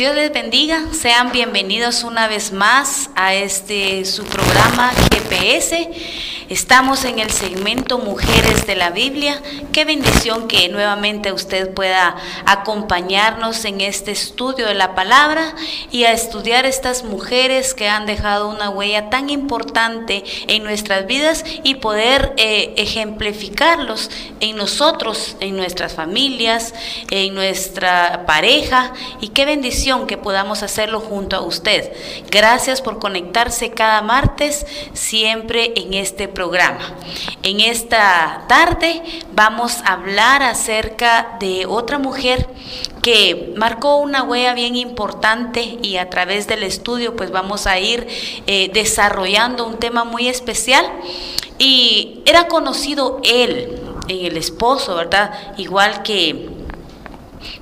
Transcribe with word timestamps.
Dios 0.00 0.14
les 0.14 0.32
bendiga, 0.32 0.86
sean 0.92 1.30
bienvenidos 1.30 2.04
una 2.04 2.26
vez 2.26 2.52
más 2.52 3.10
a 3.16 3.34
este 3.34 4.06
su 4.06 4.24
programa 4.24 4.92
GPS. 4.94 5.90
Estamos 6.50 7.04
en 7.04 7.20
el 7.20 7.30
segmento 7.30 7.98
Mujeres 7.98 8.66
de 8.66 8.74
la 8.74 8.90
Biblia. 8.90 9.40
Qué 9.72 9.84
bendición 9.84 10.48
que 10.48 10.68
nuevamente 10.68 11.30
usted 11.30 11.72
pueda 11.72 12.16
acompañarnos 12.44 13.64
en 13.64 13.80
este 13.80 14.10
estudio 14.10 14.66
de 14.66 14.74
la 14.74 14.96
palabra 14.96 15.54
y 15.92 16.06
a 16.06 16.12
estudiar 16.12 16.66
estas 16.66 17.04
mujeres 17.04 17.72
que 17.72 17.88
han 17.88 18.04
dejado 18.04 18.48
una 18.48 18.68
huella 18.68 19.10
tan 19.10 19.30
importante 19.30 20.24
en 20.48 20.64
nuestras 20.64 21.06
vidas 21.06 21.44
y 21.62 21.76
poder 21.76 22.34
eh, 22.36 22.74
ejemplificarlos 22.76 24.10
en 24.40 24.56
nosotros, 24.56 25.36
en 25.38 25.56
nuestras 25.56 25.94
familias, 25.94 26.74
en 27.12 27.32
nuestra 27.32 28.26
pareja. 28.26 28.92
Y 29.20 29.28
qué 29.28 29.44
bendición 29.44 30.08
que 30.08 30.18
podamos 30.18 30.64
hacerlo 30.64 30.98
junto 30.98 31.36
a 31.36 31.42
usted. 31.42 31.92
Gracias 32.28 32.82
por 32.82 32.98
conectarse 32.98 33.70
cada 33.70 34.02
martes 34.02 34.66
siempre 34.94 35.74
en 35.76 35.94
este 35.94 36.26
programa 36.26 36.39
En 37.42 37.60
esta 37.60 38.44
tarde 38.48 39.02
vamos 39.34 39.78
a 39.84 39.92
hablar 39.92 40.42
acerca 40.42 41.36
de 41.38 41.66
otra 41.66 41.98
mujer 41.98 42.48
que 43.02 43.52
marcó 43.56 43.96
una 43.96 44.22
huella 44.22 44.54
bien 44.54 44.76
importante 44.76 45.78
y 45.82 45.96
a 45.96 46.08
través 46.08 46.46
del 46.46 46.62
estudio 46.62 47.16
pues 47.16 47.30
vamos 47.30 47.66
a 47.66 47.78
ir 47.78 48.06
eh, 48.46 48.70
desarrollando 48.72 49.66
un 49.66 49.78
tema 49.78 50.04
muy 50.04 50.28
especial 50.28 50.86
y 51.58 52.22
era 52.24 52.48
conocido 52.48 53.20
él, 53.22 53.80
el 54.08 54.36
esposo, 54.36 54.94
¿verdad? 54.94 55.54
Igual 55.58 56.02
que 56.02 56.59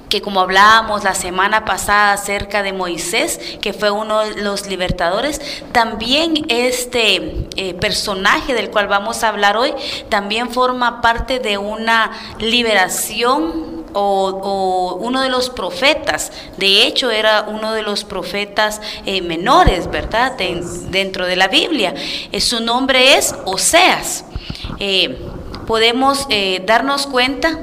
que 0.08 0.22
como 0.22 0.40
hablábamos 0.40 1.04
la 1.04 1.14
semana 1.14 1.64
pasada 1.64 2.12
acerca 2.12 2.62
de 2.62 2.72
Moisés, 2.72 3.40
que 3.60 3.72
fue 3.72 3.90
uno 3.90 4.20
de 4.20 4.42
los 4.42 4.66
libertadores, 4.66 5.40
también 5.72 6.46
este 6.48 7.46
eh, 7.56 7.74
personaje 7.74 8.54
del 8.54 8.70
cual 8.70 8.88
vamos 8.88 9.22
a 9.22 9.28
hablar 9.28 9.56
hoy, 9.56 9.74
también 10.08 10.50
forma 10.50 11.00
parte 11.00 11.38
de 11.38 11.58
una 11.58 12.12
liberación 12.38 13.86
o, 13.94 14.98
uno 15.00 15.22
de 15.22 15.28
los 15.28 15.50
profetas, 15.50 16.32
de 16.56 16.86
hecho 16.86 17.10
era 17.10 17.46
uno 17.48 17.72
de 17.72 17.82
los 17.82 18.04
profetas 18.04 18.80
eh, 19.06 19.22
menores, 19.22 19.90
¿verdad? 19.90 20.36
dentro 20.90 21.26
de 21.26 21.36
la 21.36 21.48
Biblia. 21.48 21.94
Eh, 22.32 22.40
su 22.40 22.60
nombre 22.60 23.16
es 23.16 23.34
Oseas. 23.44 24.24
podemos 25.66 26.26
darnos 26.64 27.06
cuenta 27.06 27.58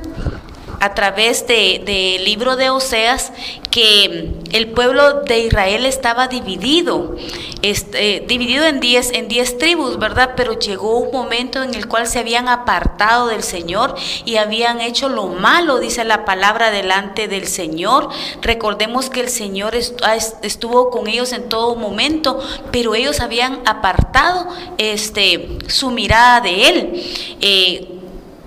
a 0.80 0.94
través 0.94 1.48
del 1.48 1.86
de 1.86 2.20
libro 2.24 2.56
de 2.56 2.70
Oseas 2.70 3.32
que 3.76 4.32
el 4.54 4.68
pueblo 4.70 5.22
de 5.24 5.40
Israel 5.40 5.86
estaba 5.86 6.30
dividido, 6.30 7.16
este, 7.62 8.24
dividido 8.26 8.66
en 8.66 8.80
diez, 8.80 9.12
en 9.12 9.28
diez 9.28 9.58
tribus, 9.58 10.00
¿verdad? 10.00 10.32
Pero 10.38 10.58
llegó 10.58 10.98
un 11.00 11.12
momento 11.12 11.62
en 11.62 11.74
el 11.74 11.88
cual 11.88 12.08
se 12.08 12.20
habían 12.20 12.48
apartado 12.48 13.28
del 13.28 13.44
Señor 13.44 13.96
y 14.24 14.38
habían 14.38 14.80
hecho 14.80 15.10
lo 15.10 15.28
malo, 15.28 15.80
dice 15.80 16.06
la 16.06 16.24
palabra, 16.24 16.72
delante 16.72 17.28
del 17.28 17.48
Señor. 17.48 18.10
Recordemos 18.42 19.10
que 19.10 19.20
el 19.20 19.30
Señor 19.30 19.76
estuvo 19.76 20.90
con 20.90 21.08
ellos 21.08 21.34
en 21.34 21.50
todo 21.50 21.76
momento, 21.76 22.40
pero 22.72 22.96
ellos 22.96 23.20
habían 23.20 23.62
apartado 23.66 24.48
este, 24.78 25.58
su 25.68 25.92
mirada 25.92 26.40
de 26.40 26.70
Él. 26.70 27.04
Eh, 27.42 27.95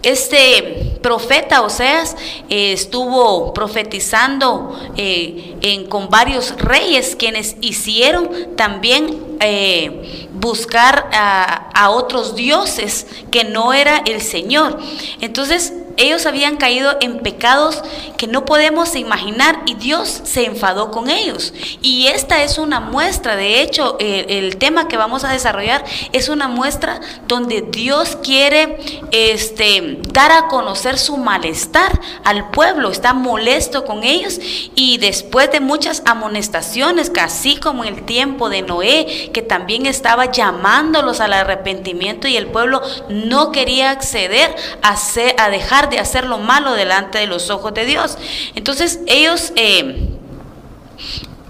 este 0.03 0.99
profeta 1.03 1.63
Oseas 1.63 2.17
eh, 2.49 2.73
estuvo 2.73 3.53
profetizando 3.53 4.79
eh, 4.97 5.57
en, 5.61 5.87
con 5.87 6.09
varios 6.09 6.55
reyes 6.57 7.17
quienes 7.17 7.57
hicieron 7.61 8.57
también 8.57 9.39
eh, 9.41 10.28
buscar 10.41 11.09
a, 11.13 11.91
otros 11.91 12.35
dioses 12.35 13.07
que 13.31 13.45
no 13.45 13.73
era 13.73 13.99
el 13.99 14.21
Señor. 14.21 14.79
Entonces 15.21 15.73
ellos 15.99 16.27
habían 16.27 16.57
caído 16.57 16.97
en 17.01 17.19
pecados 17.21 17.83
que 18.17 18.29
no 18.29 18.45
podemos 18.45 18.95
imaginar 18.95 19.63
y 19.67 19.75
Dios 19.75 20.21
se 20.25 20.45
enfadó 20.45 20.93
con 20.93 21.11
ellos. 21.11 21.53
Y 21.83 22.07
esta 22.07 22.43
es 22.43 22.59
una 22.59 22.79
muestra, 22.79 23.35
de 23.35 23.61
hecho, 23.61 23.97
el, 23.99 24.57
tema 24.59 24.89
que 24.89 24.97
vamos 24.97 25.25
a 25.25 25.33
desarrollar 25.33 25.85
es 26.13 26.29
una 26.29 26.49
muestra 26.49 27.01
donde 27.27 27.63
Dios 27.63 28.17
quiere 28.23 28.79
este, 29.11 29.99
dar 30.13 30.31
a 30.33 30.47
conocer 30.47 30.99
su 30.99 31.17
malestar 31.17 32.01
al 32.25 32.51
pueblo, 32.51 32.91
está 32.91 33.13
molesto 33.13 33.85
con 33.85 34.05
ellos 34.05 34.41
y 34.75 34.99
después 34.99 35.51
de 35.51 35.61
muchas 35.61 36.03
amonestaciones, 36.07 37.11
casi 37.11 37.57
como 37.57 37.85
en 37.85 37.95
el 37.95 38.05
tiempo 38.05 38.49
de 38.49 38.63
Noé, 38.63 39.31
que 39.33 39.43
también 39.43 39.87
estaba 39.87 40.28
llamándolos 40.33 41.21
al 41.21 41.33
arrepentimiento 41.33 42.29
y 42.29 42.37
el 42.37 42.49
pueblo 42.49 42.83
no 43.09 43.53
quería 43.53 43.91
acceder 43.91 44.55
a, 44.83 45.51
dejar 45.51 45.91
de 45.91 45.99
hacer 45.99 46.27
lo 46.27 46.39
malo 46.39 46.75
delante 46.75 47.19
de 47.19 47.27
los 47.27 47.51
ojos 47.51 47.75
de 47.75 47.85
Dios. 47.85 48.19
Entonces 48.55 49.01
ellos... 49.07 49.53
Eh, 49.57 50.15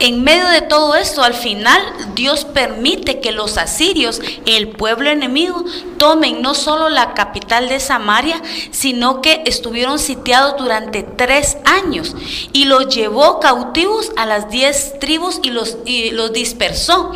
en 0.01 0.23
medio 0.23 0.49
de 0.49 0.63
todo 0.63 0.95
esto, 0.95 1.23
al 1.23 1.35
final 1.35 1.81
Dios 2.15 2.45
permite 2.45 3.21
que 3.21 3.33
los 3.33 3.59
asirios, 3.59 4.21
el 4.47 4.69
pueblo 4.69 5.11
enemigo, 5.11 5.65
tomen 5.99 6.41
no 6.41 6.55
solo 6.55 6.89
la 6.89 7.15
capital 7.15 7.69
de 7.69 7.81
Samaria, 7.81 8.41
sino 8.71 9.21
que 9.21 9.43
estuvieron 9.47 9.99
sitiados 9.99 10.57
durante 10.57 11.03
tres 11.03 11.59
años 11.65 12.15
y 12.53 12.67
los 12.67 12.95
llevó 12.95 13.41
cautivos 13.41 14.13
a 14.17 14.27
las 14.27 14.51
diez 14.51 14.99
tribus 15.01 15.41
y 15.43 15.51
los, 15.51 16.33
dispersó. 16.33 17.13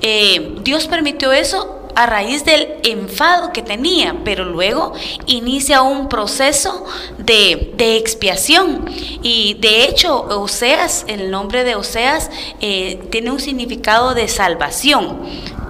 Eh, 0.00 0.56
Dios 0.62 0.86
permitió 0.86 1.32
eso 1.32 1.81
a 1.94 2.06
raíz 2.06 2.44
del 2.44 2.68
enfado 2.82 3.52
que 3.52 3.62
tenía, 3.62 4.16
pero 4.24 4.44
luego 4.44 4.92
inicia 5.26 5.82
un 5.82 6.08
proceso 6.08 6.84
de, 7.18 7.74
expiación. 7.78 8.84
Y 9.22 9.54
de 9.54 9.84
hecho, 9.84 10.22
Oseas, 10.40 11.04
el 11.08 11.30
nombre 11.30 11.64
de 11.64 11.74
Oseas, 11.74 12.30
eh, 12.60 13.00
tiene 13.10 13.30
un 13.30 13.40
significado 13.40 14.14
de 14.14 14.28
salvación. 14.28 15.20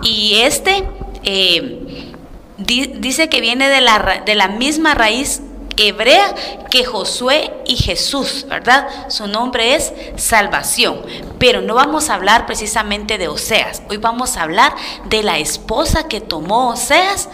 Y 0.02 0.36
este 0.36 0.84
eh, 1.24 2.12
dice 2.58 3.28
que 3.28 3.40
viene 3.40 3.68
de 3.68 3.80
la, 3.80 4.22
de 4.24 4.34
la 4.34 4.48
misma 4.48 4.94
raíz 4.94 5.42
hebrea 5.76 6.34
que 6.70 6.84
Josué 6.84 7.52
y 7.66 7.76
Jesús, 7.76 8.46
¿verdad? 8.48 8.88
Su 9.08 9.26
nombre 9.26 9.74
es 9.74 9.92
salvación. 10.16 11.02
Pero 11.38 11.60
no 11.60 11.74
vamos 11.74 12.10
a 12.10 12.14
hablar 12.14 12.46
precisamente 12.46 13.18
de 13.18 13.28
Oseas. 13.28 13.82
Hoy 13.88 13.96
vamos 13.96 14.36
a 14.36 14.42
hablar 14.42 14.74
de 15.06 15.22
la 15.22 15.38
esposa 15.38 16.08
que 16.08 16.20
tomó 16.20 16.70
Oseas 16.70 17.28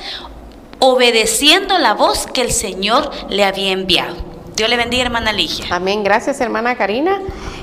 obedeciendo 0.81 1.78
la 1.78 1.94
voz 1.94 2.27
que 2.27 2.43
el 2.43 2.53
Señor 2.53 3.10
le 3.28 3.44
había 3.44 3.72
enviado. 3.72 4.16
Dios 4.54 4.69
le 4.69 4.77
bendiga, 4.77 5.04
hermana 5.04 5.32
Ligia. 5.32 5.66
Amén. 5.71 6.03
Gracias, 6.03 6.41
hermana 6.41 6.77
Karina. 6.77 7.21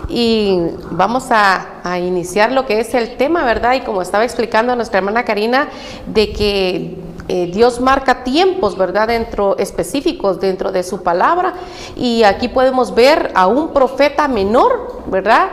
Y 0.08 0.59
vamos 0.91 1.25
a, 1.30 1.81
a, 1.84 2.00
iniciar 2.00 2.52
lo 2.52 2.66
que 2.66 2.80
es 2.80 2.94
el 2.94 3.18
tema, 3.18 3.44
¿verdad? 3.44 3.74
Y 3.74 3.81
como 3.81 4.02
estaba 4.02 4.24
explicando 4.24 4.75
nuestra 4.75 5.00
hermana 5.00 5.25
Karina, 5.25 5.68
de 6.06 6.31
que 6.31 6.96
eh, 7.28 7.50
Dios 7.52 7.80
marca 7.81 8.24
tiempos, 8.24 8.78
¿verdad? 8.78 9.08
Dentro 9.08 9.58
específicos 9.58 10.40
dentro 10.40 10.72
de 10.72 10.84
su 10.84 11.02
palabra. 11.02 11.53
Y 11.96 12.23
aquí 12.23 12.49
podemos 12.49 12.94
ver 12.94 13.32
a 13.34 13.47
un 13.47 13.70
profeta 13.70 14.28
menor, 14.28 15.03
¿verdad? 15.08 15.47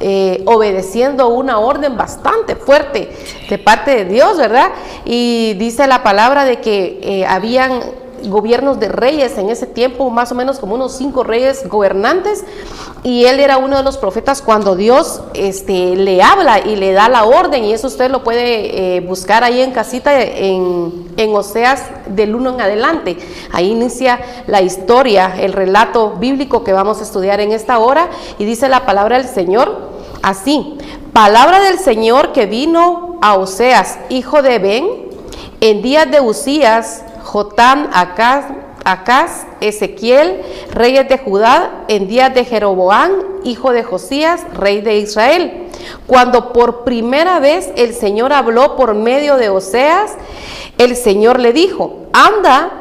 Eh, 0.00 0.42
obedeciendo 0.46 1.28
una 1.28 1.58
orden 1.58 1.96
bastante 1.96 2.54
fuerte 2.54 3.10
de 3.48 3.58
parte 3.58 3.90
de 3.92 4.04
Dios, 4.04 4.36
¿verdad? 4.36 4.70
Y 5.04 5.54
dice 5.54 5.86
la 5.86 6.02
palabra 6.02 6.44
de 6.44 6.60
que 6.60 7.00
eh, 7.02 7.26
habían 7.26 7.80
gobiernos 8.28 8.78
de 8.80 8.88
reyes 8.88 9.38
en 9.38 9.50
ese 9.50 9.66
tiempo, 9.66 10.10
más 10.10 10.32
o 10.32 10.34
menos 10.34 10.58
como 10.58 10.74
unos 10.74 10.92
cinco 10.92 11.24
reyes 11.24 11.68
gobernantes, 11.68 12.44
y 13.02 13.24
él 13.24 13.40
era 13.40 13.58
uno 13.58 13.76
de 13.76 13.82
los 13.82 13.96
profetas 13.96 14.42
cuando 14.42 14.76
Dios 14.76 15.22
este, 15.34 15.96
le 15.96 16.22
habla 16.22 16.60
y 16.60 16.76
le 16.76 16.92
da 16.92 17.08
la 17.08 17.24
orden, 17.24 17.64
y 17.64 17.72
eso 17.72 17.86
usted 17.86 18.10
lo 18.10 18.22
puede 18.22 18.96
eh, 18.96 19.00
buscar 19.00 19.44
ahí 19.44 19.60
en 19.60 19.72
casita 19.72 20.20
en, 20.20 21.08
en 21.16 21.34
Oseas 21.34 21.84
del 22.06 22.34
1 22.34 22.54
en 22.54 22.60
adelante. 22.60 23.16
Ahí 23.52 23.70
inicia 23.70 24.20
la 24.46 24.62
historia, 24.62 25.34
el 25.38 25.52
relato 25.52 26.12
bíblico 26.18 26.64
que 26.64 26.72
vamos 26.72 27.00
a 27.00 27.02
estudiar 27.02 27.40
en 27.40 27.52
esta 27.52 27.78
hora, 27.78 28.10
y 28.38 28.44
dice 28.44 28.68
la 28.68 28.86
palabra 28.86 29.18
del 29.18 29.28
Señor 29.28 29.90
así, 30.22 30.76
palabra 31.12 31.60
del 31.60 31.78
Señor 31.78 32.32
que 32.32 32.46
vino 32.46 33.18
a 33.22 33.36
Oseas, 33.36 33.98
hijo 34.08 34.42
de 34.42 34.58
Ben, 34.58 35.10
en 35.60 35.82
días 35.82 36.10
de 36.10 36.20
Usías, 36.20 37.04
Jotán, 37.30 37.90
Acaz, 37.92 38.46
Acaz, 38.84 39.46
Ezequiel, 39.60 40.42
reyes 40.72 41.08
de 41.08 41.16
Judá, 41.16 41.84
en 41.86 42.08
días 42.08 42.34
de 42.34 42.44
Jeroboán, 42.44 43.12
hijo 43.44 43.70
de 43.70 43.84
Josías, 43.84 44.44
rey 44.52 44.80
de 44.80 44.96
Israel. 44.96 45.68
Cuando 46.08 46.52
por 46.52 46.82
primera 46.82 47.38
vez 47.38 47.70
el 47.76 47.94
Señor 47.94 48.32
habló 48.32 48.74
por 48.74 48.96
medio 48.96 49.36
de 49.36 49.48
Oseas, 49.48 50.16
el 50.76 50.96
Señor 50.96 51.38
le 51.38 51.52
dijo, 51.52 51.98
anda, 52.12 52.72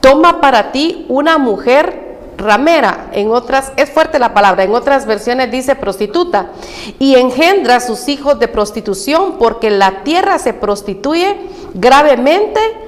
toma 0.00 0.40
para 0.40 0.72
ti 0.72 1.04
una 1.10 1.36
mujer 1.36 2.16
ramera, 2.38 3.10
en 3.12 3.30
otras, 3.30 3.72
es 3.76 3.90
fuerte 3.90 4.18
la 4.18 4.32
palabra, 4.32 4.64
en 4.64 4.74
otras 4.74 5.04
versiones 5.04 5.50
dice 5.50 5.74
prostituta, 5.74 6.52
y 6.98 7.16
engendra 7.16 7.76
a 7.76 7.80
sus 7.80 8.08
hijos 8.08 8.38
de 8.38 8.48
prostitución 8.48 9.34
porque 9.38 9.68
la 9.68 10.02
tierra 10.02 10.38
se 10.38 10.54
prostituye 10.54 11.36
gravemente 11.74 12.87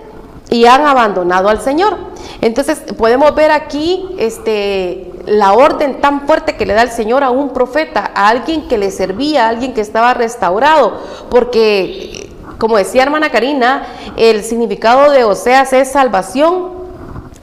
y 0.50 0.66
han 0.66 0.86
abandonado 0.86 1.48
al 1.48 1.60
Señor. 1.60 1.96
Entonces 2.40 2.82
podemos 2.96 3.34
ver 3.34 3.50
aquí 3.50 4.08
este, 4.18 5.12
la 5.26 5.52
orden 5.52 6.00
tan 6.00 6.26
fuerte 6.26 6.56
que 6.56 6.66
le 6.66 6.74
da 6.74 6.82
el 6.82 6.90
Señor 6.90 7.24
a 7.24 7.30
un 7.30 7.50
profeta, 7.50 8.10
a 8.14 8.28
alguien 8.28 8.68
que 8.68 8.78
le 8.78 8.90
servía, 8.90 9.46
a 9.46 9.48
alguien 9.48 9.74
que 9.74 9.80
estaba 9.80 10.14
restaurado, 10.14 11.00
porque 11.30 12.28
como 12.58 12.76
decía 12.76 13.02
hermana 13.02 13.30
Karina, 13.30 13.86
el 14.16 14.44
significado 14.44 15.10
de 15.10 15.24
Oseas 15.24 15.72
es 15.72 15.90
salvación, 15.90 16.79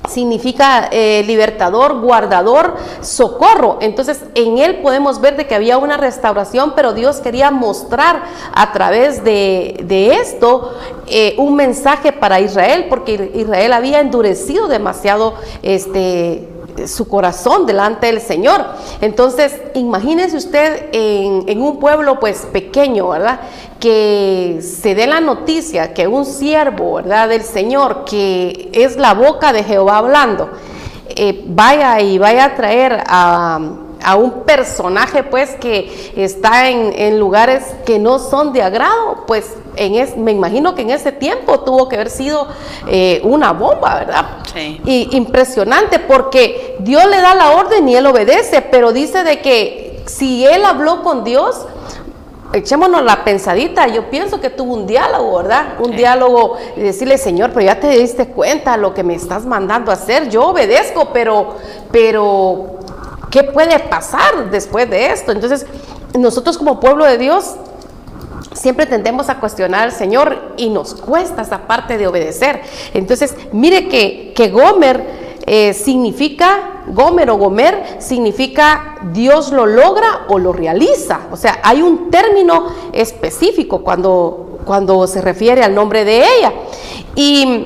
significa 0.07 0.89
eh, 0.92 1.24
libertador, 1.25 2.00
guardador, 2.01 2.75
socorro. 3.01 3.77
Entonces 3.81 4.24
en 4.36 4.57
él 4.57 4.77
podemos 4.81 5.21
ver 5.21 5.38
de 5.38 5.48
que 5.48 5.56
había 5.56 5.77
una 5.77 5.98
restauración, 5.98 6.74
pero 6.75 6.94
Dios 6.94 7.18
quería 7.18 7.51
mostrar 7.51 8.24
a 8.54 8.71
través 8.74 9.24
de, 9.24 9.75
esto 10.21 10.74
eh, 11.07 11.36
un 11.38 11.56
mensaje 11.56 12.12
para 12.12 12.39
Israel, 12.39 12.86
porque 12.89 13.31
Israel 13.36 13.74
había 13.74 14.00
endurecido 14.00 14.68
demasiado 14.68 15.33
este 15.62 16.48
su 16.86 17.07
corazón 17.07 17.65
delante 17.65 18.07
del 18.07 18.21
Señor. 18.21 18.63
Entonces, 19.01 19.59
imagínese 19.74 20.38
usted 20.38 20.89
en, 20.92 21.62
un 21.62 21.80
pueblo 21.80 22.19
pues 22.19 22.45
pequeño, 22.51 23.09
¿verdad? 23.09 23.39
Que 23.79 24.59
se 24.62 24.95
dé 24.95 25.07
la 25.07 25.19
noticia 25.19 25.94
que 25.94 26.07
un 26.07 26.25
siervo, 26.25 26.95
¿verdad? 26.95 27.29
Del 27.29 27.44
Señor, 27.44 28.06
que 28.06 28.69
es 28.74 28.97
la 28.97 29.13
boca 29.13 29.53
de 29.53 29.63
Jehová 29.63 29.97
hablando, 29.97 30.50
eh, 31.09 31.44
vaya 31.47 32.00
y 32.01 32.18
vaya 32.18 32.45
a 32.45 32.56
traer 32.56 33.03
a 33.06 33.59
a 34.03 34.15
un 34.15 34.44
personaje 34.44 35.24
pues 35.24 35.51
que 35.56 36.13
está 36.15 36.69
en, 36.69 37.19
lugares 37.19 37.63
que 37.85 38.00
no 38.00 38.19
son 38.19 38.53
de 38.53 38.62
agrado, 38.62 39.24
pues 39.25 39.56
en 39.75 39.95
es, 39.95 40.15
me 40.18 40.31
imagino 40.31 40.75
que 40.75 40.83
en 40.83 40.91
ese 40.91 41.12
tiempo 41.12 41.59
tuvo 41.62 41.89
que 41.89 41.95
haber 41.95 42.09
sido 42.09 42.47
eh, 42.88 43.21
una 43.23 43.53
bomba, 43.53 43.95
¿verdad? 43.95 44.25
Sí. 44.53 44.81
Y 44.85 45.15
impresionante 45.15 46.00
porque 46.00 46.77
Dios 46.80 47.06
le 47.09 47.18
da 47.18 47.35
la 47.35 47.51
orden 47.51 47.88
y 47.88 47.95
él 47.95 48.06
obedece, 48.06 48.62
pero 48.62 48.91
dice 48.91 49.23
de 49.23 49.41
que 49.41 50.03
si 50.06 50.45
él 50.45 50.63
habló 50.65 51.03
con 51.03 51.23
Dios, 51.23 51.65
echémonos 52.53 53.03
la 53.03 53.23
pensadita, 53.23 53.88
yo 53.88 54.09
pienso 54.09 54.39
que 54.39 54.49
tuvo 54.49 54.73
un 54.73 54.88
diálogo, 54.88 55.38
¿verdad? 55.38 55.75
Un 55.79 55.95
diálogo 55.95 56.57
y 56.75 56.81
decirle, 56.81 57.17
Señor, 57.17 57.51
pero 57.53 57.65
ya 57.65 57.79
te 57.79 57.89
diste 57.89 58.27
cuenta 58.27 58.77
lo 58.77 58.94
que 58.94 59.03
me 59.03 59.15
estás 59.15 59.45
mandando 59.45 59.91
a 59.91 59.95
hacer, 59.95 60.29
yo 60.29 60.47
obedezco, 60.47 61.09
pero, 61.13 61.55
pero 61.91 62.77
¿Qué 63.29 63.44
puede 63.44 63.77
pasar 63.79 64.49
después 64.49 64.89
de 64.89 65.11
esto? 65.11 65.31
Entonces, 65.31 65.65
nosotros 66.17 66.57
como 66.57 66.79
pueblo 66.79 67.03
de 67.05 67.17
Dios 67.17 67.55
siempre 68.53 68.85
tendemos 68.85 69.29
a 69.29 69.39
cuestionar 69.39 69.83
al 69.83 69.91
Señor 69.91 70.53
y 70.57 70.69
nos 70.69 70.95
cuesta 70.95 71.41
esa 71.41 71.67
parte 71.67 71.97
de 71.97 72.07
obedecer. 72.07 72.61
Entonces, 72.94 73.35
mire 73.51 73.89
que, 73.89 74.33
que 74.35 74.49
Gomer 74.49 75.17
eh, 75.49 75.73
significa, 75.73 76.83
Gomer 76.88 77.29
o 77.29 77.38
Gomer 77.38 77.95
significa 77.99 78.97
Dios 79.13 79.53
lo 79.53 79.65
logra 79.65 80.25
o 80.27 80.39
lo 80.39 80.51
realiza. 80.51 81.21
O 81.31 81.38
sea, 81.38 81.61
hay 81.63 81.81
un 81.81 82.11
término 82.11 82.67
específico 82.91 83.81
cuando, 83.81 84.59
cuando 84.65 85.07
se 85.07 85.21
refiere 85.21 85.63
al 85.63 85.73
nombre 85.73 86.03
de 86.03 86.19
ella. 86.19 86.53
Y 87.15 87.65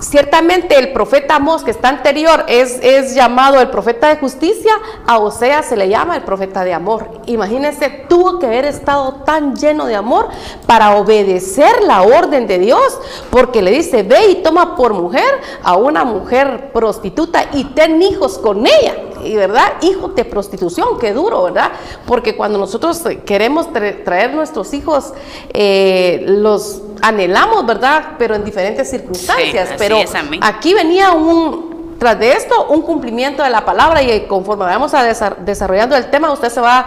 Ciertamente 0.00 0.76
el 0.76 0.92
profeta 0.92 1.36
Amós, 1.36 1.62
que 1.62 1.70
está 1.70 1.88
anterior, 1.88 2.44
es, 2.48 2.80
es, 2.82 3.14
llamado 3.14 3.60
el 3.60 3.70
profeta 3.70 4.08
de 4.08 4.16
justicia, 4.16 4.72
a 5.06 5.18
Osea 5.18 5.62
se 5.62 5.76
le 5.76 5.88
llama 5.88 6.16
el 6.16 6.22
profeta 6.22 6.64
de 6.64 6.74
amor. 6.74 7.08
Imagínense, 7.26 7.88
tuvo 8.08 8.40
que 8.40 8.46
haber 8.46 8.64
estado 8.64 9.22
tan 9.24 9.54
lleno 9.54 9.86
de 9.86 9.94
amor 9.94 10.28
para 10.66 10.96
obedecer 10.96 11.82
la 11.84 12.02
orden 12.02 12.48
de 12.48 12.58
Dios, 12.58 12.98
porque 13.30 13.62
le 13.62 13.70
dice, 13.70 14.02
ve 14.02 14.30
y 14.30 14.34
toma 14.42 14.74
por 14.76 14.94
mujer 14.94 15.40
a 15.62 15.76
una 15.76 16.04
mujer 16.04 16.72
prostituta 16.72 17.44
y 17.52 17.64
ten 17.64 18.02
hijos 18.02 18.38
con 18.38 18.66
ella 18.66 18.94
y 19.24 19.36
verdad, 19.36 19.74
hijos 19.82 20.14
de 20.14 20.24
prostitución, 20.24 20.98
qué 21.00 21.12
duro, 21.12 21.44
¿verdad? 21.44 21.72
Porque 22.06 22.36
cuando 22.36 22.58
nosotros 22.58 23.02
queremos 23.24 23.68
traer 23.72 24.34
nuestros 24.34 24.74
hijos, 24.74 25.12
eh, 25.52 26.24
los 26.26 26.82
anhelamos, 27.04 27.66
¿verdad? 27.66 28.12
Pero 28.18 28.34
en 28.34 28.44
diferentes 28.44 28.88
circunstancias. 28.88 29.70
Pero 29.76 29.98
aquí 30.40 30.72
venía 30.72 31.12
un, 31.12 31.96
tras 31.98 32.18
de 32.18 32.32
esto, 32.32 32.66
un 32.68 32.80
cumplimiento 32.80 33.42
de 33.42 33.50
la 33.50 33.64
palabra 33.64 34.02
y 34.02 34.26
conforme 34.26 34.64
vamos 34.64 34.94
a 34.94 35.04
desarrollando 35.04 35.96
el 35.96 36.10
tema, 36.10 36.32
usted 36.32 36.48
se 36.48 36.60
va 36.60 36.86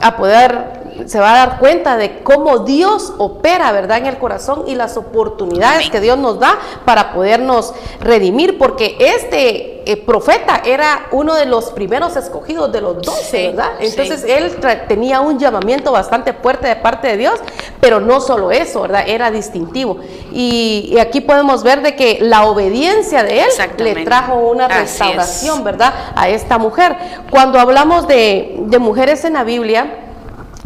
a 0.00 0.16
poder 0.16 0.87
se 1.06 1.20
va 1.20 1.32
a 1.32 1.46
dar 1.46 1.58
cuenta 1.58 1.96
de 1.96 2.20
cómo 2.22 2.60
Dios 2.60 3.12
opera, 3.18 3.72
¿verdad?, 3.72 3.98
en 3.98 4.06
el 4.06 4.18
corazón 4.18 4.64
y 4.66 4.74
las 4.74 4.96
oportunidades 4.96 5.90
que 5.90 6.00
Dios 6.00 6.18
nos 6.18 6.38
da 6.38 6.58
para 6.84 7.12
podernos 7.12 7.74
redimir, 8.00 8.58
porque 8.58 8.96
este 8.98 9.78
eh, 9.90 9.96
profeta 9.96 10.60
era 10.66 11.06
uno 11.12 11.34
de 11.34 11.46
los 11.46 11.70
primeros 11.70 12.14
escogidos 12.16 12.70
de 12.72 12.80
los 12.80 13.00
doce, 13.00 13.48
¿verdad? 13.48 13.70
Entonces 13.80 14.22
él 14.22 14.56
tenía 14.86 15.20
un 15.20 15.38
llamamiento 15.38 15.92
bastante 15.92 16.34
fuerte 16.34 16.68
de 16.68 16.76
parte 16.76 17.08
de 17.08 17.16
Dios, 17.16 17.40
pero 17.80 17.98
no 18.00 18.20
solo 18.20 18.50
eso, 18.50 18.82
¿verdad? 18.82 19.04
Era 19.06 19.30
distintivo. 19.30 19.98
Y, 20.32 20.96
aquí 21.00 21.20
podemos 21.20 21.62
ver 21.62 21.80
de 21.80 21.96
que 21.96 22.18
la 22.20 22.44
obediencia 22.44 23.22
de 23.22 23.40
él 23.40 23.48
le 23.78 24.04
trajo 24.04 24.34
una 24.34 24.68
restauración, 24.68 25.64
¿verdad?, 25.64 25.94
a 26.14 26.28
esta 26.28 26.58
mujer. 26.58 26.96
Cuando 27.30 27.58
hablamos 27.58 28.06
de, 28.06 28.56
de 28.66 28.78
mujeres 28.78 29.24
en 29.24 29.34
la 29.34 29.44
Biblia, 29.44 30.07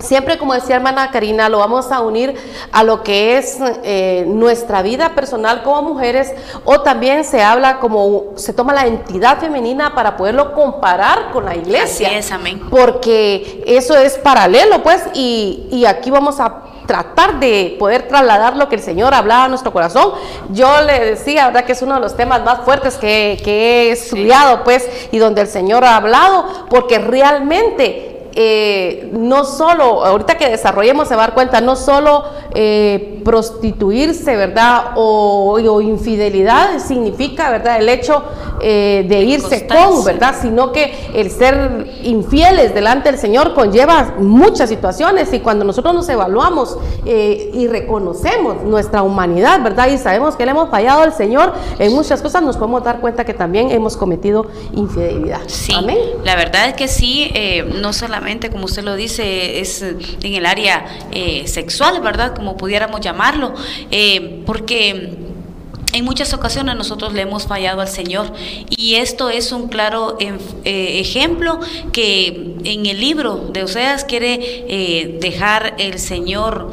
Siempre, 0.03 0.37
como 0.37 0.53
decía 0.53 0.77
hermana 0.77 1.11
Karina, 1.11 1.49
lo 1.49 1.59
vamos 1.59 1.93
a 1.93 2.01
unir 2.01 2.35
a 2.73 2.83
lo 2.83 3.03
que 3.03 3.39
es 3.39 3.59
eh, 3.85 4.25
nuestra 4.27 4.83
vida 4.83 5.15
personal 5.15 5.63
como 5.63 5.83
mujeres 5.83 6.33
o 6.65 6.81
también 6.81 7.25
se 7.25 7.43
habla 7.43 7.79
como, 7.79 8.33
se 8.35 8.53
toma 8.53 8.73
la 8.73 8.87
entidad 8.87 9.39
femenina 9.39 9.95
para 9.95 10.17
poderlo 10.17 10.55
comparar 10.55 11.31
con 11.33 11.45
la 11.45 11.55
iglesia. 11.55 12.09
Así 12.09 12.17
es, 12.17 12.33
amén. 12.33 12.61
Porque 12.69 13.63
eso 13.67 13.97
es 13.97 14.19
paralelo, 14.19 14.83
pues, 14.83 15.03
y, 15.15 15.69
y 15.71 15.87
aquí 15.87 16.11
vamos 16.11 16.41
a 16.41 16.63
tratar 16.87 17.39
de 17.39 17.77
poder 17.79 18.09
trasladar 18.09 18.57
lo 18.57 18.69
que 18.69 18.75
el 18.75 18.83
Señor 18.83 19.15
hablaba 19.15 19.45
a 19.45 19.49
nuestro 19.49 19.73
corazón. 19.73 20.13
Yo 20.51 20.81
le 20.83 20.99
decía, 20.99 21.47
¿verdad? 21.47 21.65
Que 21.65 21.73
es 21.73 21.83
uno 21.83 21.95
de 21.95 22.01
los 22.01 22.17
temas 22.17 22.43
más 22.45 22.61
fuertes 22.65 22.97
que, 22.97 23.41
que 23.43 23.53
he 23.53 23.93
estudiado, 23.93 24.65
pues, 24.65 24.89
y 25.13 25.19
donde 25.19 25.43
el 25.43 25.49
Señor 25.49 25.85
ha 25.85 25.97
hablado, 25.97 26.67
porque 26.69 26.99
realmente 26.99 28.12
eh, 28.35 29.11
no 29.13 29.45
solo, 29.45 30.05
ahorita 30.05 30.39
que 30.39 30.49
desarrollemos 30.49 31.09
se 31.09 31.15
va 31.15 31.25
a 31.25 31.27
dar 31.27 31.35
cuenta, 31.35 31.61
no 31.61 31.77
solo 31.77 32.25
eh, 32.55 33.21
prostituirse, 33.25 34.37
¿verdad? 34.37 34.93
O, 34.97 35.59
infidelidad 35.83 36.79
significa, 36.79 37.51
¿verdad? 37.51 37.79
El 37.79 37.89
hecho 37.89 38.23
eh, 38.61 39.05
de 39.09 39.21
irse 39.23 39.67
con, 39.67 40.05
¿verdad? 40.05 40.35
Sino 40.41 40.73
que 40.73 41.11
el 41.15 41.31
ser 41.31 41.87
infieles 42.03 42.75
delante 42.75 43.11
del 43.11 43.21
Señor 43.21 43.55
conlleva 43.55 44.15
muchas 44.19 44.69
situaciones 44.71 45.33
y 45.33 45.41
cuando 45.41 45.65
nosotros 45.65 45.95
nos 45.95 46.09
evaluamos 46.09 46.79
y 47.05 47.67
reconocemos 47.67 48.63
nuestra 48.63 49.03
humanidad, 49.03 49.63
¿verdad? 49.63 49.89
Y 49.89 49.99
sabemos 49.99 50.37
que 50.37 50.45
le 50.45 50.53
hemos 50.53 50.71
fallado 50.71 51.03
al 51.03 51.13
Señor 51.13 51.53
en 51.79 51.93
muchas 51.93 52.23
cosas, 52.23 52.43
nos 52.43 52.57
podemos 52.57 52.83
dar 52.83 53.01
cuenta 53.01 53.25
que 53.25 53.35
también 53.35 53.71
hemos 53.71 53.97
cometido 53.97 54.47
infidelidad. 54.73 55.41
Sí, 55.47 55.75
la 56.25 56.37
verdad 56.37 56.69
es 56.69 56.75
que 56.75 56.89
sí, 56.89 57.33
no 57.81 57.93
solamente 57.93 58.22
como 58.51 58.65
usted 58.65 58.83
lo 58.83 58.97
dice, 58.97 59.61
es 59.61 59.83
en 59.83 60.35
el 60.35 60.47
área 60.47 60.85
eh, 61.13 61.47
sexual, 61.47 62.01
¿verdad? 62.01 62.35
Como 62.35 62.57
pudiéramos 62.57 63.01
llamarlo, 63.01 63.55
eh, 63.91 64.43
porque 64.47 65.19
en 65.93 66.05
muchas 66.05 66.33
ocasiones 66.33 66.75
nosotros 66.77 67.13
le 67.13 67.23
hemos 67.23 67.47
fallado 67.47 67.83
al 67.83 67.89
Señor 67.89 68.33
y 68.71 68.95
esto 68.95 69.29
es 69.29 69.53
un 69.53 69.69
claro 69.69 70.17
eh, 70.21 71.01
ejemplo 71.01 71.61
que 71.93 72.57
en 72.65 72.87
el 72.87 72.99
libro 72.99 73.51
de 73.53 73.65
Oseas 73.65 74.05
quiere 74.05 75.19
dejar 75.21 75.75
el 75.79 75.99
Señor 75.99 76.71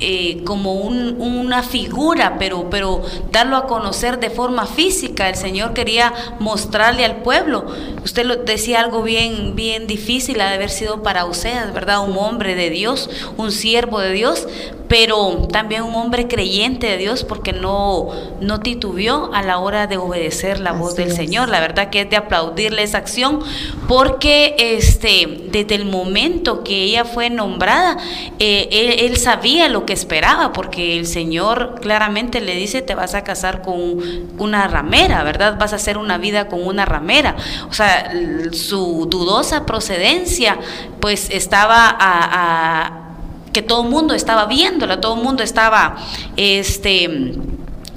eh, 0.00 0.42
como 0.44 0.74
una 0.74 1.62
figura, 1.62 2.36
pero, 2.38 2.70
pero 2.70 3.02
darlo 3.32 3.56
a 3.56 3.66
conocer 3.66 4.20
de 4.20 4.30
forma 4.30 4.66
física. 4.66 5.28
El 5.28 5.36
Señor 5.36 5.74
quería 5.74 6.12
mostrarle 6.38 7.04
al 7.04 7.22
pueblo. 7.22 7.66
Usted 8.04 8.24
lo 8.24 8.36
decía 8.36 8.80
algo 8.80 9.02
bien, 9.02 9.54
bien 9.56 9.86
difícil, 9.86 10.40
ha 10.40 10.48
de 10.48 10.54
haber 10.54 10.70
sido 10.70 11.02
para 11.02 11.24
Oseas, 11.24 11.72
¿verdad? 11.72 12.08
Un 12.08 12.16
hombre 12.16 12.54
de 12.54 12.70
Dios, 12.70 13.10
un 13.36 13.52
siervo 13.52 14.00
de 14.00 14.12
Dios, 14.12 14.46
pero 14.88 15.46
también 15.52 15.82
un 15.82 15.94
hombre 15.94 16.26
creyente 16.26 16.86
de 16.86 16.96
Dios 16.96 17.22
porque 17.24 17.52
no, 17.52 18.08
no 18.40 18.60
titubeó 18.60 19.30
a 19.34 19.42
la 19.42 19.58
hora 19.58 19.86
de 19.86 19.98
obedecer 19.98 20.60
la 20.60 20.72
voz 20.72 20.96
del 20.96 21.12
Señor. 21.12 21.48
La 21.50 21.60
verdad 21.60 21.90
que 21.90 22.02
es 22.02 22.10
de 22.10 22.16
aplaudirle 22.16 22.82
esa 22.82 22.98
acción 22.98 23.40
porque 23.86 24.56
este, 24.58 25.48
desde 25.50 25.74
el 25.74 25.84
momento 25.84 26.64
que 26.64 26.84
ella 26.84 27.04
fue 27.04 27.28
nombrada, 27.30 27.98
eh, 28.38 28.96
él, 29.00 29.16
sabía 29.18 29.68
lo 29.68 29.84
que 29.88 29.94
esperaba, 29.94 30.52
porque 30.52 30.98
el 30.98 31.06
Señor 31.06 31.76
claramente 31.80 32.42
le 32.42 32.54
dice, 32.54 32.82
te 32.82 32.94
vas 32.94 33.14
a 33.14 33.24
casar 33.24 33.62
con 33.62 33.96
una 34.36 34.68
ramera, 34.68 35.22
¿verdad? 35.22 35.56
Vas 35.58 35.72
a 35.72 35.76
hacer 35.76 35.96
una 35.96 36.18
vida 36.18 36.46
con 36.46 36.62
una 36.62 36.84
ramera. 36.84 37.36
O 37.70 37.72
sea, 37.72 38.12
su 38.52 39.06
dudosa 39.08 39.64
procedencia, 39.64 40.58
pues 41.00 41.30
estaba 41.30 41.96
a, 41.98 43.14
que 43.54 43.62
todo 43.62 43.84
el 43.84 43.88
mundo 43.88 44.12
estaba 44.12 44.44
viéndola, 44.44 45.00
todo 45.00 45.14
el 45.14 45.22
mundo 45.22 45.42
estaba, 45.42 45.96
este 46.36 47.38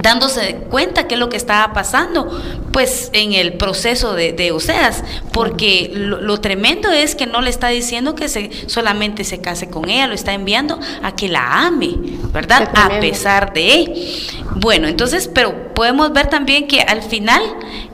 dándose 0.02 0.56
cuenta 0.70 1.08
qué 1.08 1.16
es 1.16 1.20
lo 1.20 1.30
que 1.30 1.38
estaba 1.38 1.74
pasando, 1.74 2.30
pues 2.72 3.10
en 3.14 3.34
el 3.34 3.54
proceso 3.54 4.14
de, 4.14 4.52
Oseas, 4.52 5.04
porque 5.32 5.92
lo, 5.94 6.40
tremendo 6.40 6.92
es 6.92 7.16
que 7.16 7.28
no 7.28 7.42
le 7.42 7.50
está 7.50 7.68
diciendo 7.68 8.16
que 8.16 8.28
se, 8.28 8.50
solamente 8.68 9.24
se 9.24 9.40
case 9.40 9.70
con 9.70 9.90
ella, 9.90 10.08
lo 10.08 10.14
está 10.14 10.34
enviando 10.34 10.80
a 11.04 11.16
que 11.16 11.28
la 11.28 11.68
ame, 11.68 11.96
¿verdad? 12.34 12.70
A 12.76 13.00
pesar 13.00 13.54
de. 13.54 14.20
Bueno, 14.56 14.88
entonces, 14.88 15.30
pero 15.34 15.74
podemos 15.74 16.12
ver 16.14 16.28
también 16.28 16.68
que 16.68 16.82
al 16.82 17.02
final, 17.02 17.42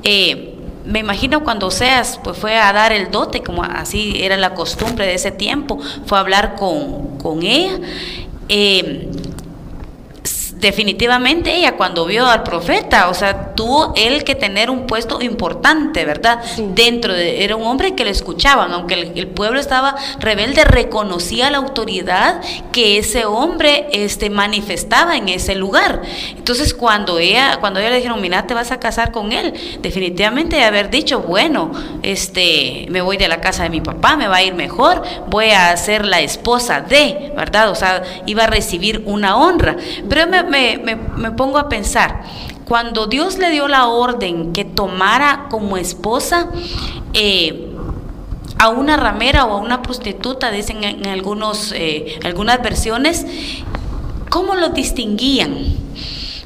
eh, 0.04 0.56
me 0.86 1.00
imagino 1.00 1.44
cuando 1.44 1.68
Oseas 1.68 2.20
pues, 2.24 2.38
fue 2.38 2.58
a 2.58 2.72
dar 2.72 2.94
el 2.94 3.12
dote, 3.12 3.44
como 3.44 3.64
así 3.64 4.14
era 4.22 4.38
la 4.38 4.54
costumbre 4.54 5.06
de 5.06 5.16
ese 5.16 5.32
tiempo, 5.32 5.80
fue 6.06 6.18
a 6.18 6.22
hablar 6.22 6.56
con, 6.56 7.18
con 7.18 7.44
ella. 7.44 7.80
Eh, 8.50 9.10
definitivamente 10.60 11.56
ella 11.56 11.76
cuando 11.76 12.06
vio 12.06 12.26
al 12.26 12.44
profeta, 12.44 13.10
o 13.10 13.14
sea, 13.14 13.54
tuvo 13.54 13.94
él 13.96 14.24
que 14.24 14.36
tener 14.36 14.70
un 14.70 14.88
puesto 14.88 15.22
importante, 15.22 16.06
¿verdad? 16.06 16.42
Dentro 16.58 17.14
de, 17.14 17.44
era 17.44 17.56
un 17.56 17.66
hombre 17.66 17.96
que 17.96 18.04
le 18.04 18.12
escuchaban, 18.12 18.72
aunque 18.74 19.12
el, 19.16 19.28
pueblo 19.28 19.60
estaba 19.60 19.96
rebelde, 20.20 20.64
reconocía 20.64 21.52
la 21.52 21.58
autoridad 21.58 22.42
que 22.72 22.98
ese 22.98 23.26
hombre 23.26 23.88
este, 23.92 24.30
manifestaba 24.30 25.16
en 25.16 25.30
ese 25.30 25.56
lugar. 25.56 26.02
Entonces, 26.36 26.74
cuando 26.74 27.20
ella, 27.20 27.58
cuando 27.60 27.80
ella 27.80 27.90
le 27.90 27.98
dijeron, 27.98 28.22
mira, 28.22 28.48
te 28.48 28.54
vas 28.54 28.72
a 28.72 28.80
casar 28.80 29.12
con 29.12 29.32
él, 29.32 29.54
definitivamente 29.82 30.64
haber 30.64 30.90
dicho, 30.90 31.20
bueno, 31.22 31.72
este, 32.04 32.88
me 32.90 33.02
voy 33.02 33.18
de 33.18 33.28
la 33.28 33.42
casa 33.42 33.64
de 33.64 33.70
mi 33.70 33.82
papá, 33.82 34.16
me 34.16 34.28
va 34.28 34.38
a 34.38 34.44
ir 34.44 34.56
mejor, 34.56 35.04
voy 35.28 35.52
a 35.52 35.76
ser 35.78 36.06
la 36.06 36.22
esposa 36.22 36.82
de, 36.82 37.34
¿verdad? 37.36 37.70
O 37.70 37.76
sea, 37.76 38.04
iba 38.26 38.46
a 38.46 38.48
recibir 38.48 39.04
una 39.06 39.38
honra. 39.38 39.78
Pero 40.10 40.28
me, 40.28 40.47
me, 40.48 41.32
pongo 41.32 41.58
a 41.58 41.70
pensar, 41.70 42.24
cuando 42.66 43.08
Dios 43.08 43.38
le 43.38 43.50
dio 43.50 43.68
la 43.68 43.88
orden 43.88 44.54
que 44.54 44.66
tomara 44.66 45.48
como 45.50 45.78
esposa 45.78 46.50
eh, 47.14 47.72
a 48.58 48.70
una 48.70 48.98
ramera 48.98 49.46
o 49.46 49.54
a 49.54 49.58
una 49.58 49.82
prostituta, 49.82 50.52
dicen 50.52 50.84
en 50.84 51.06
algunos, 51.08 51.72
eh, 51.74 52.20
algunas 52.24 52.62
versiones, 52.62 53.26
¿cómo 54.30 54.56
lo 54.56 54.70
distinguían? 54.70 55.54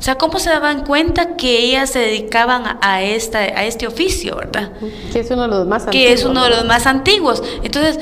O 0.02 0.04
sea, 0.04 0.16
¿cómo 0.16 0.40
se 0.40 0.50
daban 0.50 0.84
cuenta 0.84 1.36
que 1.38 1.60
ellas 1.60 1.92
se 1.92 2.00
dedicaban 2.00 2.80
a, 2.82 3.04
esta, 3.04 3.38
a 3.38 3.66
este 3.66 3.86
oficio, 3.86 4.36
verdad? 4.36 4.72
Que 5.14 5.20
es 5.20 5.30
uno 5.30 5.44
de 5.44 5.48
los 5.50 5.68
más 5.68 5.86
antiguos. 5.86 6.08
Que 6.08 6.14
es 6.14 6.26
uno 6.26 6.44
de 6.44 6.50
los 6.50 6.66
más 6.66 6.88
antiguos. 6.88 7.44
Entonces, 7.62 8.00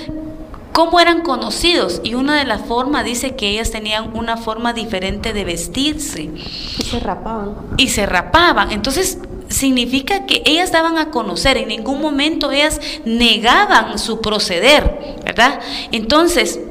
¿Cómo 0.80 1.02
eran 1.02 1.24
conocidos? 1.24 2.00
Y 2.06 2.14
una 2.14 2.38
de 2.38 2.46
las 2.46 2.62
formas 2.62 3.04
dice 3.04 3.36
que 3.36 3.50
ellas 3.50 3.70
tenían 3.70 4.16
una 4.16 4.38
forma 4.38 4.72
diferente 4.72 5.34
de 5.34 5.44
vestirse. 5.44 6.30
Y 6.78 6.84
se 6.84 7.02
rapaban. 7.02 7.56
Y 7.76 7.90
se 7.90 8.06
rapaban. 8.06 8.72
Entonces, 8.72 9.18
significa 9.50 10.26
que 10.26 10.42
ellas 10.46 10.72
daban 10.72 10.98
a 10.98 11.12
conocer, 11.12 11.58
en 11.58 11.68
ningún 11.68 12.02
momento 12.02 12.50
ellas 12.50 12.80
negaban 13.04 14.00
su 14.00 14.22
proceder, 14.22 15.18
¿verdad? 15.26 15.60
Entonces, 15.92 16.62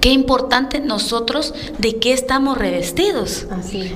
Qué 0.00 0.10
importante 0.10 0.80
nosotros 0.80 1.52
de 1.78 1.98
qué 1.98 2.12
estamos 2.12 2.56
revestidos. 2.56 3.46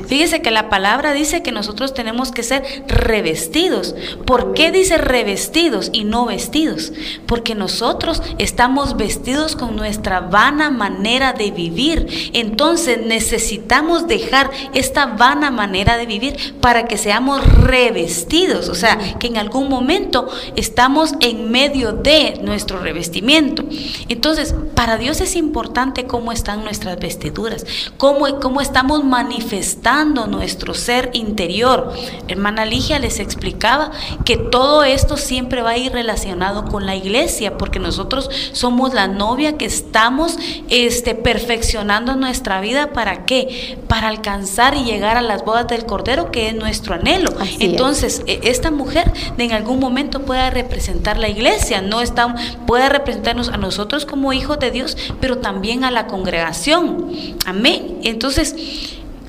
Fíjese 0.06 0.42
que 0.42 0.50
la 0.50 0.68
palabra 0.68 1.14
dice 1.14 1.42
que 1.42 1.50
nosotros 1.50 1.94
tenemos 1.94 2.30
que 2.30 2.42
ser 2.42 2.62
revestidos. 2.87 3.94
¿Por 4.26 4.52
qué 4.52 4.70
dice 4.70 4.99
revestidos 4.99 5.88
y 5.92 6.04
no 6.04 6.26
vestidos? 6.26 6.92
Porque 7.26 7.54
nosotros 7.54 8.23
estamos 8.37 8.99
vestidos 8.99 9.56
con 9.56 9.76
nuestra 9.76 10.20
vana 10.20 10.70
manera 10.70 11.32
de 11.32 11.50
vivir. 11.50 12.30
Entonces 12.34 13.06
necesitamos 13.06 14.06
dejar 14.06 14.50
esta 14.75 15.06
vana 15.06 15.50
manera 15.50 15.96
de 15.96 16.04
vivir 16.04 16.54
para 16.61 16.87
que 16.87 16.99
seamos 16.99 17.42
revestidos. 17.62 18.68
O 18.68 18.75
sea, 18.75 18.99
que 19.18 19.28
en 19.28 19.38
algún 19.38 19.70
momento 19.70 20.28
estamos 20.54 21.14
en 21.20 21.50
medio 21.50 21.92
de 21.92 22.40
nuestro 22.42 22.78
revestimiento. 22.80 23.64
Entonces, 24.11 24.54
para 24.75 24.99
Dios 24.99 25.23
es 25.23 25.34
importante 25.37 25.94
cómo 26.03 26.33
están 26.33 26.65
nuestras 26.65 26.99
vestiduras, 26.99 27.65
cómo, 27.97 28.41
cómo 28.41 28.61
estamos 28.61 29.05
manifestando 29.05 30.27
nuestro 30.27 30.75
ser 30.75 31.11
interior. 31.13 31.93
Hermana 32.27 32.65
Ligia 32.65 32.99
les 32.99 33.21
explicaba 33.21 33.93
que 34.25 34.37
todo 34.37 34.83
esto 34.83 35.17
siempre 35.17 35.63
va 35.63 35.71
a 35.71 35.79
ir 35.79 35.93
relacionado 35.93 36.65
con 36.67 36.87
la 36.87 36.97
iglesia, 36.97 37.57
porque 37.57 37.79
nosotros 37.79 38.29
somos 38.53 38.93
la 38.95 39.07
novia 39.07 39.57
que 39.57 39.65
estamos 39.65 40.39
este, 40.69 41.15
perfeccionando 41.15 42.17
nuestra 42.17 42.61
vida. 42.61 42.93
¿Para 42.93 43.25
qué? 43.25 43.79
Para 43.89 44.09
alcanzar 44.09 44.77
y 44.77 44.85
llegar 44.85 45.17
a 45.17 45.23
las 45.23 45.45
bodas 45.45 45.69
del 45.69 45.87
Cordero, 45.87 46.31
que 46.31 46.49
es 46.49 46.55
nuestro 46.55 46.95
anhelo. 46.95 47.33
Entonces, 47.61 48.23
e, 48.27 48.41
esta 48.45 48.71
mujer 48.71 49.13
en 49.39 49.53
algún 49.53 49.79
momento 49.79 50.23
pueda 50.23 50.51
representar 50.51 51.19
la 51.19 51.29
iglesia, 51.29 51.83
no 51.83 52.01
está, 52.01 52.35
puede 52.67 52.89
representarnos 52.89 53.49
a 53.49 53.57
nosotros 53.57 54.07
como 54.07 54.33
hijos 54.33 54.59
de 54.59 54.71
Dios, 54.71 54.97
pero 55.21 55.39
también 55.39 55.84
a 55.85 55.91
la 55.91 56.07
congregación. 56.07 57.09
Amén. 57.47 57.99
Entonces, 58.03 58.55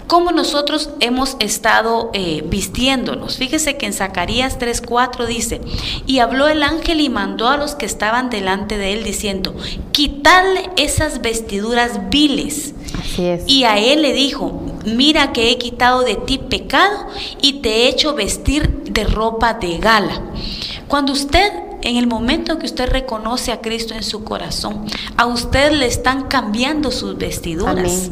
¿cómo 0.07 0.31
nosotros 0.31 0.89
hemos 0.99 1.37
estado 1.39 2.09
eh, 2.13 2.43
vistiéndonos? 2.47 3.37
Fíjese 3.37 3.77
que 3.77 3.85
en 3.85 3.93
Zacarías 3.93 4.57
3:4 4.59 5.25
dice, 5.27 5.61
y 6.07 6.19
habló 6.19 6.47
el 6.47 6.63
ángel 6.63 7.01
y 7.01 7.09
mandó 7.09 7.47
a 7.47 7.57
los 7.57 7.75
que 7.75 7.85
estaban 7.85 8.29
delante 8.29 8.77
de 8.77 8.93
él 8.93 9.03
diciendo, 9.03 9.55
quitadle 9.91 10.69
esas 10.77 11.21
vestiduras 11.21 12.09
viles. 12.09 12.73
Y 13.47 13.63
a 13.63 13.77
él 13.77 14.01
le 14.01 14.13
dijo, 14.13 14.61
mira 14.85 15.31
que 15.31 15.49
he 15.49 15.57
quitado 15.57 16.01
de 16.01 16.15
ti 16.15 16.37
pecado 16.37 17.07
y 17.41 17.53
te 17.61 17.69
he 17.69 17.87
hecho 17.87 18.13
vestir 18.13 18.83
de 18.83 19.03
ropa 19.03 19.53
de 19.53 19.77
gala. 19.77 20.21
Cuando 20.87 21.13
usted 21.13 21.51
en 21.85 21.97
el 21.97 22.07
momento 22.07 22.57
que 22.57 22.65
usted 22.65 22.89
reconoce 22.89 23.51
a 23.51 23.61
Cristo 23.61 23.93
en 23.93 24.03
su 24.03 24.23
corazón, 24.23 24.87
a 25.17 25.27
usted 25.27 25.71
le 25.71 25.85
están 25.85 26.23
cambiando 26.23 26.91
sus 26.91 27.15
vestiduras. 27.15 28.09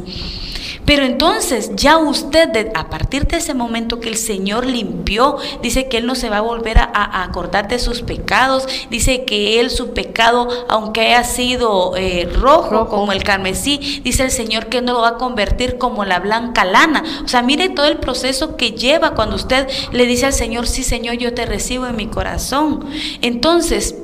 Pero 0.86 1.06
entonces 1.06 1.72
ya 1.76 1.98
usted, 1.98 2.70
a 2.76 2.90
partir 2.90 3.26
de 3.28 3.38
ese 3.38 3.54
momento 3.54 4.00
que 4.00 4.10
el 4.10 4.18
Señor 4.18 4.66
limpió, 4.66 5.38
dice 5.62 5.88
que 5.88 5.98
Él 5.98 6.06
no 6.06 6.16
se 6.16 6.30
va 6.30 6.38
a 6.38 6.42
volver 6.42 6.78
a, 6.78 7.24
acordar 7.24 7.68
de 7.68 7.80
sus 7.80 8.02
pecados, 8.02 8.68
dice 8.90 9.24
que 9.26 9.60
Él 9.60 9.70
su 9.70 9.94
pecado, 9.94 10.48
aunque 10.68 11.02
haya 11.02 11.24
sido 11.24 11.96
eh, 11.96 12.30
rojo, 12.40 12.90
como 12.90 13.12
el 13.12 13.24
carmesí, 13.24 14.02
dice 14.04 14.24
el 14.24 14.32
Señor 14.32 14.68
que 14.68 14.82
no 14.82 14.94
lo 14.94 15.02
va 15.02 15.10
a 15.10 15.18
convertir 15.18 15.78
como 15.78 16.06
la 16.06 16.20
blanca 16.20 16.66
lana. 16.66 17.04
O 17.24 17.28
sea, 17.28 17.42
mire 17.42 17.70
todo 17.70 17.86
el 17.86 17.98
proceso 17.98 18.58
que 18.58 18.72
lleva 18.72 19.16
cuando 19.16 19.36
usted 19.36 19.68
le 19.92 20.06
dice 20.06 20.26
al 20.26 20.34
Señor, 20.34 20.68
sí 20.68 20.84
Señor, 20.84 21.16
yo 21.16 21.34
te 21.34 21.46
recibo 21.46 21.88
en 21.88 21.96
mi 21.96 22.08
corazón. 22.08 22.86
Entonces, 23.22 23.96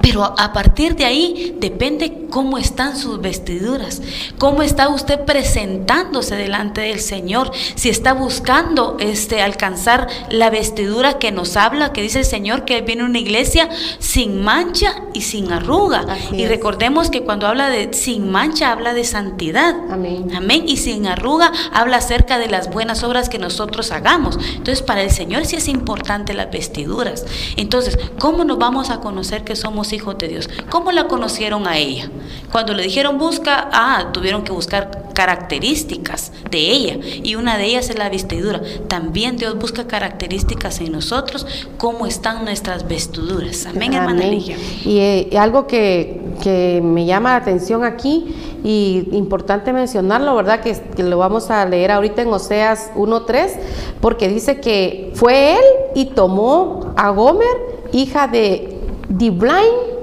pero 0.00 0.22
a 0.22 0.52
partir 0.52 0.96
de 0.96 1.06
ahí 1.06 1.56
depende 1.58 2.23
cómo 2.34 2.58
están 2.58 2.96
sus 2.96 3.20
vestiduras, 3.20 4.02
cómo 4.38 4.64
está 4.64 4.88
usted 4.88 5.20
presentándose 5.20 6.34
delante 6.34 6.80
del 6.80 6.98
Señor, 6.98 7.52
si 7.76 7.90
está 7.90 8.12
buscando 8.12 8.96
este 8.98 9.40
alcanzar 9.40 10.08
la 10.30 10.50
vestidura 10.50 11.20
que 11.20 11.30
nos 11.30 11.56
habla, 11.56 11.92
que 11.92 12.02
dice 12.02 12.18
el 12.18 12.24
Señor 12.24 12.64
que 12.64 12.82
viene 12.82 13.04
una 13.04 13.20
iglesia 13.20 13.68
sin 14.00 14.42
mancha 14.42 15.04
y 15.12 15.20
sin 15.20 15.52
arruga. 15.52 16.04
y 16.32 16.44
recordemos 16.46 17.08
que 17.08 17.22
cuando 17.22 17.46
habla 17.46 17.70
de 17.70 17.92
sin 17.94 18.32
mancha 18.32 18.72
habla 18.72 18.94
de 18.94 19.04
santidad. 19.04 19.76
Amén. 19.88 20.32
Amén. 20.34 20.64
Y 20.66 20.78
sin 20.78 21.06
arruga 21.06 21.52
habla 21.72 21.98
acerca 21.98 22.38
de 22.38 22.48
las 22.48 22.68
buenas 22.68 23.04
obras 23.04 23.28
que 23.28 23.38
nosotros 23.38 23.92
hagamos. 23.92 24.38
Entonces, 24.56 24.82
para 24.82 25.02
el 25.02 25.12
Señor 25.12 25.46
sí 25.46 25.54
es 25.54 25.68
importante 25.68 26.34
las 26.34 26.50
vestiduras. 26.50 27.24
Entonces, 27.56 27.96
¿cómo 28.18 28.42
nos 28.42 28.58
vamos 28.58 28.90
a 28.90 28.98
conocer 28.98 29.44
que 29.44 29.54
somos 29.54 29.92
hijos 29.92 30.18
de 30.18 30.28
Dios. 30.28 30.48
¿Cómo 30.70 30.90
la 30.90 31.06
conocieron 31.06 31.68
a 31.68 31.76
ella? 31.76 32.10
Cuando 32.50 32.74
le 32.74 32.82
dijeron 32.82 33.18
busca, 33.18 33.68
ah, 33.72 34.10
tuvieron 34.12 34.42
que 34.42 34.52
buscar 34.52 35.04
características 35.14 36.32
de 36.50 36.58
ella 36.58 36.96
y 37.22 37.36
una 37.36 37.56
de 37.56 37.64
ellas 37.66 37.88
es 37.88 37.96
la 37.96 38.10
vestidura. 38.10 38.60
También 38.88 39.36
Dios 39.36 39.56
busca 39.58 39.86
características 39.86 40.80
en 40.80 40.92
nosotros, 40.92 41.46
cómo 41.78 42.06
están 42.06 42.44
nuestras 42.44 42.86
vestiduras. 42.86 43.66
Amén, 43.66 43.94
hermana 43.94 44.24
Y 44.24 44.98
eh, 44.98 45.30
algo 45.38 45.66
que, 45.66 46.20
que, 46.42 46.80
me 46.82 47.06
llama 47.06 47.30
la 47.30 47.36
atención 47.36 47.84
aquí 47.84 48.34
y 48.64 49.08
importante 49.12 49.72
mencionarlo, 49.72 50.34
¿verdad? 50.34 50.60
Que, 50.60 50.76
que 50.96 51.02
lo 51.02 51.16
vamos 51.18 51.50
a 51.50 51.64
leer 51.64 51.92
ahorita 51.92 52.22
en 52.22 52.28
Oseas 52.28 52.90
1.3, 52.94 53.52
porque 54.00 54.28
dice 54.28 54.60
que 54.60 55.12
fue 55.14 55.52
él 55.52 55.64
y 55.94 56.06
tomó 56.06 56.92
a 56.96 57.10
Gomer, 57.10 57.56
hija 57.92 58.26
de 58.26 58.78
Diblain 59.08 59.93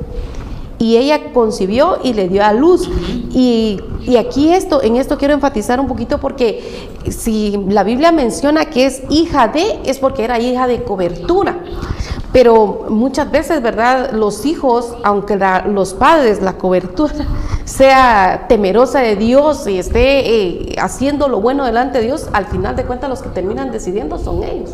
y 0.81 0.97
ella 0.97 1.31
concibió 1.31 1.99
y 2.03 2.13
le 2.13 2.27
dio 2.27 2.43
a 2.43 2.53
luz. 2.53 2.89
Y, 3.29 3.79
y, 4.01 4.17
aquí 4.17 4.51
esto, 4.51 4.81
en 4.81 4.95
esto 4.95 5.19
quiero 5.19 5.35
enfatizar 5.35 5.79
un 5.79 5.87
poquito 5.87 6.17
porque 6.17 6.89
si 7.07 7.55
la 7.69 7.83
Biblia 7.83 8.11
menciona 8.11 8.65
que 8.65 8.87
es 8.87 9.03
hija 9.09 9.47
de, 9.47 9.79
es 9.85 9.99
porque 9.99 10.23
era 10.23 10.39
hija 10.39 10.65
de 10.65 10.83
cobertura. 10.83 11.59
Pero 12.33 12.87
muchas 12.89 13.29
veces, 13.29 13.61
¿verdad? 13.61 14.11
Los 14.13 14.43
hijos, 14.43 14.95
aunque 15.03 15.37
los 15.67 15.93
padres, 15.93 16.41
la 16.41 16.53
cobertura, 16.57 17.13
sea 17.65 18.45
temerosa 18.49 19.01
de 19.01 19.15
Dios 19.15 19.67
y 19.67 19.77
esté 19.77 20.19
eh, 20.19 20.75
haciendo 20.79 21.27
lo 21.27 21.41
bueno 21.41 21.63
delante 21.63 21.99
de 21.99 22.05
Dios, 22.05 22.27
al 22.33 22.47
final 22.47 22.75
de 22.75 22.85
cuentas 22.85 23.07
los 23.07 23.21
que 23.21 23.29
terminan 23.29 23.71
decidiendo 23.71 24.17
son 24.17 24.43
ellos. 24.43 24.71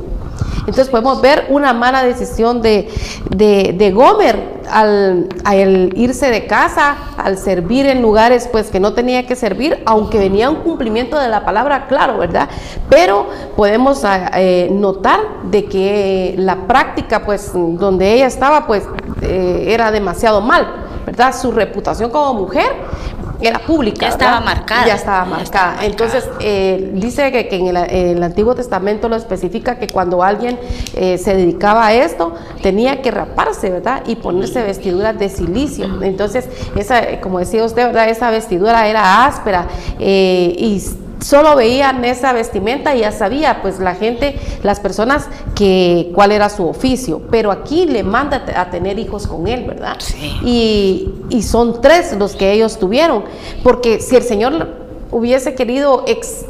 Entonces 0.60 0.90
podemos 0.90 1.22
ver 1.22 1.48
una 1.50 1.74
mala 1.74 2.04
decisión 2.04 2.62
de, 2.62 2.90
de, 3.30 3.92
Gomer 3.92 4.58
al, 4.70 5.28
irse 5.96 6.30
de 6.30 6.46
casa, 6.46 6.98
al 7.18 7.38
servir 7.38 7.86
en 7.86 8.02
lugares 8.02 8.50
pues 8.52 8.70
que 8.70 8.80
no 8.80 8.94
tenía 8.94 9.26
que 9.26 9.36
servir, 9.36 9.82
aunque 9.86 10.20
venía 10.20 10.50
un 10.50 10.58
cumplimiento 10.58 11.18
de 11.20 11.30
la 11.30 11.46
palabra, 11.46 11.88
claro, 11.88 12.18
¿verdad? 12.18 12.50
Pero 12.90 13.28
podemos 13.56 14.04
ah, 14.04 14.32
eh, 14.36 14.70
notar 14.72 15.20
de 15.44 15.66
que 15.66 16.36
la 16.38 16.68
práctica 16.68 17.26
pues 17.26 17.52
donde 17.54 18.14
ella 18.14 18.28
estaba 18.28 18.68
pues 18.68 18.84
eh, 19.22 19.66
era 19.68 19.92
demasiado 19.92 20.42
mal, 20.42 20.68
¿verdad? 21.06 21.34
Su 21.34 21.52
reputación 21.52 22.10
como 22.10 22.34
mujer 22.34 22.68
era 23.42 23.60
pública. 23.60 24.02
Ya 24.02 24.10
estaba 24.10 24.40
marcada. 24.40 24.88
Ya 24.88 24.96
estaba 24.96 25.26
marcada. 25.26 25.86
Entonces, 25.86 26.28
eh, 26.40 26.92
dice 26.94 27.32
que, 27.32 27.56
en, 27.56 27.76
el, 27.76 28.24
Antiguo 28.24 28.56
Testamento 28.56 29.10
lo 29.10 29.16
especifica 29.16 29.78
que 29.80 29.88
cuando 29.88 30.24
alguien 30.24 30.60
eh, 30.96 31.18
se 31.18 31.36
dedicaba 31.36 31.88
a 31.88 31.94
esto, 31.94 32.34
tenía 32.62 33.02
que 33.02 33.12
raparse, 33.12 33.70
¿verdad? 33.70 34.04
Y 34.08 34.16
ponerse 34.16 34.62
vestiduras 34.64 35.18
de 35.18 35.30
silicio. 35.30 36.02
Entonces, 36.02 36.48
esa, 36.76 37.20
como 37.22 37.40
decía 37.40 37.64
usted, 37.64 37.86
¿verdad? 37.86 38.10
Esa 38.10 38.32
vestidura 38.32 38.88
era 38.88 39.26
áspera 39.26 39.68
eh, 40.00 40.56
y 40.58 40.82
solo 41.20 41.56
veían 41.56 42.04
esa 42.06 42.34
vestimenta 42.34 42.96
y 42.96 43.00
ya 43.00 43.12
sabía 43.12 43.62
pues 43.62 43.80
la 43.80 43.96
gente, 43.96 44.40
las 44.64 44.80
personas 44.80 45.28
que 45.56 46.12
cuál 46.14 46.32
era 46.32 46.50
su 46.50 46.68
oficio, 46.68 47.22
pero 47.32 47.52
aquí 47.52 47.86
le 47.86 48.04
manda 48.04 48.46
a 48.56 48.70
tener 48.70 49.00
hijos 49.00 49.28
con 49.28 49.48
él, 49.48 49.66
¿verdad? 49.66 49.98
Y, 50.44 51.10
y 51.30 51.44
son 51.44 51.82
tres 51.82 52.16
los 52.18 52.36
que 52.36 52.52
ellos 52.52 52.78
tuvieron, 52.78 53.24
porque 53.64 54.00
si 54.00 54.16
el 54.16 54.24
Señor 54.24 54.76
hubiese 55.12 55.56
querido 55.56 56.04
ex, 56.08 56.46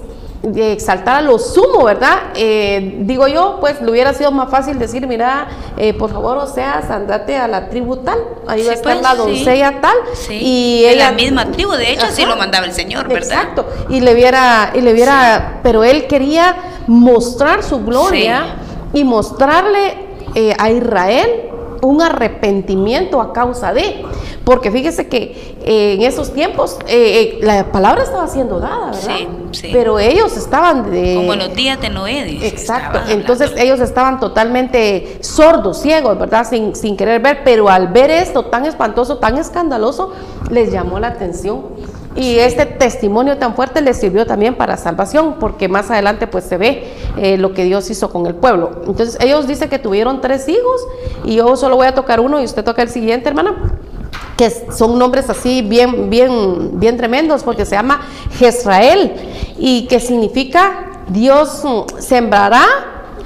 de 0.53 0.71
exaltar 0.71 1.17
a 1.17 1.21
lo 1.21 1.37
sumo, 1.39 1.83
¿verdad? 1.83 2.31
Eh, 2.35 2.99
digo 3.01 3.27
yo, 3.27 3.57
pues 3.59 3.81
le 3.81 3.91
hubiera 3.91 4.13
sido 4.13 4.31
más 4.31 4.49
fácil 4.49 4.79
decir, 4.79 5.05
mira, 5.07 5.47
eh, 5.77 5.93
por 5.93 6.11
favor, 6.11 6.37
o 6.37 6.47
sea, 6.47 6.83
andate 6.89 7.35
a 7.35 7.47
la 7.47 7.69
tribu 7.69 7.97
tal, 7.97 8.19
ahí 8.47 8.63
va 8.63 8.71
a 8.71 8.75
estar 8.75 8.93
pues, 8.93 9.03
la 9.03 9.15
doncella 9.15 9.81
tal, 9.81 9.95
y 10.29 10.85
ella, 10.85 11.09
la 11.09 11.11
misma 11.11 11.45
tribu, 11.51 11.71
de 11.71 11.91
hecho, 11.91 12.07
sí 12.11 12.25
lo 12.25 12.35
mandaba 12.35 12.65
el 12.65 12.73
Señor, 12.73 13.07
¿verdad? 13.07 13.41
Exacto, 13.41 13.65
y 13.89 13.99
le 13.99 14.13
hubiera, 14.13 14.71
y 14.73 14.81
le 14.81 14.93
hubiera, 14.93 15.59
pero 15.63 15.83
él 15.83 16.07
quería 16.07 16.55
mostrar 16.87 17.63
su 17.63 17.83
gloria 17.83 18.55
y 18.93 19.03
mostrarle 19.03 20.07
eh, 20.35 20.55
a 20.57 20.69
Israel 20.69 21.49
un 21.81 22.01
arrepentimiento 22.01 23.21
a 23.21 23.33
causa 23.33 23.73
de, 23.73 24.03
porque 24.43 24.71
fíjese 24.71 25.07
que 25.07 25.57
eh, 25.65 25.93
en 25.93 26.01
esos 26.01 26.33
tiempos 26.33 26.77
eh, 26.87 27.39
eh, 27.39 27.39
la 27.41 27.71
palabra 27.71 28.03
estaba 28.03 28.27
siendo 28.27 28.59
dada, 28.59 28.91
¿verdad? 28.91 29.01
Sí, 29.01 29.27
sí. 29.51 29.69
Pero 29.71 29.99
ellos 29.99 30.35
estaban 30.37 30.89
de... 30.89 31.15
Como 31.15 31.35
los 31.35 31.53
días 31.53 31.79
de 31.81 31.89
Noé, 31.89 32.23
dice, 32.23 32.47
Exacto, 32.47 32.99
entonces 33.09 33.51
ellos 33.57 33.79
estaban 33.79 34.19
totalmente 34.19 35.17
sordos, 35.21 35.81
ciegos, 35.81 36.17
¿verdad? 36.17 36.47
Sin, 36.47 36.75
sin 36.75 36.95
querer 36.95 37.21
ver, 37.21 37.41
pero 37.43 37.69
al 37.69 37.89
ver 37.89 38.09
esto 38.09 38.45
tan 38.45 38.65
espantoso, 38.65 39.17
tan 39.17 39.37
escandaloso, 39.37 40.13
les 40.49 40.71
llamó 40.71 40.99
la 40.99 41.07
atención 41.07 41.63
y 42.17 42.39
este 42.39 42.65
testimonio 42.65 43.37
tan 43.37 43.55
fuerte 43.55 43.79
le 43.81 43.93
sirvió 43.93 44.25
también 44.25 44.55
para 44.55 44.75
salvación, 44.75 45.35
porque 45.39 45.67
más 45.67 45.91
adelante 45.91 46.25
pues 46.25 46.45
se 46.45 46.57
ve 46.57 46.91
eh, 47.17 47.37
lo 47.37 47.53
que 47.53 47.63
Dios 47.63 47.89
hizo 47.89 48.09
con 48.09 48.25
el 48.25 48.35
pueblo. 48.35 48.81
Entonces 48.87 49.17
ellos 49.21 49.47
dicen 49.47 49.69
que 49.69 49.77
tuvieron 49.77 50.19
tres 50.19 50.49
hijos 50.49 50.81
y 51.23 51.35
yo 51.35 51.55
solo 51.55 51.75
voy 51.75 51.87
a 51.87 51.93
tocar 51.93 52.19
uno 52.19 52.41
y 52.41 52.45
usted 52.45 52.63
toca 52.63 52.81
el 52.81 52.89
siguiente, 52.89 53.29
hermana 53.29 53.55
que 54.35 54.51
son 54.71 54.99
nombres 54.99 55.29
así 55.31 55.63
bien, 55.63 56.11
bien, 56.11 56.79
bien 56.79 56.95
tremendos, 56.95 57.43
porque 57.43 57.65
se 57.65 57.75
llama 57.75 58.01
Jezrael 58.37 59.13
y 59.57 59.87
que 59.87 59.99
significa 59.99 61.03
Dios 61.07 61.63
sembrará 61.97 62.63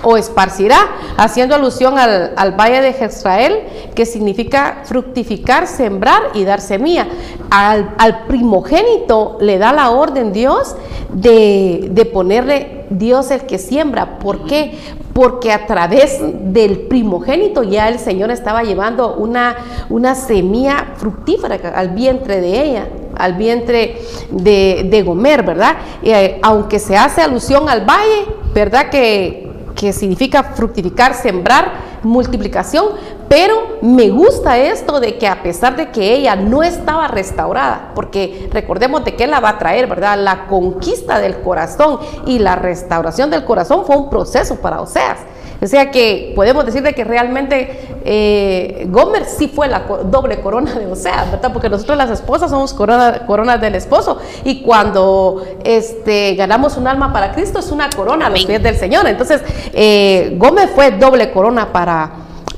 o 0.04 0.18
esparcirá, 0.18 0.78
haciendo 1.18 1.56
alusión 1.56 1.98
al, 1.98 2.52
valle 2.60 2.82
de 2.82 2.94
Jezrael, 2.94 3.60
que 3.96 4.06
significa 4.06 4.82
fructificar, 4.86 5.68
sembrar 5.68 6.22
y 6.34 6.44
dar 6.44 6.62
semilla. 6.62 7.08
Al, 7.50 8.26
primogénito 8.28 9.38
le 9.42 9.58
da 9.58 9.74
la 9.74 9.92
orden 9.92 10.32
Dios 10.32 10.76
de, 11.14 11.90
de 11.92 12.06
ponerle 12.06 12.86
Dios 12.90 13.32
el 13.32 13.42
que 13.42 13.58
siembra. 13.58 14.20
¿Por 14.20 14.46
qué? 14.46 14.78
Porque 15.14 15.52
a 15.52 15.66
través 15.66 16.20
del 16.22 16.82
primogénito 16.88 17.64
ya 17.64 17.90
el 17.90 18.00
Señor 18.00 18.32
estaba 18.32 18.64
llevando 18.64 19.16
una, 19.16 19.56
una 19.90 20.16
semilla 20.16 20.94
fructífera 20.98 21.60
al 21.76 21.90
vientre 21.90 22.40
de 22.42 22.64
ella 22.64 22.88
al 23.18 23.34
vientre 23.34 24.02
de, 24.32 24.88
de 24.90 25.04
Gomer, 25.04 25.44
¿verdad? 25.44 25.76
Eh, 26.02 26.40
aunque 26.42 26.80
se 26.80 26.98
hace 26.98 27.22
alusión 27.22 27.70
al 27.70 27.86
valle, 27.86 28.26
¿verdad? 28.54 28.90
Que, 28.90 29.51
que 29.82 29.94
significa 29.94 30.44
fructificar, 30.44 31.16
sembrar, 31.16 31.72
multiplicación, 32.04 32.90
pero 33.28 33.80
me 33.82 34.12
gusta 34.12 34.56
esto 34.60 35.00
de 35.00 35.18
que 35.18 35.28
a 35.28 35.42
pesar 35.42 35.76
de 35.76 35.90
que 35.90 36.14
ella 36.14 36.36
no 36.36 36.62
estaba 36.62 37.08
restaurada, 37.08 37.90
porque 37.96 38.48
recordemos 38.54 39.04
de 39.04 39.16
qué 39.16 39.26
la 39.26 39.40
va 39.40 39.50
a 39.50 39.58
traer, 39.58 39.88
¿verdad? 39.88 40.20
La 40.20 40.46
conquista 40.46 41.20
del 41.20 41.42
corazón 41.42 41.98
y 42.28 42.38
la 42.38 42.56
restauración 42.56 43.32
del 43.32 43.44
corazón 43.44 43.84
fue 43.84 43.98
un 43.98 44.12
proceso 44.12 44.58
para 44.58 44.82
Oseas. 44.82 45.18
O 45.62 45.68
sea 45.68 45.92
que 45.92 46.34
podemos 46.36 46.66
decir 46.66 46.82
de 46.82 46.94
que 46.94 47.04
realmente 47.04 48.00
eh, 48.04 48.88
Gomer 48.90 49.26
sí 49.26 49.48
fue 49.48 49.68
la 49.68 49.84
doble 50.06 50.42
corona 50.42 50.74
de 50.74 50.88
Osea, 50.88 51.28
¿verdad? 51.32 51.54
Porque 51.54 51.70
nosotros 51.70 51.98
las 51.98 52.10
esposas 52.10 52.50
somos 52.50 52.74
corona, 52.74 53.28
coronas 53.28 53.62
del 53.62 53.76
esposo 53.76 54.18
y 54.44 54.64
cuando 54.64 55.44
este, 55.64 56.34
ganamos 56.34 56.78
un 56.78 56.88
alma 56.88 57.14
para 57.14 57.32
Cristo 57.32 57.60
es 57.60 57.72
una 57.72 57.92
corona 57.92 58.26
a 58.26 58.30
los 58.32 58.44
pies 58.44 58.64
del 58.64 58.76
Señor. 58.76 59.06
Entonces, 59.06 59.42
eh, 59.74 60.36
Gomer 60.38 60.70
fue 60.70 60.92
doble 60.92 61.32
corona 61.32 61.72
para, 61.72 62.10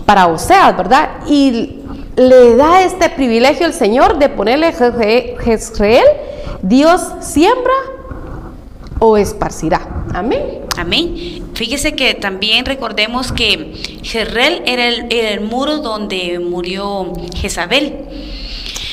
para 0.05 0.27
Oseas, 0.27 0.77
¿verdad? 0.77 1.09
Y 1.27 1.81
le 2.15 2.55
da 2.55 2.83
este 2.83 3.09
privilegio 3.09 3.65
el 3.65 3.73
Señor 3.73 4.17
de 4.17 4.29
ponerle 4.29 4.71
Jezreel, 4.71 6.05
Dios 6.61 7.01
siembra 7.19 7.73
o 9.05 9.17
esparcirá. 9.17 10.05
Amén. 10.13 10.61
Amén. 10.77 11.51
Fíjese 11.55 11.93
que 11.93 12.13
también 12.13 12.65
recordemos 12.65 13.33
que 13.33 13.73
Jerrel 14.01 14.61
era 14.65 14.87
el, 14.87 15.07
era 15.09 15.31
el 15.31 15.41
muro 15.41 15.79
donde 15.79 16.39
murió 16.39 17.11
Jezabel. 17.35 18.05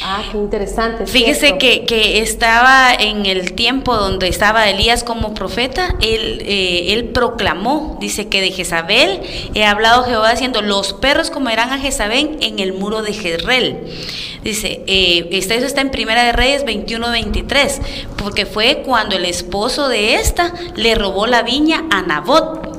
Ah, 0.02 0.22
qué 0.30 0.38
interesante. 0.38 1.06
Fíjese 1.06 1.58
que, 1.58 1.84
que, 1.84 2.20
estaba 2.20 2.94
en 2.94 3.26
el 3.26 3.52
tiempo 3.52 3.96
donde 3.96 4.28
estaba 4.28 4.68
Elías 4.70 5.04
como 5.04 5.34
profeta, 5.34 5.94
él, 6.00 6.42
eh, 6.46 6.94
él 6.94 7.06
proclamó, 7.06 7.98
dice 8.00 8.28
que 8.28 8.40
de 8.40 8.50
Jezabel 8.50 9.20
he 9.54 9.64
hablado 9.64 10.04
Jehová 10.04 10.30
diciendo, 10.30 10.62
los 10.62 10.94
perros 10.94 11.30
comerán 11.30 11.70
a 11.70 11.78
Jezabel 11.78 12.38
en 12.40 12.58
el 12.60 12.72
muro 12.72 13.02
de 13.02 13.12
Jezreel. 13.12 13.78
Dice, 14.42 14.82
eh, 14.86 15.28
eso 15.30 15.66
está 15.66 15.82
en 15.82 15.90
Primera 15.90 16.24
de 16.24 16.32
Reyes 16.32 16.64
21-23, 16.64 17.80
porque 18.16 18.46
fue 18.46 18.82
cuando 18.86 19.16
el 19.16 19.26
esposo 19.26 19.88
de 19.88 20.14
esta 20.14 20.54
le 20.76 20.94
robó 20.94 21.26
la 21.26 21.42
viña 21.42 21.84
a 21.90 22.00
Nabot. 22.02 22.69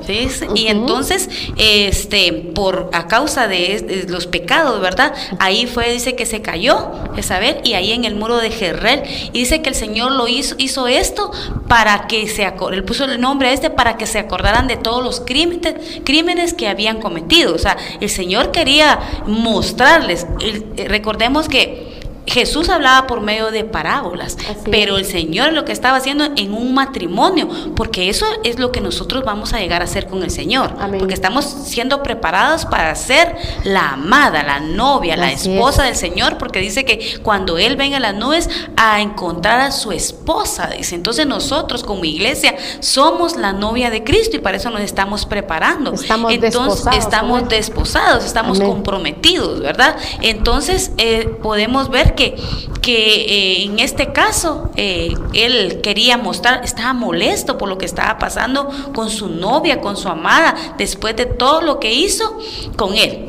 Y 0.55 0.67
entonces, 0.67 1.29
este, 1.57 2.33
por 2.33 2.89
a 2.93 3.07
causa 3.07 3.47
de, 3.47 4.05
los 4.09 4.27
pecados, 4.27 4.81
¿verdad? 4.81 5.13
Ahí 5.39 5.67
fue, 5.67 5.91
dice 5.91 6.15
que 6.15 6.25
se 6.25 6.41
cayó 6.41 6.91
Jezabel 7.15 7.57
y 7.63 7.73
ahí 7.73 7.91
en 7.91 8.05
el 8.05 8.15
muro 8.15 8.37
de 8.37 8.51
Jerrel. 8.51 9.03
Y 9.33 9.39
dice 9.39 9.61
que 9.61 9.69
el 9.69 9.75
Señor 9.75 10.11
lo 10.11 10.27
hizo, 10.27 10.55
hizo 10.57 10.87
esto 10.87 11.31
para 11.67 12.07
que 12.07 12.27
se 12.27 12.51
él 12.71 12.83
puso 12.83 13.05
el 13.05 13.21
nombre 13.21 13.49
a 13.49 13.53
este 13.53 13.69
para 13.69 13.97
que 13.97 14.05
se 14.05 14.19
acordaran 14.19 14.67
de 14.67 14.77
todos 14.77 15.03
los 15.03 15.21
crímenes, 15.21 15.75
crímenes 16.03 16.53
que 16.53 16.67
habían 16.67 16.99
cometido. 16.99 17.55
O 17.55 17.59
sea, 17.59 17.77
el 17.99 18.09
Señor 18.09 18.51
quería 18.51 18.99
mostrarles. 19.25 20.25
Eh, 20.41 20.87
recordemos 20.87 21.47
que 21.47 21.90
Jesús 22.25 22.69
hablaba 22.69 23.07
por 23.07 23.21
medio 23.21 23.51
de 23.51 23.63
parábolas, 23.63 24.37
pero 24.69 24.97
el 24.97 25.05
Señor 25.05 25.53
lo 25.53 25.65
que 25.65 25.71
estaba 25.71 25.97
haciendo 25.97 26.25
en 26.35 26.53
un 26.53 26.73
matrimonio, 26.73 27.47
porque 27.75 28.09
eso 28.09 28.25
es 28.43 28.59
lo 28.59 28.71
que 28.71 28.79
nosotros 28.79 29.23
vamos 29.23 29.53
a 29.53 29.59
llegar 29.59 29.81
a 29.81 29.85
hacer 29.85 30.07
con 30.07 30.23
el 30.23 30.31
Señor, 30.31 30.73
porque 30.97 31.13
estamos 31.13 31.45
siendo 31.45 32.03
preparados 32.03 32.65
para 32.65 32.93
ser 32.95 33.35
la 33.63 33.93
amada, 33.93 34.43
la 34.43 34.59
novia, 34.59 35.17
la 35.17 35.31
esposa 35.31 35.83
del 35.83 35.95
Señor, 35.95 36.37
porque 36.37 36.59
dice 36.59 36.85
que 36.85 37.19
cuando 37.23 37.57
Él 37.57 37.75
venga 37.75 37.97
a 37.97 37.99
las 37.99 38.15
nubes 38.15 38.49
a 38.77 39.01
encontrar 39.01 39.59
a 39.59 39.71
su 39.71 39.91
esposa, 39.91 40.69
dice, 40.77 40.95
entonces 40.95 41.25
nosotros 41.25 41.83
como 41.83 42.05
iglesia 42.05 42.55
somos 42.79 43.35
la 43.35 43.53
novia 43.53 43.89
de 43.89 44.03
Cristo 44.03 44.37
y 44.37 44.39
para 44.39 44.57
eso 44.57 44.69
nos 44.69 44.81
estamos 44.81 45.25
preparando. 45.25 45.93
Estamos 45.93 46.31
entonces 46.31 46.97
estamos 46.97 47.49
desposados, 47.49 48.25
estamos 48.25 48.59
comprometidos, 48.59 49.59
¿verdad? 49.59 49.97
Entonces 50.21 50.91
eh, 50.97 51.27
podemos 51.41 51.89
ver 51.89 52.10
que, 52.15 52.35
que 52.81 53.21
eh, 53.21 53.63
en 53.63 53.79
este 53.79 54.11
caso 54.13 54.71
eh, 54.75 55.13
él 55.33 55.81
quería 55.81 56.17
mostrar, 56.17 56.63
estaba 56.63 56.93
molesto 56.93 57.57
por 57.57 57.69
lo 57.69 57.77
que 57.77 57.85
estaba 57.85 58.17
pasando 58.17 58.69
con 58.93 59.09
su 59.09 59.29
novia, 59.29 59.81
con 59.81 59.97
su 59.97 60.09
amada, 60.09 60.55
después 60.77 61.15
de 61.15 61.25
todo 61.25 61.61
lo 61.61 61.79
que 61.79 61.93
hizo 61.93 62.37
con 62.75 62.95
él. 62.95 63.27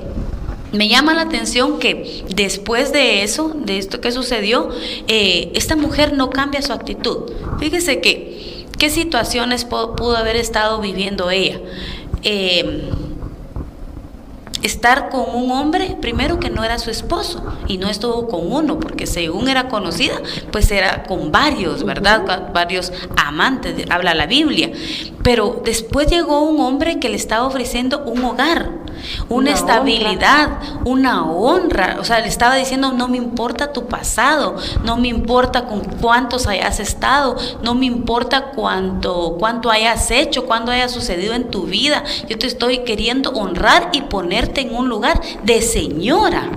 Me 0.72 0.88
llama 0.88 1.12
la 1.12 1.22
atención 1.22 1.78
que 1.78 2.24
después 2.34 2.92
de 2.92 3.22
eso, 3.22 3.52
de 3.54 3.76
esto 3.76 4.00
que 4.00 4.10
sucedió, 4.10 4.70
eh, 5.06 5.52
esta 5.54 5.76
mujer 5.76 6.14
no 6.14 6.30
cambia 6.30 6.62
su 6.62 6.72
actitud. 6.72 7.30
Fíjese 7.58 8.00
que, 8.00 8.66
¿qué 8.78 8.88
situaciones 8.88 9.66
pudo, 9.66 10.16
haber 10.16 10.36
estado 10.36 10.80
viviendo 10.80 11.30
ella? 11.30 11.60
Estar 14.62 15.10
con 15.10 15.34
un 15.34 15.50
hombre, 15.50 15.96
primero 16.00 16.38
que 16.38 16.50
no 16.50 16.64
era 16.64 16.78
su 16.78 16.90
esposo, 16.90 17.42
y 17.66 17.78
no 17.78 17.88
estuvo 17.88 18.28
con 18.28 18.52
uno, 18.52 18.78
porque 18.78 19.06
según 19.06 19.48
era 19.48 19.68
conocida, 19.68 20.14
pues 20.50 20.70
era 20.70 21.04
con 21.04 21.32
varios, 21.32 21.84
¿verdad? 21.84 22.50
Varios 22.52 22.92
amantes, 23.16 23.86
habla 23.90 24.14
la 24.14 24.26
Biblia. 24.26 24.70
Pero 25.22 25.62
después 25.64 26.08
llegó 26.08 26.42
un 26.42 26.60
hombre 26.60 26.98
que 26.98 27.08
le 27.08 27.16
estaba 27.16 27.46
ofreciendo 27.46 28.02
un 28.04 28.24
hogar, 28.24 28.82
una, 29.28 29.52
estabilidad, 29.52 30.58
una 30.84 31.24
honra. 31.24 31.96
O 32.00 32.04
sea, 32.04 32.20
le 32.20 32.28
estaba 32.28 32.56
diciendo, 32.56 32.92
no 32.92 33.08
me 33.08 33.16
importa 33.16 33.72
tu 33.72 33.86
pasado, 33.86 34.56
no 34.84 34.96
me 34.96 35.08
importa 35.08 35.66
con 35.66 35.80
cuántos 35.80 36.46
hayas 36.46 36.80
estado, 36.80 37.36
no 37.62 37.74
me 37.74 37.86
importa 37.86 38.52
cuánto, 38.54 39.36
cuánto 39.38 39.70
hayas 39.70 40.10
hecho, 40.10 40.46
cuánto 40.46 40.70
haya 40.70 40.88
sucedido 40.88 41.34
en 41.34 41.50
tu 41.50 41.64
vida. 41.64 42.04
Yo 42.28 42.38
te 42.38 42.46
estoy 42.46 42.78
queriendo 42.78 43.30
honrar 43.30 43.90
y 43.92 44.02
en 44.60 44.74
un 44.74 44.88
lugar 44.88 45.20
de 45.42 45.62
señora. 45.62 46.50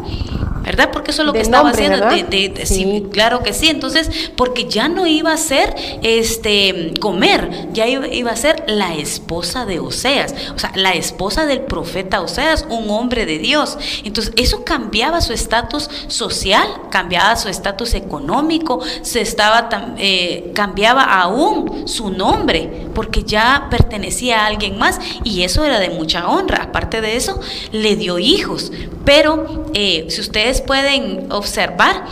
¿Verdad? 0.66 0.90
Porque 0.92 1.12
eso 1.12 1.22
es 1.22 1.28
lo 1.28 1.34
que 1.34 1.42
estaba 1.42 1.70
haciendo. 1.70 2.08
De, 2.08 2.66
sí. 2.66 3.06
claro 3.12 3.44
que 3.44 3.54
sí. 3.54 3.70
Entonces, 3.70 4.10
porque 4.36 4.66
ya 4.68 4.90
no 4.90 5.06
iba 5.06 5.32
a 5.32 5.38
ser 5.38 5.76
este 6.02 6.94
comer, 7.00 7.70
ya 7.72 7.88
iba, 7.88 8.32
a 8.32 8.36
ser 8.36 8.64
la 8.68 8.96
esposa 8.96 9.66
de 9.66 9.80
Oseas, 9.80 10.34
o 10.56 10.60
sea, 10.60 10.72
la 10.76 10.94
esposa 10.94 11.46
del 11.46 11.62
profeta 11.62 12.22
Oseas, 12.22 12.66
un 12.70 12.90
hombre 12.90 13.28
de 13.28 13.38
Dios. 13.38 13.78
Entonces, 14.04 14.34
eso 14.38 14.66
cambiaba 14.66 15.22
su 15.22 15.34
estatus 15.34 15.90
social, 16.08 16.68
cambiaba 16.90 17.36
su 17.36 17.48
estatus 17.48 17.94
económico, 17.94 18.80
se 19.04 19.22
estaba 19.22 19.70
eh, 20.00 20.52
cambiaba 20.56 21.04
aún 21.04 21.88
su 21.88 22.10
nombre, 22.10 22.88
porque 22.96 23.24
ya 23.24 23.68
pertenecía 23.70 24.42
a 24.42 24.48
alguien 24.48 24.80
más 24.80 25.00
y 25.24 25.44
eso 25.44 25.64
era 25.64 25.80
de 25.80 25.90
mucha 25.90 26.28
honra. 26.28 26.64
Aparte 26.64 27.02
de 27.02 27.16
eso, 27.16 27.40
le 27.72 27.96
dio 27.96 28.18
hijos. 28.18 28.72
Pero 29.06 29.68
eh, 29.76 30.08
si 30.10 30.22
ustedes 30.22 30.55
pueden 30.62 31.32
observar, 31.32 32.06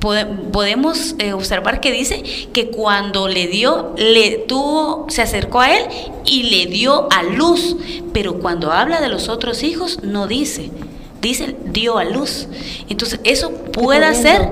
podemos 0.00 1.14
eh, 1.18 1.32
observar 1.32 1.80
que 1.80 1.92
dice 1.92 2.22
que 2.52 2.70
cuando 2.70 3.28
le 3.28 3.46
dio, 3.46 3.94
le 3.96 4.38
tuvo, 4.38 5.06
se 5.08 5.22
acercó 5.22 5.60
a 5.60 5.76
él 5.76 5.84
y 6.24 6.44
le 6.44 6.66
dio 6.66 7.08
a 7.12 7.22
luz, 7.22 7.76
pero 8.12 8.38
cuando 8.40 8.72
habla 8.72 9.00
de 9.00 9.08
los 9.08 9.28
otros 9.28 9.62
hijos 9.62 10.02
no 10.02 10.26
dice, 10.26 10.70
dice 11.20 11.56
dio 11.66 11.98
a 11.98 12.04
luz. 12.04 12.48
Entonces 12.88 13.20
eso 13.24 13.52
puede 13.52 14.14
ser, 14.14 14.50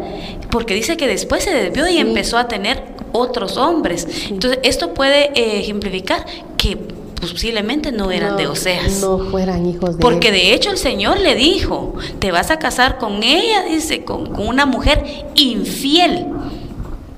porque 0.50 0.74
dice 0.74 0.96
que 0.96 1.06
después 1.06 1.44
se 1.44 1.50
desvió 1.50 1.88
y 1.88 1.98
empezó 1.98 2.36
a 2.36 2.48
tener 2.48 2.82
otros 3.12 3.56
hombres. 3.56 4.06
Entonces 4.28 4.60
esto 4.62 4.92
puede 4.92 5.30
eh, 5.34 5.60
ejemplificar 5.60 6.26
que 6.56 6.76
posiblemente 7.20 7.92
no 7.92 8.10
eran 8.10 8.36
de 8.36 8.46
Oseas. 8.46 9.00
No 9.00 9.18
fueran 9.30 9.66
hijos 9.66 9.96
de 9.96 10.02
Porque 10.02 10.30
de 10.30 10.54
hecho 10.54 10.70
el 10.70 10.78
Señor 10.78 11.20
le 11.20 11.34
dijo, 11.34 11.94
te 12.18 12.30
vas 12.32 12.50
a 12.50 12.58
casar 12.58 12.98
con 12.98 13.22
ella, 13.22 13.64
dice, 13.64 14.04
con, 14.04 14.26
con 14.32 14.46
una 14.46 14.66
mujer 14.66 15.04
infiel. 15.34 16.26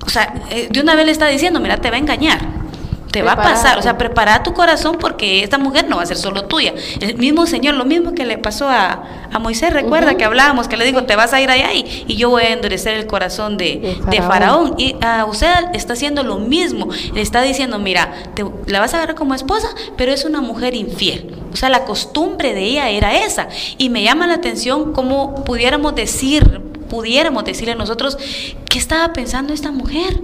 O 0.04 0.08
sea, 0.08 0.34
eh, 0.50 0.68
de 0.70 0.80
una 0.80 0.94
vez 0.94 1.06
le 1.06 1.12
está 1.12 1.28
diciendo, 1.28 1.60
mira, 1.60 1.76
te 1.76 1.90
va 1.90 1.96
a 1.96 2.00
engañar 2.00 2.59
te 3.10 3.22
va 3.22 3.32
a 3.32 3.36
pasar, 3.36 3.78
o 3.78 3.82
sea, 3.82 3.98
prepara 3.98 4.42
tu 4.42 4.54
corazón 4.54 4.96
porque 5.00 5.42
esta 5.42 5.58
mujer 5.58 5.88
no 5.88 5.96
va 5.96 6.02
a 6.02 6.06
ser 6.06 6.16
solo 6.16 6.44
tuya. 6.44 6.74
El 7.00 7.16
mismo 7.16 7.46
Señor, 7.46 7.74
lo 7.74 7.84
mismo 7.84 8.14
que 8.14 8.24
le 8.24 8.38
pasó 8.38 8.68
a, 8.68 9.02
Moisés, 9.40 9.72
recuerda 9.72 10.16
que 10.16 10.24
hablábamos, 10.24 10.68
que 10.68 10.76
le 10.76 10.84
dijo, 10.84 11.04
te 11.04 11.16
vas 11.16 11.32
a 11.32 11.40
ir 11.40 11.50
allá 11.50 11.72
y, 11.72 12.04
y 12.06 12.16
yo 12.16 12.30
voy 12.30 12.42
a 12.42 12.52
endurecer 12.52 12.94
el 12.94 13.06
corazón 13.06 13.56
de, 13.56 13.98
Faraón. 14.26 14.74
Y 14.76 14.96
a 15.00 15.24
usted 15.24 15.48
está 15.72 15.94
haciendo 15.94 16.22
lo 16.22 16.38
mismo, 16.38 16.88
le 17.14 17.20
está 17.20 17.42
diciendo, 17.42 17.78
mira, 17.78 18.12
te, 18.34 18.44
la 18.66 18.80
vas 18.80 18.94
a 18.94 18.98
agarrar 18.98 19.16
como 19.16 19.34
esposa, 19.34 19.68
pero 19.96 20.12
es 20.12 20.24
una 20.24 20.40
mujer 20.40 20.74
infiel. 20.74 21.34
O 21.52 21.56
sea, 21.56 21.68
la 21.68 21.84
costumbre 21.84 22.54
de 22.54 22.64
ella 22.64 22.90
era 22.90 23.16
esa. 23.24 23.48
Y 23.78 23.88
me 23.88 24.02
llama 24.02 24.26
la 24.26 24.34
atención 24.34 24.92
cómo 24.92 25.44
pudiéramos 25.44 25.94
decir, 25.94 26.60
pudiéramos 26.88 27.44
decirle 27.44 27.72
a 27.72 27.76
nosotros, 27.76 28.18
¿qué 28.68 28.78
estaba 28.78 29.12
pensando 29.12 29.52
esta 29.52 29.72
mujer? 29.72 30.20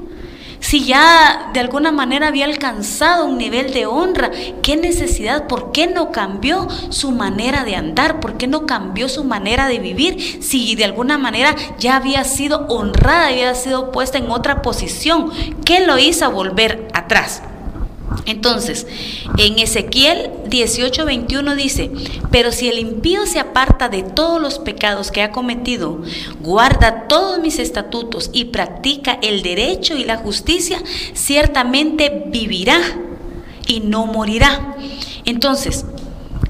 Si 0.60 0.84
ya 0.84 1.50
de 1.52 1.60
alguna 1.60 1.92
manera 1.92 2.28
había 2.28 2.44
alcanzado 2.44 3.26
un 3.26 3.38
nivel 3.38 3.72
de 3.72 3.86
honra, 3.86 4.30
¿qué 4.62 4.76
necesidad? 4.76 5.46
¿Por 5.46 5.72
qué 5.72 5.86
no 5.86 6.10
cambió 6.10 6.68
su 6.90 7.12
manera 7.12 7.64
de 7.64 7.76
andar? 7.76 8.20
¿Por 8.20 8.36
qué 8.36 8.46
no 8.46 8.66
cambió 8.66 9.08
su 9.08 9.24
manera 9.24 9.68
de 9.68 9.78
vivir? 9.78 10.42
Si 10.42 10.74
de 10.74 10.84
alguna 10.84 11.18
manera 11.18 11.54
ya 11.78 11.96
había 11.96 12.24
sido 12.24 12.66
honrada, 12.68 13.28
había 13.28 13.54
sido 13.54 13.92
puesta 13.92 14.18
en 14.18 14.30
otra 14.30 14.62
posición, 14.62 15.30
¿qué 15.64 15.80
lo 15.86 15.98
hizo 15.98 16.30
volver 16.30 16.88
atrás? 16.92 17.42
Entonces, 18.24 18.86
en 19.38 19.58
Ezequiel 19.58 20.30
18:21 20.48 21.54
dice, 21.54 21.90
pero 22.30 22.52
si 22.52 22.68
el 22.68 22.78
impío 22.78 23.26
se 23.26 23.38
aparta 23.38 23.88
de 23.88 24.02
todos 24.02 24.40
los 24.40 24.58
pecados 24.58 25.10
que 25.10 25.22
ha 25.22 25.32
cometido, 25.32 26.02
guarda 26.40 27.06
todos 27.08 27.38
mis 27.40 27.58
estatutos 27.58 28.30
y 28.32 28.46
practica 28.46 29.18
el 29.22 29.42
derecho 29.42 29.96
y 29.96 30.04
la 30.04 30.16
justicia, 30.16 30.82
ciertamente 31.12 32.24
vivirá 32.26 32.80
y 33.66 33.80
no 33.80 34.06
morirá. 34.06 34.76
Entonces, 35.24 35.84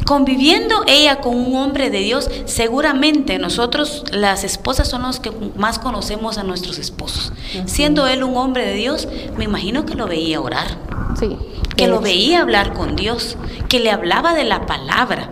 conviviendo 0.07 0.85
ella 0.87 1.21
con 1.21 1.37
un 1.37 1.57
hombre 1.57 1.91
de 1.91 1.99
Dios, 1.99 2.31
seguramente 2.45 3.39
nosotros 3.39 4.05
las 4.13 4.45
esposas 4.45 4.89
son 4.89 5.03
los 5.03 5.21
que 5.21 5.33
más 5.57 5.79
conocemos 5.79 6.39
a 6.39 6.43
nuestros 6.43 6.79
esposos. 6.79 7.33
Siendo 7.67 8.07
él 8.07 8.23
un 8.23 8.37
hombre 8.37 8.67
de 8.67 8.75
Dios, 8.75 9.09
me 9.37 9.45
imagino 9.45 9.85
que 9.85 9.95
lo 9.95 10.07
veía 10.07 10.41
orar. 10.41 10.96
Sí 11.19 11.37
que 11.77 11.87
lo 11.87 12.01
veía 12.01 12.41
hablar 12.41 12.73
con 12.73 12.97
Dios, 12.97 13.37
que 13.69 13.79
le 13.79 13.91
hablaba 13.91 14.35
de 14.35 14.45
la 14.45 14.67
palabra, 14.67 15.31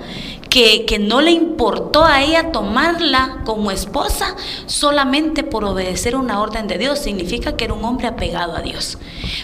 que, 0.51 0.85
que, 0.85 1.01
no 1.01 1.21
le 1.21 1.33
importó 1.33 2.05
a 2.05 2.23
ella 2.23 2.53
tomarla 2.53 3.41
como 3.45 3.73
esposa 3.73 4.37
solamente 4.67 5.43
por 5.43 5.65
obedecer 5.65 6.15
una 6.15 6.41
orden 6.41 6.69
de 6.69 6.79
Dios. 6.79 7.01
Significa 7.01 7.57
que 7.57 7.65
era 7.65 7.75
un 7.75 7.85
hombre 7.85 8.07
apegado 8.07 8.55
a 8.55 8.61
Dios. 8.61 8.99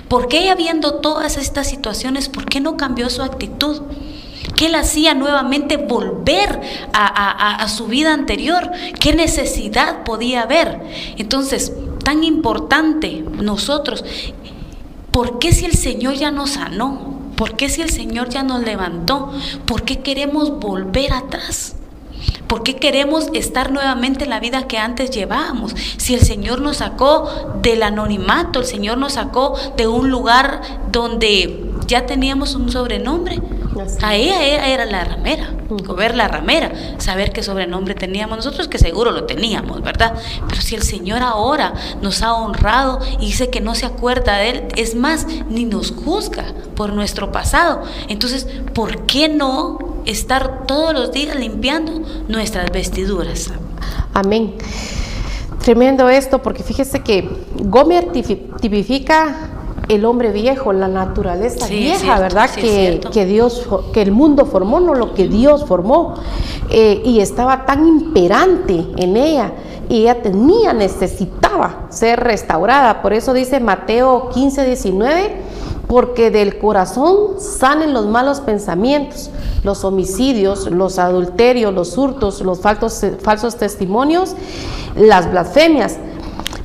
¿Por 0.07 0.29
qué 0.29 0.43
ella 0.43 0.55
viendo 0.55 0.97
todas 0.97 1.37
estas 1.37 1.69
situaciones, 1.69 2.29
por 2.29 2.45
qué 2.45 2.61
no 2.61 2.77
cambió 2.77 3.11
su 3.11 3.23
actitud? 3.23 3.83
¿Qué 4.57 4.69
le 4.69 4.77
hacía 4.77 5.15
nuevamente 5.15 5.79
volver 5.79 6.61
a, 6.93 7.07
a, 7.07 7.57
a 7.57 7.69
su 7.69 7.87
vida 7.87 8.13
anterior? 8.13 8.71
¿Qué 9.01 9.15
necesidad 9.15 10.05
podía 10.05 10.43
haber? 10.43 10.81
Entonces, 11.17 11.73
tan 12.05 12.23
importante 12.23 13.25
nosotros 13.43 14.05
¿Por 15.21 15.39
qué 15.39 15.53
si 15.53 15.67
el 15.67 15.75
Señor 15.75 16.15
ya 16.15 16.31
nos 16.31 16.53
sanó? 16.53 17.19
¿Por 17.37 17.55
qué 17.55 17.69
si 17.69 17.83
el 17.83 17.91
Señor 17.91 18.31
ya 18.31 18.43
nos 18.43 18.63
levantó? 18.63 19.31
¿Por 19.67 19.83
qué 19.83 19.99
queremos 19.99 20.59
volver 20.61 21.13
atrás? 21.13 21.77
¿Por 22.47 22.63
qué 22.63 22.77
queremos 22.77 23.29
estar 23.35 23.71
nuevamente 23.71 24.25
en 24.25 24.31
la 24.31 24.41
vida 24.41 24.67
que 24.67 24.79
antes 24.79 25.11
llevábamos? 25.11 25.75
Si 25.99 26.15
el 26.15 26.23
Señor 26.23 26.63
nos 26.63 26.79
sacó 26.79 27.29
del 27.61 27.83
anonimato, 27.83 28.61
el 28.61 28.65
Señor 28.65 28.97
nos 28.97 29.13
sacó 29.13 29.59
de 29.77 29.87
un 29.87 30.11
lugar 30.11 30.63
donde 30.91 31.71
ya 31.87 32.07
teníamos 32.07 32.55
un 32.55 32.73
sobrenombre. 32.73 33.43
A 34.03 34.15
ella, 34.15 34.67
era 34.67 34.85
la 34.85 35.05
ramera, 35.05 35.51
ver 35.97 36.15
la 36.17 36.27
ramera, 36.29 36.73
saber 36.99 37.33
qué 37.33 37.43
sobrenombre 37.43 37.95
teníamos 37.95 38.39
nosotros, 38.39 38.69
que 38.69 38.79
seguro 38.79 39.13
lo 39.13 39.25
teníamos, 39.25 39.83
¿verdad? 39.83 40.15
Pero 40.49 40.61
si 40.61 40.75
el 40.75 40.83
Señor 40.83 41.23
ahora 41.23 41.75
nos 42.03 42.23
ha 42.23 42.35
honrado 42.35 42.99
y 43.21 43.27
dice 43.27 43.49
que 43.49 43.61
no 43.61 43.75
se 43.75 43.87
acuerda 43.87 44.39
de 44.39 44.51
Él, 44.51 44.69
es 44.77 44.95
más, 44.95 45.27
ni 45.49 45.65
nos 45.65 45.93
juzga 45.93 46.47
por 46.75 46.93
nuestro 46.93 47.31
pasado. 47.31 47.83
Entonces, 48.09 48.47
¿por 48.75 49.07
qué 49.07 49.29
no 49.29 49.79
estar 50.05 50.67
todos 50.67 50.93
los 50.93 51.13
días 51.13 51.37
limpiando 51.37 52.03
nuestras 52.29 52.71
vestiduras? 52.73 53.53
Amén. 54.15 54.57
Tremendo 55.63 56.09
esto, 56.09 56.43
porque 56.43 56.63
fíjese 56.63 57.01
que 57.01 57.29
Gomer 57.57 58.11
tipifica 58.13 59.51
el 59.91 60.05
hombre 60.05 60.31
viejo, 60.31 60.73
la 60.73 60.87
naturaleza 60.87 61.67
vieja, 61.67 62.21
¿verdad? 62.21 62.49
que, 62.55 63.01
que, 63.13 63.27
Dios, 63.27 63.67
que 63.93 64.03
el 64.03 64.13
mundo 64.13 64.47
formó, 64.47 64.79
no 64.79 64.95
lo 64.95 65.15
que 65.15 65.27
Dios 65.27 65.65
formó. 65.67 66.15
Eh, 66.71 67.03
y 67.05 67.19
estaba 67.19 67.67
tan 67.67 67.85
imperante 67.85 68.87
en 68.97 69.17
ella 69.17 69.53
y 69.89 70.03
ella 70.03 70.23
tenía, 70.23 70.73
necesitaba 70.73 71.87
ser 71.89 72.21
restaurada. 72.21 73.03
Por 73.03 73.13
eso 73.13 73.33
dice 73.33 73.59
Mateo 73.59 74.31
15, 74.33 74.65
19, 74.65 75.37
porque 75.89 76.31
del 76.31 76.59
corazón 76.59 77.41
salen 77.41 77.93
los 77.93 78.07
malos 78.07 78.41
pensamientos, 78.41 79.31
los 79.65 79.83
homicidios, 79.83 80.71
los 80.71 81.01
adulterios, 81.01 81.75
los 81.75 81.99
hurtos, 81.99 82.43
los 82.43 82.61
falsos, 82.61 83.05
falsos 83.21 83.57
testimonios, 83.57 84.37
las 84.95 85.29
blasfemias. 85.29 85.97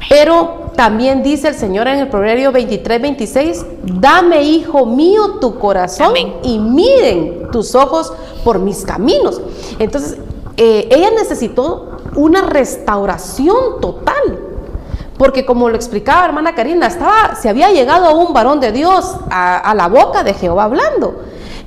Pero 0.08 0.65
también 0.76 1.24
dice 1.24 1.50
el 1.50 1.56
Señor 1.56 1.88
en 1.88 2.00
el 2.00 2.10
Proverbio 2.10 2.52
23, 2.52 3.02
26, 3.02 3.66
dame, 3.84 4.44
hijo 4.44 4.86
mío, 4.86 5.40
tu 5.42 5.58
corazón 5.60 6.14
y 6.44 6.60
miren 6.60 7.50
tus 7.52 7.76
ojos 7.76 8.14
por 8.44 8.60
mis 8.60 8.84
caminos. 8.84 9.42
Entonces, 9.80 10.18
eh, 10.58 10.88
ella 10.92 11.10
necesitó 11.12 12.00
una 12.16 12.42
restauración 12.42 13.80
total. 13.82 14.40
Porque 15.18 15.46
como 15.46 15.70
lo 15.70 15.76
explicaba 15.76 16.26
hermana 16.26 16.56
Karina, 16.56 16.88
estaba, 16.88 17.36
se 17.36 17.48
había 17.48 17.72
llegado 17.72 18.06
a 18.06 18.14
un 18.14 18.34
varón 18.34 18.60
de 18.60 18.74
Dios, 18.74 19.16
a 19.30 19.74
la 19.74 19.88
boca 19.88 20.24
de 20.24 20.34
Jehová 20.34 20.66
hablando. 20.66 21.16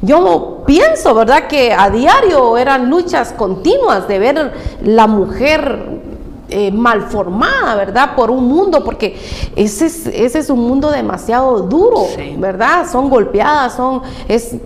Yo 0.00 0.62
pienso, 0.64 1.14
¿verdad?, 1.14 1.48
que 1.48 1.72
a 1.72 1.90
diario 1.90 2.56
eran 2.56 2.88
luchas 2.88 3.32
continuas 3.32 4.06
de 4.06 4.18
ver 4.18 4.52
la 4.82 5.06
mujer 5.08 5.98
eh, 6.48 6.70
malformada, 6.70 7.74
¿verdad? 7.76 8.14
Por 8.16 8.30
un 8.30 8.48
mundo, 8.48 8.82
porque 8.84 9.16
ese 9.54 9.86
es, 9.86 10.06
ese 10.06 10.38
es 10.38 10.50
un 10.50 10.60
mundo 10.60 10.90
demasiado 10.90 11.62
duro, 11.62 12.06
¿verdad? 12.38 12.86
Son 12.90 13.10
golpeadas, 13.10 13.74
son, 13.74 14.02
es 14.28 14.56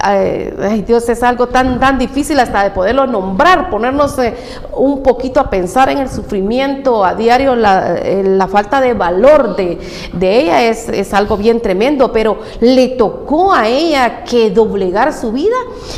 ay, 0.00 0.84
Dios, 0.86 1.08
es 1.08 1.22
algo 1.22 1.48
tan, 1.48 1.78
tan 1.80 1.98
difícil 1.98 2.38
hasta 2.40 2.64
de 2.64 2.70
poderlo 2.70 3.06
nombrar, 3.06 3.70
ponernos 3.70 4.18
eh, 4.18 4.34
un 4.72 5.02
poquito 5.02 5.40
a 5.40 5.50
pensar 5.50 5.88
en 5.88 5.98
el 5.98 6.08
sufrimiento 6.08 7.04
a 7.04 7.14
diario, 7.14 7.54
la, 7.54 7.96
eh, 7.96 8.22
la 8.24 8.48
falta 8.48 8.80
de 8.80 8.94
valor 8.94 9.56
de, 9.56 9.78
de 10.12 10.40
ella 10.40 10.62
es, 10.64 10.88
es, 10.88 11.12
algo 11.12 11.36
bien 11.36 11.60
tremendo, 11.60 12.12
pero 12.12 12.38
le 12.60 12.88
tocó 12.88 13.52
a 13.52 13.68
ella 13.68 14.24
que 14.24 14.50
doblegar 14.50 15.12
su 15.12 15.32
vida 15.32 15.56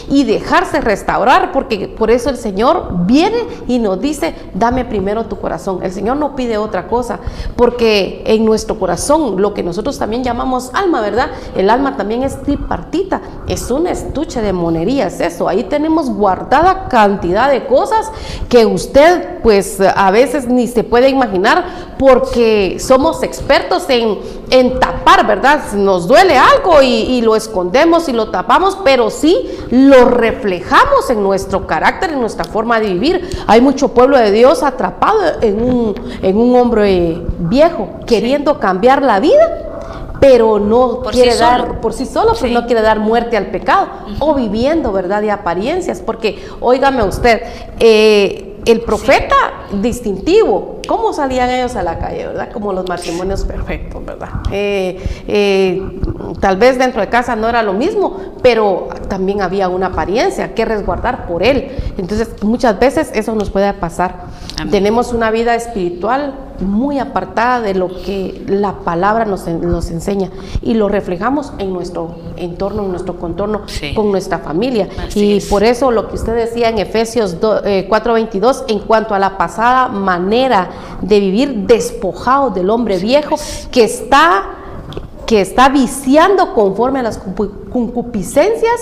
y 0.09 0.25
dejarse 0.25 0.81
restaurar, 0.81 1.53
porque 1.53 1.89
por 1.89 2.11
eso 2.11 2.31
el 2.31 2.37
Señor 2.37 2.89
viene 3.07 3.39
y 3.69 3.79
nos 3.79 4.01
dice, 4.01 4.35
dame 4.55 4.85
primero 4.85 5.25
tu 5.27 5.39
corazón. 5.39 5.81
El 5.83 5.93
Señor 5.93 6.17
no 6.17 6.35
pide 6.35 6.59
otra 6.59 6.89
cosa, 6.89 7.21
porque 7.57 8.23
en 8.27 8.45
nuestro 8.45 8.79
corazón, 8.79 9.41
lo 9.41 9.55
que 9.55 9.63
nosotros 9.63 9.99
también 9.99 10.25
llamamos 10.25 10.71
alma, 10.75 11.01
¿verdad? 11.01 11.31
El 11.55 11.71
alma 11.71 11.97
también 11.97 12.23
es 12.23 12.43
tripartita, 12.43 13.21
es 13.47 13.71
un 13.71 13.84
estuche 13.87 14.41
de 14.43 14.53
monerías, 14.53 15.21
eso. 15.21 15.49
Ahí 15.49 15.65
tenemos 15.65 16.11
guardada 16.11 16.89
cantidad 16.89 17.51
de 17.51 17.67
cosas 17.67 18.11
que 18.49 18.67
usted 18.67 19.41
pues 19.43 19.79
a 19.81 20.11
veces 20.11 20.47
ni 20.49 20.67
se 20.67 20.85
puede 20.85 21.09
imaginar 21.09 21.95
porque 21.99 22.79
somos 22.81 23.23
expertos 23.23 23.85
en, 23.89 24.19
en 24.51 24.81
tapar, 24.81 25.27
¿verdad? 25.27 25.73
Nos 25.75 26.07
duele 26.09 26.37
algo 26.37 26.83
y, 26.83 26.87
y, 26.87 27.23
lo 27.23 27.37
escondemos 27.37 28.09
y 28.09 28.13
lo 28.13 28.31
tapamos, 28.31 28.79
pero 28.85 29.11
sí 29.11 29.51
lo 29.71 30.07
reflejamos 30.07 31.11
en 31.11 31.23
nuestro 31.23 31.67
carácter, 31.67 32.13
en 32.13 32.21
nuestra 32.21 32.45
forma 32.45 32.81
de 32.81 32.93
vivir. 32.93 33.29
Hay 33.47 33.61
mucho 33.61 33.89
pueblo 33.89 34.19
de 34.19 34.31
Dios 34.33 34.63
atrapado 34.63 35.21
en 35.41 35.63
un, 35.63 35.95
en 36.23 36.37
un 36.37 36.57
hombre 36.57 37.23
viejo, 37.39 37.89
queriendo 38.07 38.59
cambiar 38.59 39.03
la 39.03 39.21
vida 39.21 39.74
pero 40.25 40.59
no 40.59 41.03
quiere 41.03 41.37
dar 41.37 41.81
por 41.81 41.93
sí 41.93 42.07
solo, 42.07 42.33
pues 42.39 42.51
no 42.51 42.65
quiere 42.67 42.81
dar 42.81 42.99
muerte 42.99 43.37
al 43.37 43.47
pecado, 43.47 43.89
o 44.21 44.35
viviendo, 44.35 44.91
¿verdad?, 44.91 45.21
de 45.21 45.31
apariencias, 45.31 46.01
porque, 46.01 46.43
óigame 46.61 47.03
usted, 47.03 47.43
eh, 47.79 48.63
el 48.65 48.81
profeta 48.81 49.35
distintivo, 49.83 50.81
¿cómo 50.89 51.13
salían 51.13 51.51
ellos 51.51 51.77
a 51.77 51.83
la 51.83 51.99
calle, 51.99 52.29
verdad? 52.29 52.51
Como 52.51 52.73
los 52.73 52.89
matrimonios 52.89 53.45
perfectos, 53.45 54.03
¿verdad? 54.03 54.31
Eh, 54.51 54.99
eh, 55.29 55.83
tal 56.41 56.57
vez 56.57 56.79
dentro 56.79 57.03
de 57.03 57.09
casa 57.09 57.37
no 57.37 57.47
era 57.47 57.63
lo 57.63 57.75
mismo, 57.75 58.17
pero 58.43 58.89
también 59.09 59.43
había 59.43 59.69
una 59.69 59.89
apariencia 59.89 60.55
que 60.55 60.65
resguardar 60.65 61.27
por 61.27 61.43
él. 61.43 61.77
Entonces, 61.99 62.43
muchas 62.43 62.79
veces 62.79 63.11
eso 63.15 63.35
nos 63.35 63.51
puede 63.51 63.71
pasar. 63.75 64.25
Tenemos 64.71 65.13
una 65.13 65.31
vida 65.31 65.55
espiritual 65.55 66.35
muy 66.61 66.99
apartada 66.99 67.61
de 67.61 67.75
lo 67.75 67.89
que 67.89 68.45
la 68.47 68.81
palabra 68.81 69.25
nos, 69.25 69.47
nos 69.49 69.91
enseña 69.91 70.31
y 70.63 70.75
lo 70.75 70.89
reflejamos 70.89 71.53
en 71.59 71.73
nuestro 71.73 72.15
entorno, 72.37 72.85
en 72.85 72.91
nuestro 72.93 73.19
contorno, 73.19 73.63
con 73.95 74.13
nuestra 74.13 74.39
familia. 74.39 74.89
y 75.15 75.41
por 75.41 75.65
eso 75.65 75.91
lo 75.91 76.09
que 76.09 76.15
usted 76.15 76.35
decía 76.35 76.69
en 76.69 76.79
Efesios 76.79 77.41
4:22, 77.41 78.65
en 78.69 78.79
cuanto 78.81 79.15
a 79.15 79.19
la 79.19 79.37
pasada 79.37 79.89
manera 79.89 80.71
de 81.03 81.21
vivir 81.21 81.67
despojado 81.67 82.51
del 82.51 82.71
hombre 82.71 82.99
viejo 82.99 83.37
que 83.73 83.85
está 83.85 84.64
que 85.27 85.41
está 85.41 85.69
viciando 85.69 86.55
conforme 86.55 87.01
a 87.01 87.03
las 87.03 87.19
concupiscencias 87.19 88.81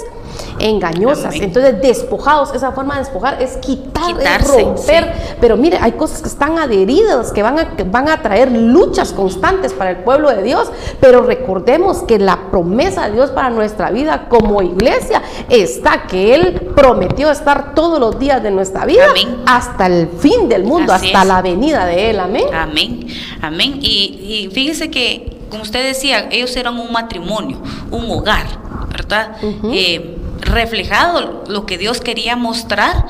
engañosas. 0.59 1.35
Entonces, 1.37 1.81
despojados, 1.81 2.55
esa 2.55 2.72
forma 2.72 2.94
de 2.94 3.00
despojar 3.00 3.42
es 3.42 3.57
quitar, 3.59 4.12
romper. 4.46 5.12
Pero 5.40 5.57
mire, 5.57 5.78
hay 5.81 5.92
cosas 5.92 6.22
que 6.22 6.28
están 6.28 6.59
adheridas, 6.59 7.33
que 7.33 7.42
van, 7.42 7.59
a, 7.59 7.76
que 7.76 7.85
van 7.85 8.09
a 8.09 8.22
traer 8.22 8.50
luchas 8.50 9.12
constantes 9.12 9.72
para 9.72 9.90
el 9.90 9.96
pueblo 9.98 10.31
de 10.31 10.42
Dios. 10.42 10.70
Pero 11.00 11.22
recordemos 11.22 12.02
que 12.02 12.18
la 12.18 12.50
promesa 12.50 13.07
de 13.07 13.12
Dios 13.12 13.31
para 13.31 13.50
nuestra 13.50 13.90
vida 13.90 14.28
como 14.28 14.62
iglesia 14.62 15.22
está 15.48 16.07
que 16.07 16.35
Él 16.35 16.72
prometió 16.74 17.31
estar 17.31 17.74
todos 17.74 17.98
los 17.98 18.18
días 18.18 18.42
de 18.42 18.50
nuestra 18.50 18.85
vida 18.85 19.05
hasta 19.46 19.87
el 19.87 20.09
fin 20.09 20.48
del 20.48 20.64
mundo, 20.64 20.92
hasta 20.92 21.24
la 21.24 21.42
venida 21.42 21.87
de 21.87 22.11
Él. 22.11 22.20
Amén. 22.20 22.44
Amén. 22.52 23.07
Amén. 23.40 23.78
Y, 23.81 24.48
y 24.48 24.50
fíjese 24.52 24.90
que 24.90 25.32
como 25.53 25.65
usted 25.65 25.85
decía, 25.85 26.31
ellos 26.31 26.57
eran 26.57 26.79
un 26.79 26.91
matrimonio, 26.91 27.61
un 27.91 28.11
hogar, 28.11 28.47
¿verdad? 28.91 29.37
Eh, 29.71 30.17
reflejado 30.41 31.45
lo 31.47 31.67
que 31.67 31.77
Dios 31.77 32.01
quería 32.01 32.37
mostrar 32.37 33.07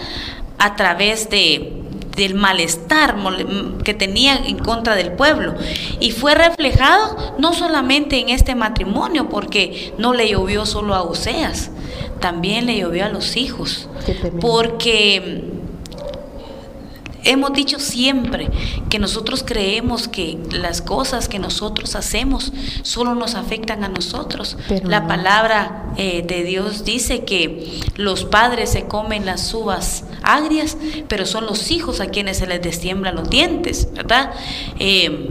a 0.59 0.75
través 0.75 1.31
de, 1.31 1.85
del 2.17 2.35
malestar 2.35 3.15
que 3.85 3.95
tenía 3.95 4.35
en 4.45 4.59
contra 4.59 4.97
del 4.97 5.13
pueblo. 5.13 5.55
Y 6.01 6.11
fue 6.11 6.35
reflejado 6.35 7.37
no 7.39 7.53
solamente 7.53 8.19
en 8.19 8.31
este 8.31 8.57
matrimonio, 8.57 9.29
porque 9.29 9.95
no 9.97 10.13
le 10.13 10.29
llovió 10.29 10.67
solo 10.67 10.97
a 10.97 11.03
Oseas, 11.03 11.71
también 12.19 12.67
le 12.67 12.77
llovió 12.77 13.05
a 13.05 13.09
los 13.09 13.37
hijos. 13.37 13.89
Porque 14.41 15.45
Hemos 17.25 17.53
dicho 17.53 17.79
siempre 17.79 18.51
que 18.89 18.99
nosotros 18.99 19.45
creemos 19.47 20.09
que 20.09 20.39
las 20.51 20.83
cosas 20.83 21.29
que 21.29 21.39
nosotros 21.39 21.95
hacemos 21.95 22.53
solo 22.83 23.15
nos 23.15 23.35
afectan 23.35 23.85
a 23.85 23.89
nosotros. 23.89 24.57
la 24.85 25.07
palabra 25.07 25.93
eh, 25.97 26.25
de 26.27 26.43
Dios 26.45 26.85
dice 26.85 27.25
que 27.25 27.81
los 27.97 28.25
padres 28.25 28.71
se 28.71 28.87
comen 28.87 29.27
las 29.27 29.53
uvas 29.55 30.05
agrias, 30.23 30.77
pero 31.09 31.27
son 31.27 31.47
los 31.47 31.71
hijos 31.71 32.01
a 32.01 32.07
quienes 32.07 32.39
se 32.39 32.47
les 32.47 32.63
destiemblan 32.63 33.15
los 33.15 33.31
dientes, 33.31 33.89
¿verdad? 33.93 34.33
Eh, 34.79 35.29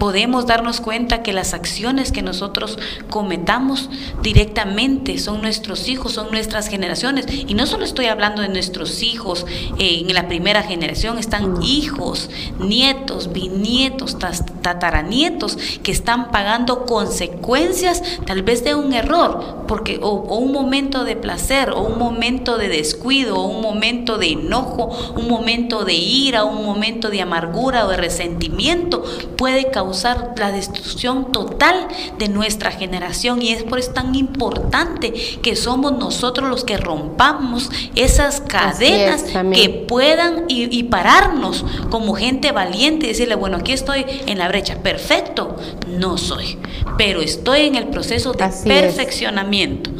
podemos 0.00 0.46
darnos 0.46 0.80
cuenta 0.80 1.22
que 1.22 1.34
las 1.34 1.52
acciones 1.52 2.10
que 2.10 2.22
nosotros 2.22 2.78
cometamos 3.10 3.90
directamente 4.22 5.18
son 5.18 5.42
nuestros 5.42 5.88
hijos, 5.90 6.12
son 6.12 6.30
nuestras 6.30 6.68
generaciones. 6.68 7.26
Y 7.28 7.52
no 7.52 7.66
solo 7.66 7.84
estoy 7.84 8.06
hablando 8.06 8.40
de 8.40 8.48
nuestros 8.48 9.02
hijos 9.02 9.44
eh, 9.78 10.04
en 10.08 10.14
la 10.14 10.26
primera 10.26 10.62
generación, 10.62 11.18
están 11.18 11.62
hijos, 11.62 12.30
nietos, 12.58 13.30
bisnietos, 13.34 14.16
tataranietos 14.62 15.58
que 15.82 15.92
están 15.92 16.30
pagando 16.30 16.86
consecuencias 16.86 18.02
tal 18.24 18.42
vez 18.42 18.64
de 18.64 18.74
un 18.74 18.94
error, 18.94 19.64
porque 19.68 20.00
o, 20.02 20.14
un 20.14 20.50
momento 20.50 21.04
de 21.04 21.14
placer, 21.14 21.72
o 21.72 21.82
un 21.82 21.98
momento 21.98 22.56
de 22.56 22.68
descuido, 22.68 23.36
o 23.36 23.46
un 23.48 23.60
momento 23.60 24.16
de 24.16 24.28
enojo, 24.32 24.90
un 25.14 25.28
momento 25.28 25.84
de 25.84 25.92
ira, 25.92 26.44
un 26.44 26.64
momento 26.64 27.10
de 27.10 27.20
amargura 27.20 27.84
o 27.84 27.90
de 27.90 27.98
resentimiento 27.98 29.04
puede 29.36 29.70
causar 29.70 29.89
la 30.36 30.52
destrucción 30.52 31.32
total 31.32 31.88
de 32.18 32.28
nuestra 32.28 32.70
generación. 32.70 33.42
Y 33.42 33.50
es 33.50 33.62
por 33.62 33.78
eso 33.78 33.92
tan 33.92 34.14
importante 34.14 35.12
que 35.42 35.56
somos 35.56 35.92
nosotros 35.92 36.48
los 36.48 36.64
que 36.64 36.76
rompamos 36.76 37.70
esas 37.94 38.40
cadenas 38.40 39.24
que 39.52 39.68
puedan 39.88 40.44
y, 40.48 40.80
pararnos 40.90 41.64
como 41.90 42.14
gente 42.14 42.52
valiente 42.52 43.06
y 43.06 43.08
decirle, 43.10 43.34
bueno, 43.34 43.58
aquí 43.58 43.72
estoy 43.72 44.04
en 44.26 44.38
la 44.38 44.48
brecha, 44.48 44.76
perfecto, 44.82 45.56
no 45.88 46.18
soy, 46.18 46.58
pero 46.98 47.20
estoy 47.20 47.62
en 47.62 47.76
el 47.76 47.88
proceso 47.88 48.32
de 48.32 48.48
perfeccionamiento. 48.64 49.90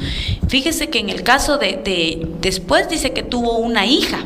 Fíjese 0.49 0.89
que 0.89 0.99
en 0.99 1.11
el 1.11 1.23
caso 1.23 1.59
de, 1.59 1.81
de 1.85 2.27
después 2.41 2.89
dice 2.89 3.13
que 3.13 3.23
tuvo 3.23 3.59
una 3.59 3.87
hija, 3.87 4.25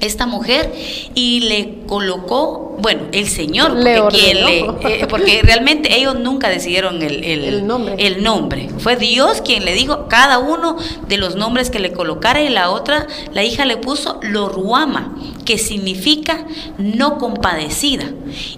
esta 0.00 0.26
mujer 0.26 0.72
y 1.14 1.40
le 1.40 1.74
colocó, 1.86 2.76
bueno, 2.78 3.02
el 3.12 3.28
Señor, 3.28 3.72
Le 3.72 4.00
porque, 4.02 4.18
quien 4.18 4.44
le- 4.44 4.58
eh, 4.60 5.06
porque 5.08 5.40
realmente 5.44 5.96
ellos 5.96 6.16
nunca 6.18 6.48
decidieron 6.48 7.00
el, 7.02 7.24
el- 7.24 7.44
El 7.44 7.66
nombre. 7.66 7.94
el 7.98 8.22
nombre. 8.22 8.68
Fue 8.78 8.96
Dios 8.96 9.40
quien 9.40 9.64
le 9.64 9.72
dijo 9.74 10.06
cada 10.08 10.38
uno 10.38 10.76
de 11.08 11.16
los 11.16 11.36
nombres 11.36 11.70
que 11.70 11.78
le 11.78 11.92
colocara 11.92 12.42
y 12.42 12.48
la 12.48 12.70
otra, 12.70 13.06
la 13.32 13.44
hija 13.44 13.64
le 13.64 13.76
puso 13.76 14.18
Loruama, 14.22 15.14
que 15.44 15.56
significa 15.58 16.44
no 16.78 17.18
compadecida. 17.18 18.04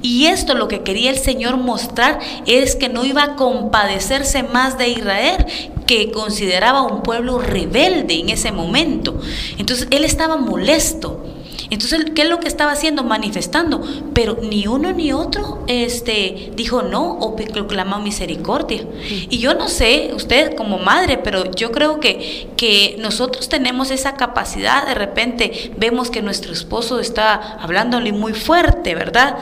Y 0.03 0.27
esto 0.27 0.55
lo 0.55 0.69
que 0.69 0.83
quería 0.83 1.11
el 1.11 1.19
Señor 1.19 1.59
mostrar 1.59 2.19
es 2.47 2.75
que 2.77 2.89
no 2.89 3.05
iba 3.05 3.23
a 3.23 3.37
compadecerse 3.37 4.43
más 4.43 4.79
de 4.79 4.89
Israel, 4.89 5.47
que 5.87 6.11
consideraba 6.11 6.83
un 6.83 7.03
pueblo 7.03 7.39
rebelde 7.39 8.15
en 8.15 8.31
ese 8.31 8.53
momento. 8.53 9.19
Entonces 9.59 9.89
él 9.91 10.05
estaba 10.05 10.37
molesto. 10.37 11.23
Entonces, 11.69 12.07
¿qué 12.15 12.23
es 12.23 12.29
lo 12.29 12.39
que 12.39 12.49
estaba 12.49 12.73
haciendo? 12.73 13.03
Manifestando. 13.03 13.83
Pero 14.15 14.39
ni 14.43 14.67
uno 14.67 14.93
ni 14.93 15.13
otro 15.13 15.65
este, 15.67 16.53
dijo 16.55 16.83
no 16.83 17.13
o 17.19 17.35
proclamó 17.35 17.99
misericordia. 17.99 18.87
Y 19.09 19.39
yo 19.39 19.55
no 19.55 19.69
sé, 19.69 20.13
usted 20.15 20.55
como 20.55 20.79
madre, 20.79 21.19
pero 21.19 21.51
yo 21.53 21.73
creo 21.73 21.99
que, 22.01 22.49
que 22.57 22.97
nosotros 22.99 23.49
tenemos 23.49 23.91
esa 23.91 24.15
capacidad. 24.15 24.87
De 24.87 24.95
repente 24.95 25.73
vemos 25.77 26.11
que 26.11 26.23
nuestro 26.23 26.53
esposo 26.53 27.01
está 27.01 27.35
hablándole 27.61 28.13
muy 28.13 28.33
fuerte, 28.33 28.95
¿verdad? 28.95 29.37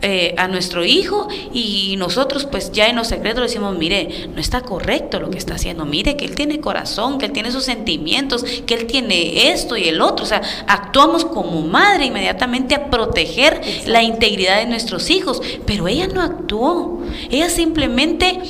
Eh, 0.00 0.34
a 0.38 0.46
nuestro 0.46 0.84
hijo 0.84 1.28
y 1.52 1.96
nosotros 1.98 2.46
pues 2.46 2.70
ya 2.72 2.86
en 2.86 2.96
los 2.96 3.08
secretos 3.08 3.42
decimos, 3.42 3.76
mire, 3.76 4.28
no 4.32 4.40
está 4.40 4.60
correcto 4.60 5.18
lo 5.18 5.30
que 5.30 5.38
está 5.38 5.54
haciendo, 5.54 5.84
mire 5.84 6.16
que 6.16 6.24
él 6.24 6.34
tiene 6.34 6.60
corazón, 6.60 7.18
que 7.18 7.26
él 7.26 7.32
tiene 7.32 7.50
sus 7.50 7.64
sentimientos, 7.64 8.44
que 8.66 8.74
él 8.74 8.86
tiene 8.86 9.50
esto 9.50 9.76
y 9.76 9.88
el 9.88 10.00
otro, 10.00 10.24
o 10.24 10.28
sea, 10.28 10.42
actuamos 10.66 11.24
como 11.24 11.62
madre 11.62 12.06
inmediatamente 12.06 12.74
a 12.74 12.90
proteger 12.90 13.60
la 13.86 14.02
integridad 14.02 14.58
de 14.58 14.66
nuestros 14.66 15.10
hijos, 15.10 15.42
pero 15.66 15.88
ella 15.88 16.06
no 16.06 16.22
actuó, 16.22 17.00
ella 17.30 17.48
simplemente... 17.50 18.40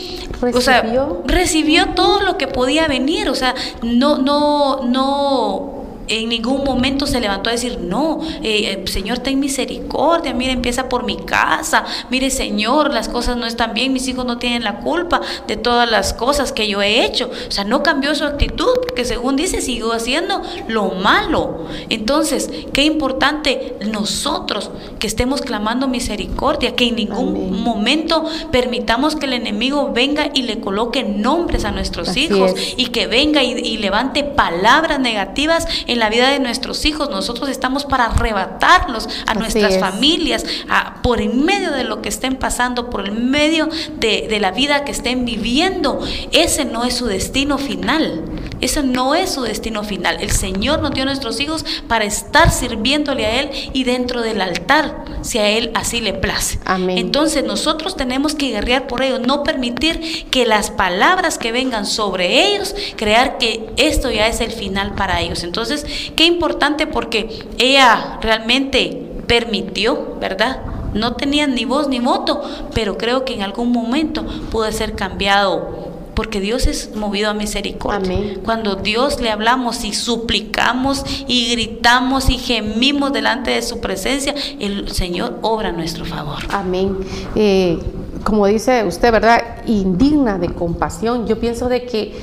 O 0.55 0.61
sea, 0.61 0.83
Recibió. 0.83 1.23
recibió 1.27 1.87
todo 1.95 2.21
lo 2.21 2.39
que 2.39 2.47
podía 2.47 2.87
venir, 2.87 3.29
o 3.29 3.35
sea, 3.35 3.57
no, 3.83 4.19
no, 4.19 4.83
no, 4.85 5.78
en 6.09 6.29
ningún 6.29 6.65
momento 6.65 7.07
se 7.07 7.21
levantó 7.21 7.51
a 7.51 7.53
decir, 7.53 7.79
no, 7.81 8.21
eh, 8.43 8.83
eh, 8.85 8.85
Señor, 8.87 9.19
ten 9.19 9.41
misericordia, 9.41 10.33
mire, 10.35 10.53
empieza 10.53 10.89
por 10.89 11.05
mi 11.05 11.17
casa, 11.17 11.85
mire, 12.11 12.31
Señor, 12.31 12.93
las 12.93 13.09
cosas 13.09 13.37
no 13.37 13.47
están 13.47 13.75
bien, 13.75 13.93
mis 13.93 14.09
hijos 14.09 14.25
no 14.25 14.39
tienen 14.39 14.65
la 14.65 14.81
culpa 14.81 15.21
de 15.47 15.57
todas 15.57 15.91
las 15.91 16.15
cosas 16.15 16.53
que 16.53 16.69
yo 16.69 16.83
he 16.83 17.05
hecho. 17.05 17.31
O 17.49 17.51
sea, 17.51 17.65
no 17.65 17.83
cambió 17.83 18.15
su 18.15 18.25
actitud, 18.25 18.69
porque 18.87 19.05
según 19.05 19.37
dice, 19.37 19.61
siguió 19.61 19.93
haciendo 19.93 20.43
lo 20.67 20.91
malo. 20.91 21.67
Entonces, 21.89 22.51
qué 22.73 22.85
importante 22.85 23.77
nosotros 23.91 24.71
que 24.99 25.07
estemos 25.07 25.41
clamando 25.43 25.89
misericordia, 25.89 26.75
que 26.75 26.89
en 26.89 26.97
ningún 26.97 27.29
Amén. 27.29 27.63
momento 27.63 28.25
permitamos 28.51 29.17
que 29.17 29.27
el 29.27 29.35
enemigo 29.35 29.93
venga 29.93 30.31
y 30.35 30.43
le 30.43 30.61
coloque 30.61 31.03
nombres 31.03 31.65
a 31.65 31.71
nuestros 31.71 32.09
Así 32.09 32.25
hijos 32.25 32.53
es. 32.53 32.75
y 32.77 32.87
que 32.87 33.07
venga 33.07 33.43
y, 33.43 33.53
y 33.53 33.79
levante 33.79 34.25
palabras 34.25 35.01
negativas 35.01 35.67
en 35.87 35.98
la 35.99 36.09
vida 36.11 36.31
de 36.31 36.41
nuestros 36.41 36.85
hijos. 36.85 37.11
Nosotros 37.11 37.49
estamos 37.49 37.85
para 37.85 38.07
arrebatarlos 38.07 39.07
a 39.27 39.33
Así 39.33 39.39
nuestras 39.41 39.75
es. 39.75 39.81
familias, 39.81 40.45
a- 40.69 41.03
por 41.03 41.21
en 41.21 41.45
medio 41.45 41.71
de 41.73 41.85
lo 41.85 42.03
que 42.03 42.09
estén 42.09 42.37
pasando, 42.37 42.91
por 42.91 43.05
el 43.05 43.13
medio 43.13 43.69
de, 43.99 44.27
de 44.29 44.41
la 44.41 44.51
vida 44.53 44.85
que 44.85 44.93
estén 44.93 45.25
viviendo. 45.25 46.01
Ese 46.33 46.65
no 46.65 46.85
es 46.85 46.95
su 46.95 47.07
destino 47.07 47.59
final. 47.59 48.23
Ese 48.61 48.83
no 48.83 49.15
es 49.15 49.31
su 49.31 49.43
destino 49.43 49.85
final. 49.85 50.19
El 50.21 50.31
Señor 50.31 50.81
nos 50.81 50.93
dio 50.93 51.03
a 51.03 51.07
nuestros 51.07 51.41
hijos 51.41 51.65
para 51.87 52.05
estar 52.05 52.51
sirviéndole 52.51 53.27
a 53.27 53.41
Él 53.41 53.51
y 53.73 53.85
dentro 53.85 54.23
del 54.23 54.41
altar, 54.41 55.05
si 55.23 55.39
a 55.39 55.49
Él 55.49 55.71
así 55.75 56.01
le 56.01 56.13
place. 56.13 56.59
Amén. 56.65 56.99
Entonces 56.99 57.45
nosotros 57.45 57.97
tenemos 57.97 58.35
que 58.35 58.51
guerrear 58.51 58.87
por 58.87 59.03
ellos, 59.03 59.21
no 59.21 59.43
permitir 59.43 60.27
que 60.31 60.47
las 60.47 60.71
palabras 60.71 61.39
que 61.39 61.53
vengan 61.53 61.87
sobre 61.87 62.47
ellos, 62.47 62.75
crear 62.97 63.39
que 63.39 63.71
esto 63.77 64.11
ya 64.11 64.27
es 64.27 64.41
el 64.41 64.53
final 64.53 64.95
para 64.95 65.21
ellos. 65.21 65.45
Entonces, 65.45 65.87
qué 66.17 66.25
importante 66.25 66.87
porque 66.87 67.47
ella 67.59 68.19
realmente 68.21 69.09
permitió, 69.27 70.17
¿verdad? 70.21 70.63
No 70.95 71.15
tenía 71.15 71.47
ni 71.47 71.65
voz 71.65 71.89
ni 71.89 72.01
voto, 72.01 72.43
pero 72.75 72.97
creo 72.97 73.25
que 73.25 73.35
en 73.35 73.43
algún 73.43 73.71
momento 73.71 74.25
pudo 74.51 74.71
ser 74.73 74.95
cambiado. 74.95 75.88
Porque 76.19 76.41
Dios 76.41 76.67
es 76.67 76.97
movido 76.97 77.31
a 77.31 77.33
misericordia. 77.33 78.17
Amén. 78.17 78.41
Cuando 78.45 78.75
Dios 78.75 79.21
le 79.21 79.31
hablamos 79.31 79.85
y 79.85 79.93
suplicamos 79.93 81.05
y 81.29 81.53
gritamos 81.53 82.29
y 82.29 82.39
gemimos 82.39 83.13
delante 83.13 83.53
de 83.53 83.63
su 83.63 83.79
presencia, 83.79 84.35
el 84.59 84.91
Señor 84.91 85.39
obra 85.43 85.69
a 85.69 85.73
nuestro 85.73 86.05
favor. 86.05 86.39
Amén. 86.51 86.97
Eh, 87.37 87.79
como 88.25 88.49
dice 88.49 88.83
usted, 88.85 89.13
¿verdad? 89.13 89.63
Indigna 89.67 90.39
de 90.39 90.49
compasión. 90.49 91.29
Yo 91.29 91.39
pienso 91.39 91.69
de 91.69 91.85
que 91.87 92.17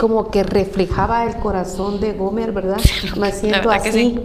como 0.00 0.30
que 0.30 0.42
reflejaba 0.42 1.24
el 1.26 1.36
corazón 1.36 2.00
de 2.00 2.14
Gomer, 2.14 2.52
¿verdad? 2.52 2.78
Me 3.18 3.30
siento 3.32 3.68
verdad 3.68 3.86
así, 3.86 3.92
sí. 3.92 4.18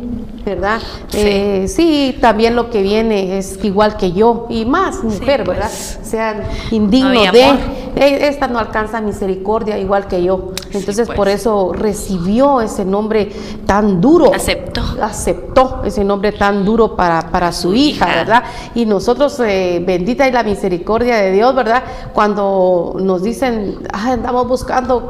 ¿verdad? 0.45 0.79
Sí. 1.09 1.17
Eh, 1.19 1.65
sí, 1.67 2.17
también 2.21 2.55
lo 2.55 2.69
que 2.69 2.81
viene 2.81 3.37
es 3.37 3.59
igual 3.61 3.97
que 3.97 4.13
yo 4.13 4.47
y 4.49 4.63
más 4.63 5.03
mujer, 5.03 5.43
pues. 5.43 5.57
¿verdad? 5.57 5.71
Sean 5.71 6.43
indignos 6.71 7.13
No, 7.13 7.23
y 7.25 7.27
de. 7.27 7.49
"Eh, 7.97 8.27
esta 8.27 8.47
no 8.47 8.59
alcanza 8.59 9.01
misericordia 9.01 9.77
igual 9.77 10.07
que 10.07 10.23
yo. 10.23 10.51
Entonces 10.71 11.07
pues. 11.07 11.17
por 11.17 11.27
eso 11.29 11.71
recibió 11.73 12.61
ese 12.61 12.83
nombre 12.85 13.29
tan 13.65 13.99
duro. 14.01 14.33
Aceptó. 14.33 14.81
Aceptó 15.01 15.81
ese 15.85 16.03
nombre 16.03 16.31
tan 16.33 16.63
duro 16.65 16.95
para, 16.95 17.31
para 17.31 17.51
su 17.51 17.73
hija, 17.73 18.05
hija. 18.07 18.15
¿verdad? 18.15 18.43
Y 18.75 18.85
nosotros, 18.85 19.39
eh, 19.39 19.81
bendita 19.85 20.27
y 20.27 20.31
la 20.31 20.43
misericordia 20.43 21.17
de 21.17 21.31
Dios, 21.31 21.55
¿verdad? 21.55 21.83
Cuando 22.13 22.95
nos 22.99 23.23
dicen, 23.23 23.79
"Ah, 23.93 24.11
andamos 24.11 24.47
buscando 24.47 25.07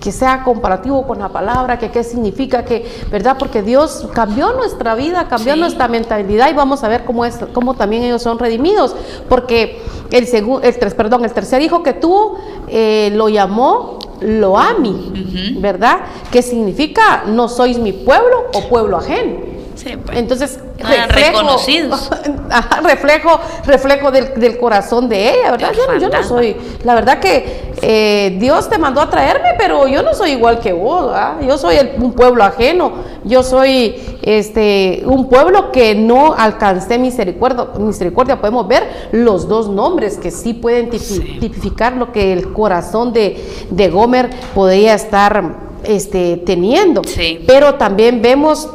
que, 0.00 0.12
sea 0.12 0.42
comparativo 0.44 1.06
con 1.06 1.18
la 1.18 1.28
palabra, 1.28 1.78
que 1.78 1.90
qué 1.90 2.04
significa, 2.04 2.64
que, 2.64 2.84
¿verdad? 3.10 3.36
Porque 3.38 3.62
Dios 3.62 4.08
cambió 4.12 4.52
nuestra 4.52 4.94
vida, 4.94 5.26
cambió 5.28 5.54
Sí. 5.54 5.60
nuestra 5.60 5.88
mentalidad 5.88 6.50
y 6.50 6.54
vamos 6.54 6.84
a 6.84 6.88
ver 6.88 7.04
cómo, 7.04 7.24
es, 7.24 7.38
cómo 7.52 7.74
también 7.74 8.02
ellos 8.04 8.22
son 8.22 8.38
redimidos. 8.38 8.94
Porque 9.28 9.80
el, 10.10 10.26
segu- 10.26 10.60
el, 10.62 10.78
tres- 10.78 10.94
perdón, 10.94 11.24
el 11.24 11.32
tercer 11.32 11.62
hijo 11.62 11.82
que 11.82 11.92
tuvo 11.92 12.38
eh, 12.68 13.10
lo 13.14 13.28
llamó 13.28 13.98
Loami. 14.20 15.56
¿verdad? 15.60 15.98
Que 16.30 16.42
significa 16.42 17.24
no 17.26 17.48
sois 17.48 17.78
mi 17.78 17.92
pueblo 17.92 18.46
o 18.54 18.68
pueblo 18.68 18.96
ajeno. 18.96 19.55
Sí, 19.76 19.96
pues. 20.04 20.18
Entonces, 20.18 20.58
eran 20.78 21.08
reconocidos. 21.10 22.10
Ajá, 22.50 22.80
reflejo, 22.80 23.38
reflejo 23.64 24.10
del, 24.10 24.34
del 24.34 24.58
corazón 24.58 25.08
de 25.08 25.30
ella, 25.30 25.52
¿verdad? 25.52 25.72
Yo, 25.76 25.86
no- 25.92 25.98
yo 25.98 26.08
no 26.08 26.22
soy, 26.24 26.56
la 26.84 26.94
verdad 26.94 27.18
que 27.20 27.72
eh, 27.82 28.36
Dios 28.40 28.68
te 28.68 28.78
mandó 28.78 29.00
a 29.00 29.10
traerme, 29.10 29.50
pero 29.58 29.86
yo 29.86 30.02
no 30.02 30.14
soy 30.14 30.30
igual 30.32 30.58
que 30.60 30.72
vos, 30.72 31.06
¿verdad? 31.06 31.40
Yo 31.46 31.58
soy 31.58 31.76
el- 31.76 31.92
un 32.00 32.12
pueblo 32.12 32.42
ajeno, 32.44 32.92
yo 33.24 33.42
soy 33.42 34.18
este 34.22 35.02
un 35.06 35.28
pueblo 35.28 35.70
que 35.72 35.94
no 35.94 36.34
alcancé 36.36 36.98
misericordia, 36.98 37.66
misericordia. 37.78 38.40
Podemos 38.40 38.66
ver 38.66 39.08
los 39.12 39.46
dos 39.48 39.68
nombres 39.68 40.16
que 40.18 40.30
sí 40.30 40.54
pueden 40.54 40.90
tipi- 40.90 40.98
Sí. 40.98 41.38
tipificar 41.40 41.92
lo 41.94 42.12
que 42.12 42.32
el 42.32 42.52
corazón 42.52 43.12
de, 43.12 43.44
de 43.70 43.88
Gomer 43.90 44.30
podría 44.54 44.94
estar 44.94 45.66
este, 45.84 46.38
teniendo. 46.38 47.02
Sí. 47.04 47.44
Pero 47.46 47.74
también 47.74 48.20
vemos 48.22 48.68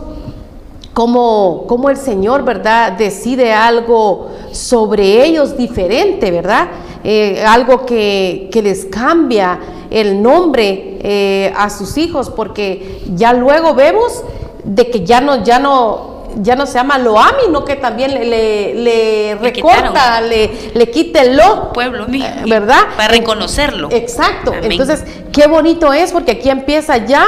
cómo, 0.93 1.65
cómo 1.67 1.89
el 1.89 1.97
Señor, 1.97 2.43
¿verdad?, 2.43 2.93
decide 2.93 3.53
algo 3.53 4.29
sobre 4.51 5.23
ellos 5.25 5.57
diferente, 5.57 6.31
¿verdad? 6.31 6.67
Eh, 7.03 7.43
algo 7.47 7.85
que, 7.85 8.49
que 8.51 8.61
les 8.61 8.85
cambia 8.85 9.59
el 9.89 10.21
nombre 10.21 10.99
eh, 11.01 11.53
a 11.57 11.69
sus 11.69 11.97
hijos, 11.97 12.29
porque 12.29 13.01
ya 13.15 13.33
luego 13.33 13.73
vemos 13.73 14.23
de 14.63 14.89
que 14.89 15.03
ya 15.03 15.19
no, 15.21 15.43
ya 15.43 15.57
no, 15.59 16.25
ya 16.41 16.55
no 16.55 16.65
se 16.67 16.75
llama 16.75 16.97
Loami, 16.99 17.47
no 17.49 17.65
que 17.65 17.75
también 17.75 18.13
le, 18.13 18.23
le, 18.25 18.73
le 18.75 19.35
recorta, 19.35 20.21
le, 20.21 20.71
le 20.73 20.91
quita 20.91 21.21
el 21.23 21.35
lo. 21.37 21.73
pueblo 21.73 22.07
mío, 22.07 22.25
Eh, 22.25 22.43
¿verdad? 22.47 22.81
Para 22.95 23.09
reconocerlo. 23.09 23.89
Exacto. 23.91 24.51
Amén. 24.55 24.73
Entonces, 24.73 25.03
qué 25.31 25.47
bonito 25.47 25.91
es 25.91 26.11
porque 26.11 26.33
aquí 26.33 26.49
empieza 26.49 26.97
ya 26.97 27.25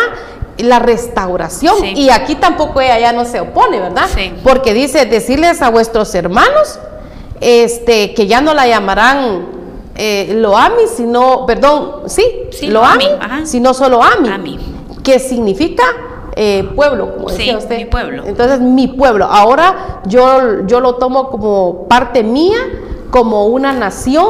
la 0.57 0.79
restauración 0.79 1.75
Sí. 1.81 1.93
y 1.95 2.09
aquí 2.09 2.35
tampoco 2.35 2.79
ella 2.81 2.99
ya 2.99 3.11
no 3.13 3.25
se 3.25 3.39
opone, 3.39 3.79
¿verdad? 3.79 4.05
Sí. 4.15 4.33
Porque 4.43 4.73
dice 4.73 5.05
decirles 5.05 5.61
a 5.61 5.69
vuestros 5.69 6.13
hermanos 6.15 6.79
este 7.41 8.13
que 8.13 8.27
ya 8.27 8.41
no 8.41 8.53
la 8.53 8.67
llamarán 8.67 9.47
eh, 9.95 10.33
Loami, 10.35 10.83
sino, 10.95 11.45
perdón, 11.45 12.03
sí, 12.07 12.23
Sí, 12.51 12.67
Loami, 12.67 13.05
sino 13.45 13.73
solo 13.73 14.01
Ami, 14.01 14.29
Ami. 14.29 14.59
que 15.03 15.19
significa 15.19 15.83
eh, 16.35 16.67
pueblo, 16.75 17.13
como 17.15 17.29
Sí, 17.29 17.37
decía 17.37 17.57
usted. 17.59 17.77
mi 17.77 17.85
pueblo. 17.85 18.23
Entonces, 18.25 18.59
mi 18.59 18.87
pueblo. 18.87 19.25
Ahora 19.25 20.01
yo, 20.07 20.65
yo 20.65 20.79
lo 20.79 20.95
tomo 20.95 21.29
como 21.29 21.87
parte 21.87 22.23
mía, 22.23 22.57
como 23.11 23.45
una 23.45 23.71
nación, 23.71 24.27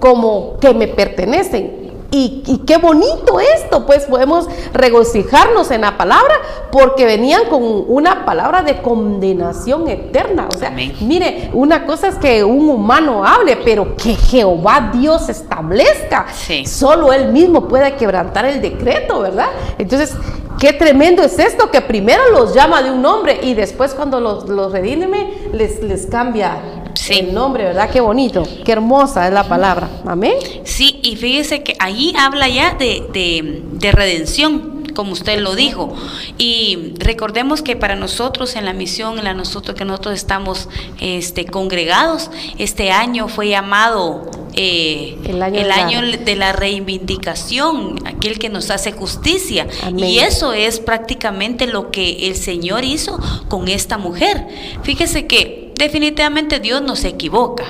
como 0.00 0.56
que 0.58 0.72
me 0.72 0.88
pertenecen. 0.88 1.83
Y, 2.16 2.62
qué 2.64 2.76
bonito 2.76 3.40
esto, 3.40 3.86
pues 3.86 4.04
podemos 4.04 4.46
regocijarnos 4.72 5.72
en 5.72 5.80
la 5.80 5.96
palabra 5.96 6.32
porque 6.70 7.04
venían 7.04 7.46
con 7.46 7.60
una 7.88 8.24
palabra 8.24 8.62
de 8.62 8.80
condenación 8.80 9.88
eterna. 9.88 10.46
O 10.48 10.56
sea, 10.56 10.70
mire, 10.70 11.50
una 11.54 11.84
cosa 11.86 12.06
es 12.06 12.14
que 12.14 12.44
un 12.44 12.68
humano 12.68 13.26
hable, 13.26 13.56
pero 13.64 13.96
que 13.96 14.14
Jehová 14.14 14.92
Dios 14.94 15.28
establezca. 15.28 16.26
Solo 16.64 17.12
Él 17.12 17.32
mismo 17.32 17.66
puede 17.66 17.96
quebrantar 17.96 18.44
el 18.44 18.62
decreto, 18.62 19.20
¿verdad? 19.20 19.48
Entonces, 19.76 20.14
Qué 20.56 20.72
tremendo 20.72 21.22
es 21.24 21.36
esto, 21.40 21.70
que 21.72 21.80
primero 21.80 22.30
los 22.30 22.54
llama 22.54 22.80
de 22.80 22.92
un 22.92 23.02
nombre 23.02 23.40
y 23.42 23.54
después 23.54 23.92
cuando 23.92 24.20
los, 24.20 24.48
los 24.48 24.70
redime 24.70 25.50
les, 25.52 25.82
les 25.82 26.06
cambia 26.06 26.83
el 27.08 27.34
nombre, 27.34 27.64
¿verdad? 27.64 27.90
Qué 27.90 28.00
bonito, 28.00 28.46
qué 28.64 28.72
hermosa 28.72 29.26
es 29.26 29.32
la 29.32 29.44
palabra. 29.44 29.88
Amén. 30.06 30.34
Sí, 30.64 31.00
y 31.02 31.16
fíjese 31.16 31.62
que 31.62 31.76
ahí 31.78 32.14
habla 32.18 32.48
ya 32.48 32.74
de, 32.74 33.06
de, 33.12 33.62
de 33.72 33.92
redención 33.92 34.74
como 34.94 35.12
usted 35.12 35.40
lo 35.40 35.54
dijo. 35.54 35.92
Y 36.38 36.94
recordemos 36.98 37.60
que 37.62 37.76
para 37.76 37.96
nosotros 37.96 38.56
en 38.56 38.64
la 38.64 38.72
misión, 38.72 39.18
en 39.18 39.24
la 39.24 39.34
nosotros 39.34 39.76
que 39.76 39.84
nosotros 39.84 40.14
estamos 40.14 40.68
este, 41.00 41.44
congregados, 41.44 42.30
este 42.58 42.90
año 42.90 43.28
fue 43.28 43.48
llamado 43.48 44.30
eh, 44.54 45.18
el 45.26 45.42
año, 45.42 46.00
de, 46.00 46.36
la... 46.36 46.52
reivindicación, 46.52 47.98
aquel 48.06 48.38
que 48.38 48.48
nos 48.48 48.70
hace 48.70 48.92
justicia. 48.92 49.66
Y 49.96 50.18
eso 50.18 50.52
es 50.52 50.80
prácticamente 50.80 51.66
lo 51.66 51.90
que 51.90 52.28
el 52.28 52.36
Señor 52.36 52.84
hizo 52.84 53.18
con 53.48 53.68
esta 53.68 53.98
mujer. 53.98 54.46
Fíjese 54.82 55.26
que 55.26 55.63
definitivamente 55.78 56.60
Dios 56.60 56.82
no 56.82 56.96
se 56.96 57.08
equivoca. 57.08 57.64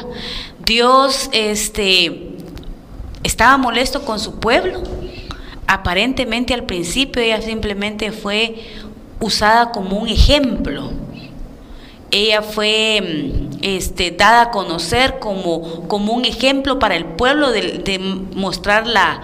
Dios 0.64 1.28
este, 1.32 2.36
estaba 3.22 3.56
molesto 3.56 4.04
con 4.04 4.18
su 4.18 4.38
pueblo 4.38 4.82
aparentemente 5.66 6.54
al 6.54 6.64
principio 6.64 7.22
ella 7.22 7.40
simplemente 7.40 8.12
fue 8.12 8.56
usada 9.20 9.70
como 9.72 9.98
un 9.98 10.08
ejemplo. 10.08 10.90
Ella 12.10 12.42
fue 12.42 13.00
mm, 13.00 13.58
este, 13.62 14.10
dada 14.10 14.42
a 14.42 14.50
conocer 14.50 15.18
como, 15.18 15.88
como 15.88 16.12
un 16.12 16.24
ejemplo 16.24 16.78
para 16.78 16.96
el 16.96 17.04
pueblo 17.04 17.50
de, 17.50 17.98
mostrar 18.34 18.86
la, 18.86 19.22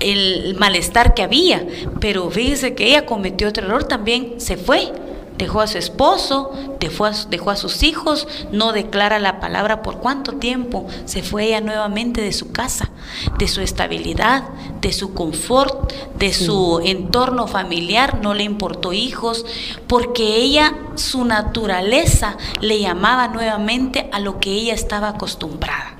el 0.00 0.56
malestar 0.58 1.14
que 1.14 1.22
había. 1.22 1.66
Pero 2.00 2.30
fíjese 2.30 2.74
que 2.74 2.88
ella 2.88 3.06
cometió 3.06 3.48
otro 3.48 3.66
error, 3.66 3.84
también 3.84 4.34
se 4.38 4.56
fue 4.56 4.92
dejó 5.38 5.60
a 5.60 5.66
su 5.68 5.78
esposo, 5.78 6.50
dejó 6.80 7.06
a, 7.06 7.12
dejó 7.30 7.50
a, 7.50 7.56
sus 7.56 7.82
hijos, 7.82 8.26
no 8.52 8.72
declara 8.72 9.18
la 9.18 9.40
palabra 9.40 9.82
por 9.82 9.98
cuánto 9.98 10.32
tiempo 10.32 10.86
se 11.04 11.22
fue 11.22 11.46
ella 11.46 11.60
nuevamente 11.60 12.20
de 12.20 12.32
su 12.32 12.52
casa, 12.52 12.90
de 13.38 13.48
su 13.48 13.60
estabilidad, 13.60 14.48
de 14.80 14.92
su 14.92 15.14
confort, 15.14 15.92
de 16.16 16.32
su 16.32 16.80
entorno 16.84 17.46
familiar, 17.46 18.20
no 18.20 18.34
le 18.34 18.42
importó 18.42 18.92
hijos, 18.92 19.46
porque 19.86 20.36
ella, 20.36 20.74
su 20.96 21.24
naturaleza 21.24 22.36
le 22.60 22.80
llamaba 22.80 23.28
nuevamente 23.28 24.10
a 24.12 24.18
lo 24.18 24.40
que 24.40 24.50
ella 24.50 24.74
estaba 24.74 25.08
acostumbrada. 25.08 25.97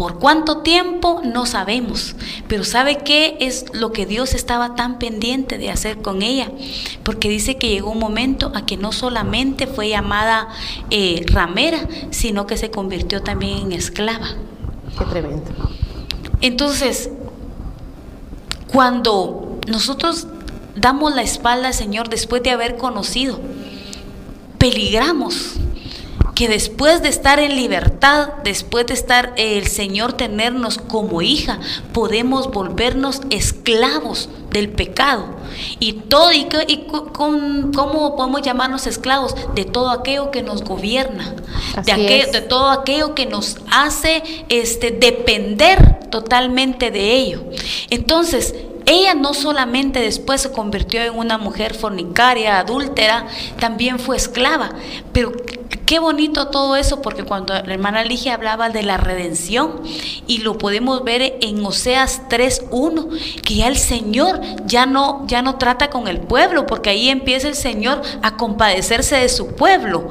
¿Por 0.00 0.18
cuánto 0.18 0.62
tiempo? 0.62 1.20
No 1.22 1.44
sabemos. 1.44 2.14
Pero 2.48 2.64
¿sabe 2.64 3.00
qué 3.04 3.36
es 3.38 3.66
lo 3.74 3.92
que 3.92 4.06
Dios 4.06 4.32
estaba 4.32 4.74
tan 4.74 4.98
pendiente 4.98 5.58
de 5.58 5.70
hacer 5.70 6.00
con 6.00 6.22
ella? 6.22 6.50
Porque 7.02 7.28
dice 7.28 7.58
que 7.58 7.68
llegó 7.68 7.90
un 7.90 7.98
momento 7.98 8.50
a 8.54 8.64
que 8.64 8.78
no 8.78 8.92
solamente 8.92 9.66
fue 9.66 9.90
llamada 9.90 10.48
eh, 10.88 11.26
ramera, 11.26 11.86
sino 12.08 12.46
que 12.46 12.56
se 12.56 12.70
convirtió 12.70 13.22
también 13.22 13.58
en 13.58 13.72
esclava. 13.72 14.28
Qué 14.98 15.04
tremendo. 15.04 15.50
Entonces, 16.40 17.10
cuando 18.72 19.58
nosotros 19.68 20.28
damos 20.76 21.14
la 21.14 21.20
espalda 21.20 21.68
al 21.68 21.74
Señor 21.74 22.08
después 22.08 22.42
de 22.42 22.52
haber 22.52 22.78
conocido, 22.78 23.38
peligramos 24.56 25.56
que 26.40 26.48
después 26.48 27.02
de 27.02 27.10
estar 27.10 27.38
en 27.38 27.54
libertad, 27.54 28.30
después 28.44 28.86
de 28.86 28.94
estar 28.94 29.34
el 29.36 29.66
Señor 29.66 30.14
tenernos 30.14 30.78
como 30.78 31.20
hija, 31.20 31.60
podemos 31.92 32.50
volvernos 32.50 33.20
esclavos 33.28 34.30
del 34.48 34.70
pecado. 34.70 35.26
Y 35.80 35.92
todo, 35.92 36.32
y, 36.32 36.46
con, 37.12 37.74
¿cómo 37.74 38.16
podemos 38.16 38.40
llamarnos 38.40 38.86
esclavos? 38.86 39.34
De 39.54 39.66
todo 39.66 39.90
aquello 39.90 40.30
que 40.30 40.40
nos 40.40 40.64
gobierna, 40.64 41.34
de, 41.84 42.26
de 42.32 42.40
todo 42.40 42.70
aquello 42.70 43.14
que 43.14 43.26
nos 43.26 43.58
hace 43.70 44.22
este, 44.48 44.92
depender 44.92 46.08
totalmente 46.08 46.90
de 46.90 47.16
ello. 47.16 47.44
Entonces, 47.90 48.54
ella 48.86 49.14
no 49.14 49.34
solamente 49.34 50.00
después 50.00 50.40
se 50.42 50.52
convirtió 50.52 51.02
en 51.02 51.18
una 51.18 51.38
mujer 51.38 51.74
fornicaria, 51.74 52.58
adúltera, 52.58 53.26
también 53.58 53.98
fue 53.98 54.16
esclava, 54.16 54.70
pero 55.12 55.32
Qué 55.90 55.98
bonito 55.98 56.46
todo 56.50 56.76
eso, 56.76 57.02
porque 57.02 57.24
cuando 57.24 57.52
la 57.52 57.74
hermana 57.74 58.04
Ligia 58.04 58.34
hablaba 58.34 58.70
de 58.70 58.84
la 58.84 58.96
redención, 58.96 59.82
y 60.28 60.38
lo 60.38 60.56
podemos 60.56 61.02
ver 61.02 61.38
en 61.40 61.66
Oseas 61.66 62.22
3.1, 62.28 63.42
que 63.42 63.56
ya 63.56 63.66
el 63.66 63.76
Señor 63.76 64.40
ya 64.66 64.86
no, 64.86 65.26
ya 65.26 65.42
no 65.42 65.56
trata 65.56 65.90
con 65.90 66.06
el 66.06 66.20
pueblo, 66.20 66.64
porque 66.64 66.90
ahí 66.90 67.08
empieza 67.08 67.48
el 67.48 67.56
Señor 67.56 68.02
a 68.22 68.36
compadecerse 68.36 69.16
de 69.16 69.28
su 69.28 69.56
pueblo. 69.56 70.08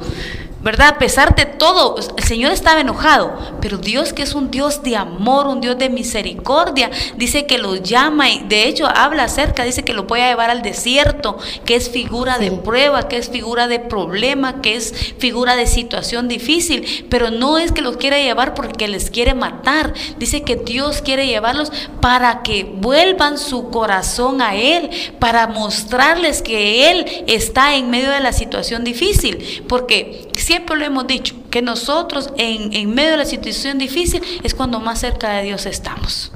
¿Verdad? 0.62 0.88
A 0.88 0.98
pesar 0.98 1.34
de 1.34 1.46
todo, 1.46 1.96
el 2.16 2.24
Señor 2.24 2.52
estaba 2.52 2.80
enojado, 2.80 3.32
pero 3.60 3.78
Dios 3.78 4.12
que 4.12 4.22
es 4.22 4.34
un 4.34 4.50
Dios 4.50 4.82
de 4.82 4.96
amor, 4.96 5.46
un 5.46 5.60
Dios 5.60 5.78
de 5.78 5.88
misericordia, 5.88 6.90
dice 7.16 7.46
que 7.46 7.58
lo 7.58 7.76
llama 7.76 8.30
y 8.30 8.40
de 8.40 8.64
hecho 8.64 8.86
habla 8.86 9.24
acerca, 9.24 9.64
dice 9.64 9.84
que 9.84 9.94
lo 9.94 10.06
puede 10.06 10.28
llevar 10.28 10.50
al 10.50 10.62
desierto, 10.62 11.38
que 11.64 11.76
es 11.76 11.90
figura 11.90 12.38
de 12.38 12.50
prueba, 12.52 13.08
que 13.08 13.16
es 13.16 13.30
figura 13.30 13.68
de 13.68 13.78
problema, 13.78 14.60
que 14.60 14.76
es 14.76 15.14
figura 15.18 15.56
de 15.56 15.66
situación 15.66 16.28
difícil, 16.28 17.06
pero 17.08 17.30
no 17.30 17.58
es 17.58 17.72
que 17.72 17.82
los 17.82 17.96
quiera 17.96 18.18
llevar 18.18 18.54
porque 18.54 18.88
les 18.88 19.10
quiere 19.10 19.34
matar, 19.34 19.94
dice 20.18 20.42
que 20.42 20.56
Dios 20.56 21.00
quiere 21.02 21.26
llevarlos 21.26 21.72
para 22.00 22.42
que 22.42 22.64
vuelvan 22.64 23.38
su 23.38 23.70
corazón 23.70 24.42
a 24.42 24.54
Él, 24.54 24.90
para 25.18 25.46
mostrarles 25.46 26.42
que 26.42 26.90
Él 26.90 27.24
está 27.26 27.76
en 27.76 27.90
medio 27.90 28.10
de 28.10 28.20
la 28.20 28.32
situación 28.32 28.84
difícil, 28.84 29.64
porque 29.68 30.29
siempre 30.40 30.76
lo 30.76 30.84
hemos 30.84 31.06
dicho, 31.06 31.34
que 31.50 31.62
nosotros 31.62 32.32
en, 32.36 32.94
medio 32.94 33.12
de 33.12 33.16
la 33.18 33.24
situación 33.24 33.78
difícil 33.78 34.22
es 34.42 34.54
cuando 34.54 34.80
más 34.80 35.00
cerca 35.00 35.30
de 35.34 35.44
Dios 35.44 35.66
estamos. 35.66 36.32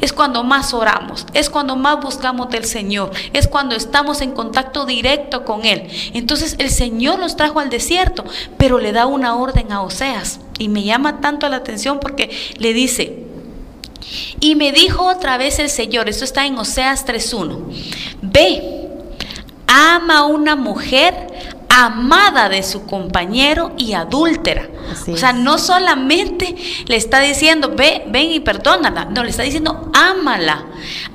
Es 0.00 0.12
cuando 0.12 0.44
más 0.44 0.74
oramos, 0.74 1.26
es 1.34 1.50
cuando 1.50 1.74
más 1.74 2.00
buscamos 2.00 2.50
del 2.50 2.64
Señor, 2.64 3.10
es 3.32 3.48
cuando 3.48 3.74
estamos 3.74 4.20
en 4.20 4.30
contacto 4.30 4.86
directo 4.86 5.44
con 5.44 5.64
Él. 5.64 5.88
Entonces 6.14 6.54
el 6.58 6.70
Señor 6.70 7.18
nos 7.18 7.34
trajo 7.34 7.58
al 7.58 7.68
desierto, 7.68 8.24
pero 8.56 8.78
le 8.78 8.92
da 8.92 9.06
una 9.06 9.34
orden 9.34 9.72
a 9.72 9.82
Oseas. 9.82 10.38
Y 10.58 10.68
me 10.68 10.84
llama 10.84 11.20
tanto 11.20 11.48
la 11.48 11.56
atención 11.56 11.98
porque 11.98 12.30
le 12.58 12.72
dice, 12.72 13.24
y 14.40 14.54
me 14.54 14.70
dijo 14.70 15.04
otra 15.04 15.36
vez 15.36 15.58
el 15.58 15.68
Señor, 15.68 16.08
esto 16.08 16.24
está 16.24 16.46
en 16.46 16.56
Oseas 16.58 17.04
3.1, 17.04 17.58
ve, 18.22 18.88
ama 19.66 20.18
a 20.18 20.26
una 20.26 20.54
mujer 20.54 21.57
amada 21.68 22.48
de 22.48 22.62
su 22.62 22.86
compañero 22.86 23.72
y 23.76 23.92
adúltera. 23.92 24.68
o 25.12 25.16
sea, 25.16 25.32
no 25.32 25.58
solamente 25.58 26.56
le 26.86 26.96
está 26.96 27.20
diciendo, 27.20 27.72
ve, 27.76 28.04
ven 28.08 28.32
y 28.32 28.40
perdónala, 28.40 29.04
no, 29.06 29.22
le 29.22 29.30
está 29.30 29.42
diciendo, 29.42 29.90
ámala 29.94 30.64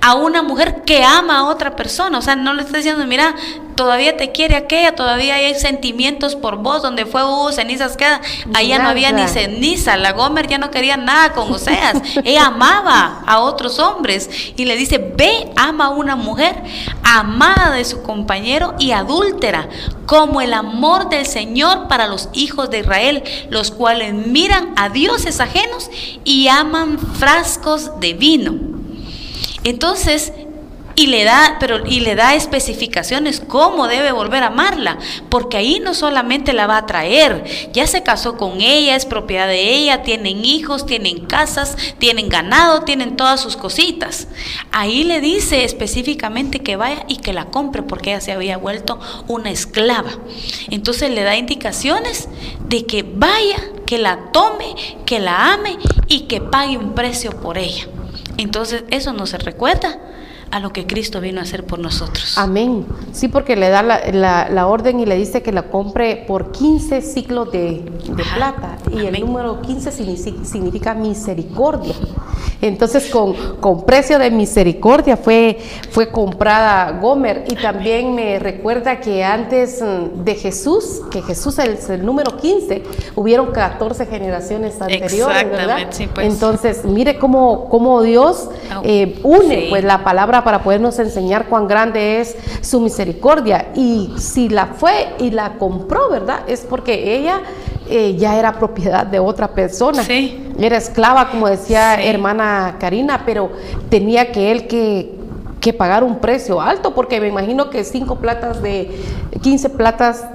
a 0.02 0.16
una 0.16 0.44
mujer 0.44 0.84
que 0.86 1.04
ama 1.04 1.40
a 1.40 1.44
otra 1.46 1.76
persona. 1.76 2.18
O 2.18 2.22
sea, 2.22 2.36
no 2.36 2.54
le 2.54 2.62
está 2.64 2.78
diciendo, 2.78 3.06
mira, 3.06 3.36
todavía 3.76 4.18
te 4.18 4.32
quiere 4.32 4.56
aquella, 4.56 4.96
todavía 4.96 5.36
hay 5.36 5.56
sentimientos 5.56 6.36
por 6.36 6.58
vos, 6.58 6.82
donde 6.82 7.06
fue 7.06 7.24
hubo 7.24 7.52
cenizas 7.52 7.98
queda, 7.98 8.22
allá 8.54 8.80
no 8.80 8.90
había 8.90 9.12
ni 9.12 9.28
ceniza, 9.28 9.98
la 9.98 10.14
Gomer 10.14 10.48
ya 10.48 10.58
no 10.58 10.72
quería 10.72 10.98
nada 10.98 11.34
con 11.34 11.52
Oseas, 11.54 12.02
ella 12.24 12.48
amaba 12.48 13.24
a 13.26 13.40
otros 13.40 13.80
hombres 13.80 14.30
y 14.56 14.66
le 14.66 14.76
dice, 14.76 14.98
ve, 14.98 15.52
ama 15.56 15.86
a 15.86 15.90
una 15.90 16.16
mujer 16.16 16.56
amada 17.04 17.72
de 17.72 17.86
su 17.86 18.02
compañero 18.04 18.76
y 18.80 18.92
adúltera, 18.92 19.70
como 20.06 20.42
el 20.42 20.54
amor 20.54 21.10
del 21.10 21.26
Señor 21.26 21.88
para 21.88 22.08
los 22.08 22.30
hijos 22.34 22.70
de 22.70 22.80
Israel, 22.80 23.24
los 23.50 23.72
cuales 23.72 24.14
miran 24.14 24.74
a 24.76 24.90
dioses 24.90 25.40
ajenos 25.40 25.90
y 26.24 26.48
aman 26.48 27.00
frascos 27.00 28.00
de 28.00 28.14
vino. 28.14 28.74
Entonces, 29.64 30.34
y 30.96 31.08
le 31.08 31.24
da, 31.24 31.58
pero 31.60 31.86
y 31.86 32.02
le 32.02 32.16
da 32.16 32.36
especificaciones 32.36 33.40
cómo 33.40 33.88
debe 33.88 34.12
volver 34.12 34.44
a 34.44 34.48
amarla, 34.48 35.00
porque 35.30 35.58
ahí 35.58 35.80
no 35.80 35.94
solamente 35.94 36.54
la 36.54 36.68
va 36.68 36.78
a 36.78 36.86
traer, 36.86 37.44
ya 37.72 37.88
se 37.88 38.04
casó 38.04 38.38
con 38.38 38.62
ella, 38.62 38.96
es 38.96 39.06
propiedad 39.06 39.48
de 39.48 39.74
ella, 39.74 40.04
tienen 40.04 40.46
hijos, 40.46 40.86
tienen 40.86 41.26
casas, 41.26 41.76
tienen 41.98 42.30
ganado, 42.30 42.82
tienen 42.82 43.16
todas 43.16 43.42
sus 43.42 43.58
cositas. 43.58 44.28
Ahí 44.72 45.04
le 45.04 45.22
dice 45.22 45.64
específicamente 45.64 46.60
que 46.60 46.76
vaya 46.76 47.06
y 47.08 47.18
que 47.18 47.34
la 47.34 47.46
compre 47.46 47.82
porque 47.82 48.12
ella 48.12 48.22
se 48.22 48.32
había 48.32 48.58
vuelto 48.58 49.00
una 49.28 49.50
esclava. 49.50 50.12
Entonces 50.70 51.10
le 51.12 51.24
da 51.24 51.36
indicaciones 51.36 52.30
de 52.68 52.86
que 52.86 53.04
vaya, 53.04 53.58
que 53.86 53.98
la 53.98 54.32
tome, 54.32 54.76
que 55.06 55.20
la 55.20 55.54
ame 55.54 55.78
y 56.08 56.22
que 56.22 56.42
pague 56.42 56.78
un 56.78 56.94
precio 56.94 57.32
por 57.42 57.58
ella. 57.58 57.88
Entonces 58.38 58.84
eso 58.90 59.14
no 59.14 59.26
se 59.26 59.38
recuerda 59.38 60.00
a 60.54 60.60
lo 60.60 60.72
que 60.72 60.86
Cristo 60.86 61.20
vino 61.20 61.40
a 61.40 61.44
hacer 61.44 61.66
por 61.66 61.80
nosotros. 61.80 62.38
Amén. 62.38 62.86
Sí, 63.12 63.28
porque 63.28 63.56
le 63.56 63.70
da 63.70 63.82
la, 63.82 64.00
la- 64.12 64.50
la 64.50 64.68
orden 64.68 65.00
y 65.00 65.06
le 65.08 65.16
dice 65.16 65.42
que 65.42 65.52
la 65.52 65.64
compre 65.64 66.26
por 66.28 66.52
15 66.52 67.02
ciclos 67.02 67.52
de, 67.52 67.82
plata. 68.36 68.78
Y 68.92 69.08
el 69.08 69.20
número 69.20 69.62
15 69.62 69.92
significa, 70.44 70.94
misericordia. 70.94 71.96
Entonces, 72.62 73.10
con, 73.10 73.34
con 73.60 73.84
precio 73.84 74.20
de 74.20 74.30
misericordia 74.30 75.18
fue, 75.18 75.58
fue 75.90 76.12
comprada 76.12 76.92
Gomer. 77.00 77.46
Y 77.50 77.56
también 77.56 78.14
me 78.14 78.38
recuerda 78.38 79.00
que 79.00 79.24
antes 79.24 79.82
mm, 79.82 80.24
de 80.24 80.36
Jesús, 80.36 81.02
que 81.10 81.24
Jesús 81.24 81.58
es 81.58 81.90
el 81.90 82.06
número 82.06 82.38
15, 82.38 82.84
hubieron 83.16 83.52
14 83.52 84.06
generaciones 84.06 84.80
anteriores, 84.80 85.50
¿verdad? 85.50 85.78
Sí, 85.90 86.08
pues. 86.14 86.32
Entonces, 86.32 86.86
mire 86.86 87.18
cómo, 87.18 87.68
cómo 87.70 88.04
Dios 88.04 88.50
eh, 88.84 89.20
une 89.24 89.62
sí. 89.64 89.68
pues 89.72 89.84
la 89.84 90.04
palabra 90.04 90.43
para 90.44 90.64
podernos 90.64 90.98
enseñar 91.00 91.48
cuán 91.48 91.68
grande 91.68 92.22
es 92.22 92.36
su 92.62 92.80
misericordia. 92.80 93.68
Y 93.76 94.14
si 94.18 94.50
la 94.50 94.68
fue 94.68 95.14
y 95.20 95.32
la 95.32 95.54
compró, 95.58 96.10
¿verdad? 96.10 96.42
Es 96.48 96.62
porque 96.62 97.16
ella 97.16 97.42
eh, 97.90 98.16
ya 98.18 98.38
era 98.38 98.54
propiedad 98.54 99.06
de 99.06 99.20
otra 99.20 99.50
persona. 99.50 100.04
Sí. 100.04 100.52
Era 100.58 100.78
esclava, 100.78 101.30
como 101.30 101.48
decía 101.48 101.96
Sí. 101.98 102.08
hermana 102.08 102.78
Karina, 102.80 103.24
pero 103.26 103.52
tenía 103.90 104.32
que 104.32 104.52
él 104.52 104.68
que, 104.68 105.16
que 105.60 105.74
pagar 105.74 106.04
un 106.04 106.20
precio 106.20 106.62
alto, 106.62 106.94
porque 106.94 107.20
me 107.20 107.28
imagino 107.28 107.70
que 107.70 107.84
cinco 107.84 108.16
platas 108.18 108.62
de 108.62 108.90
15 109.42 109.70
platas. 109.70 110.26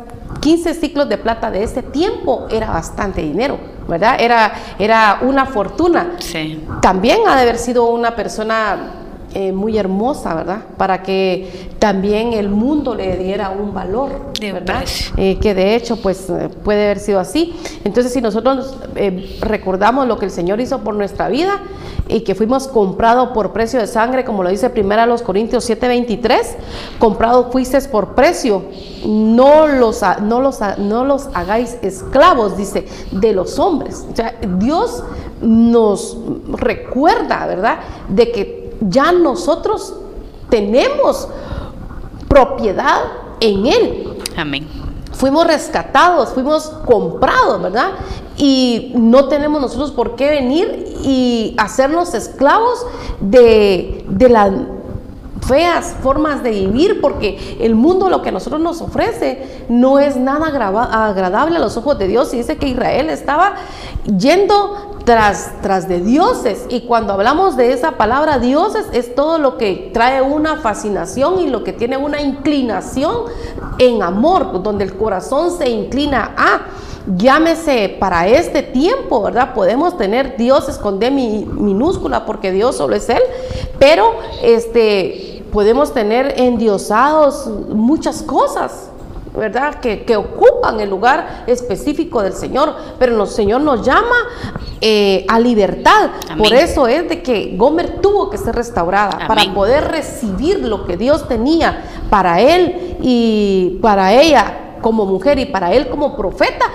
15 0.40 0.74
ciclos 0.74 1.08
de 1.08 1.18
plata 1.18 1.50
de 1.50 1.64
ese 1.64 1.82
tiempo 1.82 2.46
era 2.50 2.68
bastante 2.70 3.22
dinero, 3.22 3.58
¿verdad? 3.88 4.20
Era, 4.20 4.52
era 4.78 5.18
una 5.22 5.46
fortuna. 5.46 6.12
Sí. 6.18 6.64
También 6.80 7.20
ha 7.26 7.34
de 7.34 7.42
haber 7.42 7.58
sido 7.58 7.88
una 7.88 8.14
persona 8.14 8.76
eh, 9.34 9.52
muy 9.52 9.76
hermosa, 9.76 10.34
¿verdad? 10.34 10.62
Para 10.76 11.02
que 11.02 11.68
también 11.78 12.32
el 12.32 12.48
mundo 12.48 12.94
le 12.94 13.16
diera 13.16 13.50
un 13.50 13.72
valor, 13.72 14.32
¿verdad? 14.40 14.84
Eh, 15.16 15.38
que 15.40 15.54
de 15.54 15.74
hecho, 15.74 15.96
pues 15.96 16.28
eh, 16.28 16.48
puede 16.64 16.84
haber 16.84 16.98
sido 16.98 17.20
así. 17.20 17.54
Entonces, 17.84 18.12
si 18.12 18.20
nosotros 18.20 18.76
eh, 18.96 19.38
recordamos 19.40 20.06
lo 20.06 20.18
que 20.18 20.24
el 20.24 20.30
Señor 20.30 20.60
hizo 20.60 20.80
por 20.80 20.94
nuestra 20.94 21.28
vida 21.28 21.60
y 22.08 22.22
que 22.22 22.34
fuimos 22.34 22.68
comprados 22.68 23.30
por 23.30 23.52
precio 23.52 23.78
de 23.78 23.86
sangre, 23.86 24.24
como 24.24 24.42
lo 24.42 24.50
dice 24.50 24.70
primero 24.70 25.06
los 25.06 25.22
Corintios 25.22 25.68
7:23, 25.68 26.56
comprado 26.98 27.50
fuisteis 27.52 27.86
por 27.86 28.14
precio, 28.14 28.64
no 29.06 29.66
los, 29.66 30.02
no, 30.22 30.40
los, 30.40 30.58
no 30.78 31.04
los 31.04 31.28
hagáis 31.34 31.78
esclavos, 31.82 32.56
dice, 32.56 32.86
de 33.12 33.32
los 33.32 33.58
hombres. 33.58 34.06
O 34.10 34.16
sea, 34.16 34.34
Dios 34.58 35.04
nos 35.40 36.16
recuerda, 36.48 37.46
¿verdad? 37.46 37.78
De 38.08 38.32
que 38.32 38.57
ya 38.80 39.12
nosotros 39.12 39.94
tenemos 40.48 41.28
propiedad 42.28 43.00
en 43.40 43.66
Él. 43.66 44.18
Amén. 44.36 44.66
Fuimos 45.12 45.46
rescatados, 45.46 46.30
fuimos 46.30 46.70
comprados, 46.86 47.60
¿verdad? 47.60 47.90
Y 48.36 48.92
no 48.94 49.26
tenemos 49.26 49.60
nosotros 49.60 49.90
por 49.90 50.14
qué 50.14 50.30
venir 50.30 50.96
y 51.02 51.54
hacernos 51.58 52.14
esclavos 52.14 52.86
de, 53.20 54.04
de 54.08 54.28
las 54.28 54.52
feas 55.40 55.94
formas 56.02 56.42
de 56.42 56.50
vivir, 56.50 57.00
porque 57.00 57.58
el 57.60 57.74
mundo 57.74 58.08
lo 58.08 58.22
que 58.22 58.30
a 58.30 58.32
nosotros 58.32 58.60
nos 58.60 58.80
ofrece 58.80 59.64
no 59.68 59.98
es 59.98 60.16
nada 60.16 60.46
agradable 60.46 61.56
a 61.56 61.60
los 61.60 61.76
ojos 61.76 61.98
de 61.98 62.08
Dios. 62.08 62.32
Y 62.34 62.38
dice 62.38 62.56
que 62.56 62.68
Israel 62.68 63.10
estaba 63.10 63.56
yendo 64.04 64.98
tras, 65.04 65.52
tras 65.62 65.88
de 65.88 66.00
dioses. 66.00 66.66
Y 66.68 66.82
cuando 66.82 67.14
hablamos 67.14 67.56
de 67.56 67.72
esa 67.72 67.92
palabra 67.92 68.38
dioses, 68.38 68.86
es 68.92 69.14
todo 69.14 69.38
lo 69.38 69.56
que 69.56 69.90
trae 69.94 70.20
una 70.20 70.56
fascinación 70.56 71.40
y 71.40 71.48
lo 71.48 71.64
que 71.64 71.72
tiene 71.72 71.96
una 71.96 72.20
inclinación 72.20 73.22
en 73.78 74.02
amor, 74.02 74.62
donde 74.62 74.84
el 74.84 74.96
corazón 74.96 75.50
se 75.50 75.68
inclina 75.70 76.34
a. 76.36 76.60
Llámese 77.16 77.96
para 77.98 78.28
este 78.28 78.62
tiempo, 78.62 79.22
¿verdad? 79.22 79.54
Podemos 79.54 79.96
tener 79.96 80.36
dioses 80.36 80.76
con 80.76 80.98
D 80.98 81.10
mi- 81.10 81.46
minúscula 81.46 82.26
porque 82.26 82.52
Dios 82.52 82.76
solo 82.76 82.94
es 82.96 83.08
Él, 83.08 83.22
pero 83.78 84.12
este, 84.42 85.42
podemos 85.52 85.94
tener 85.94 86.34
endiosados 86.38 87.46
muchas 87.70 88.20
cosas, 88.22 88.90
¿verdad? 89.34 89.76
Que, 89.76 90.04
que 90.04 90.16
ocupan 90.16 90.80
el 90.80 90.90
lugar 90.90 91.44
específico 91.46 92.20
del 92.22 92.34
Señor, 92.34 92.74
pero 92.98 93.22
el 93.22 93.28
Señor 93.28 93.62
nos 93.62 93.86
llama 93.86 94.16
eh, 94.82 95.24
a 95.28 95.40
libertad. 95.40 96.10
Amén. 96.28 96.38
Por 96.44 96.52
eso 96.52 96.86
es 96.86 97.08
de 97.08 97.22
que 97.22 97.54
Gomer 97.56 98.00
tuvo 98.02 98.28
que 98.28 98.36
ser 98.36 98.54
restaurada 98.54 99.12
Amén. 99.14 99.28
para 99.28 99.54
poder 99.54 99.88
recibir 99.88 100.58
lo 100.58 100.84
que 100.84 100.98
Dios 100.98 101.26
tenía 101.26 101.84
para 102.10 102.40
él 102.40 102.98
y 103.00 103.78
para 103.80 104.12
ella 104.12 104.74
como 104.82 105.06
mujer 105.06 105.38
y 105.38 105.46
para 105.46 105.72
él 105.72 105.88
como 105.88 106.14
profeta. 106.14 106.66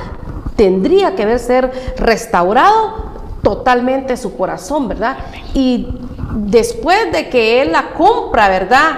Tendría 0.55 1.15
que 1.15 1.25
ver 1.25 1.39
ser 1.39 1.71
restaurado 1.97 3.13
totalmente 3.41 4.17
su 4.17 4.35
corazón, 4.37 4.87
¿verdad? 4.87 5.17
Y 5.53 5.87
después 6.35 7.11
de 7.11 7.29
que 7.29 7.61
él 7.61 7.71
la 7.71 7.89
compra, 7.93 8.49
¿verdad? 8.49 8.91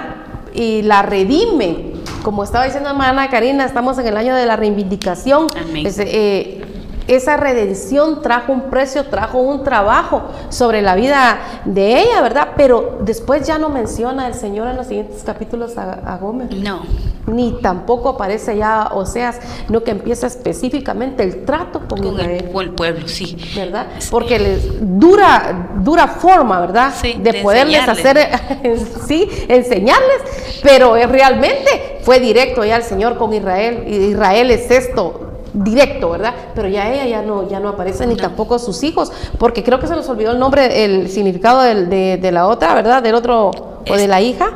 Y 0.54 0.82
la 0.82 1.02
redime, 1.02 1.94
como 2.22 2.44
estaba 2.44 2.64
diciendo 2.64 2.90
hermana 2.90 3.28
Karina, 3.28 3.64
estamos 3.64 3.98
en 3.98 4.06
el 4.06 4.16
año 4.16 4.34
de 4.34 4.46
la 4.46 4.56
reivindicación. 4.56 5.48
Amén. 5.56 5.86
Es, 5.86 5.98
eh, 5.98 6.65
esa 7.08 7.36
redención 7.36 8.22
trajo 8.22 8.52
un 8.52 8.62
precio, 8.62 9.06
trajo 9.06 9.38
un 9.38 9.62
trabajo 9.62 10.22
sobre 10.48 10.82
la 10.82 10.94
vida 10.94 11.38
de 11.64 12.00
ella, 12.00 12.20
¿verdad? 12.22 12.48
Pero 12.56 12.98
después 13.02 13.46
ya 13.46 13.58
no 13.58 13.68
menciona 13.68 14.26
el 14.26 14.34
Señor 14.34 14.68
en 14.68 14.76
los 14.76 14.86
siguientes 14.86 15.22
capítulos 15.22 15.78
a, 15.78 15.92
a 15.92 16.16
Gómez 16.18 16.50
No. 16.50 16.82
ni 17.26 17.60
tampoco 17.60 18.10
aparece 18.10 18.56
ya 18.56 18.90
Oseas, 18.92 19.38
no 19.68 19.82
que 19.84 19.92
empieza 19.92 20.26
específicamente 20.26 21.22
el 21.22 21.44
trato 21.44 21.80
con, 21.80 21.98
Con 22.00 22.06
el, 22.06 22.12
Israel, 22.14 22.50
con 22.52 22.64
el 22.64 22.70
pueblo, 22.72 23.08
sí. 23.08 23.36
¿verdad? 23.54 23.86
Porque 24.10 24.38
les 24.38 24.66
dura, 24.80 25.70
dura 25.76 26.08
forma, 26.08 26.60
¿verdad? 26.60 26.92
Sí, 26.94 27.14
de, 27.18 27.32
de 27.32 27.42
poderles 27.42 27.86
enseñarles. 27.86 28.32
hacer, 28.72 28.78
sí, 29.06 29.28
enseñarles, 29.48 30.60
pero 30.62 30.94
realmente 31.06 31.98
fue 32.02 32.20
directo 32.20 32.64
ya 32.64 32.76
el 32.76 32.82
Señor 32.82 33.16
con 33.16 33.32
Israel, 33.32 33.84
Israel 33.86 34.50
es 34.50 34.70
esto 34.70 35.25
directo, 35.64 36.10
¿verdad? 36.10 36.34
Pero 36.54 36.68
ya 36.68 36.92
ella 36.92 37.06
ya 37.06 37.22
no, 37.22 37.48
ya 37.48 37.60
no 37.60 37.70
aparece, 37.70 38.06
ni 38.06 38.16
tampoco 38.16 38.58
sus 38.58 38.82
hijos, 38.82 39.10
porque 39.38 39.62
creo 39.64 39.80
que 39.80 39.86
se 39.86 39.94
nos 39.96 40.08
olvidó 40.08 40.32
el 40.32 40.38
nombre, 40.38 40.84
el 40.84 41.08
significado 41.10 41.62
del- 41.62 41.88
de, 41.88 42.18
de 42.18 42.32
la 42.32 42.46
otra, 42.46 42.74
¿verdad? 42.74 43.02
Del 43.02 43.14
otro, 43.14 43.50
o 43.88 43.96
de 43.96 44.06
la 44.08 44.20
hija. 44.20 44.50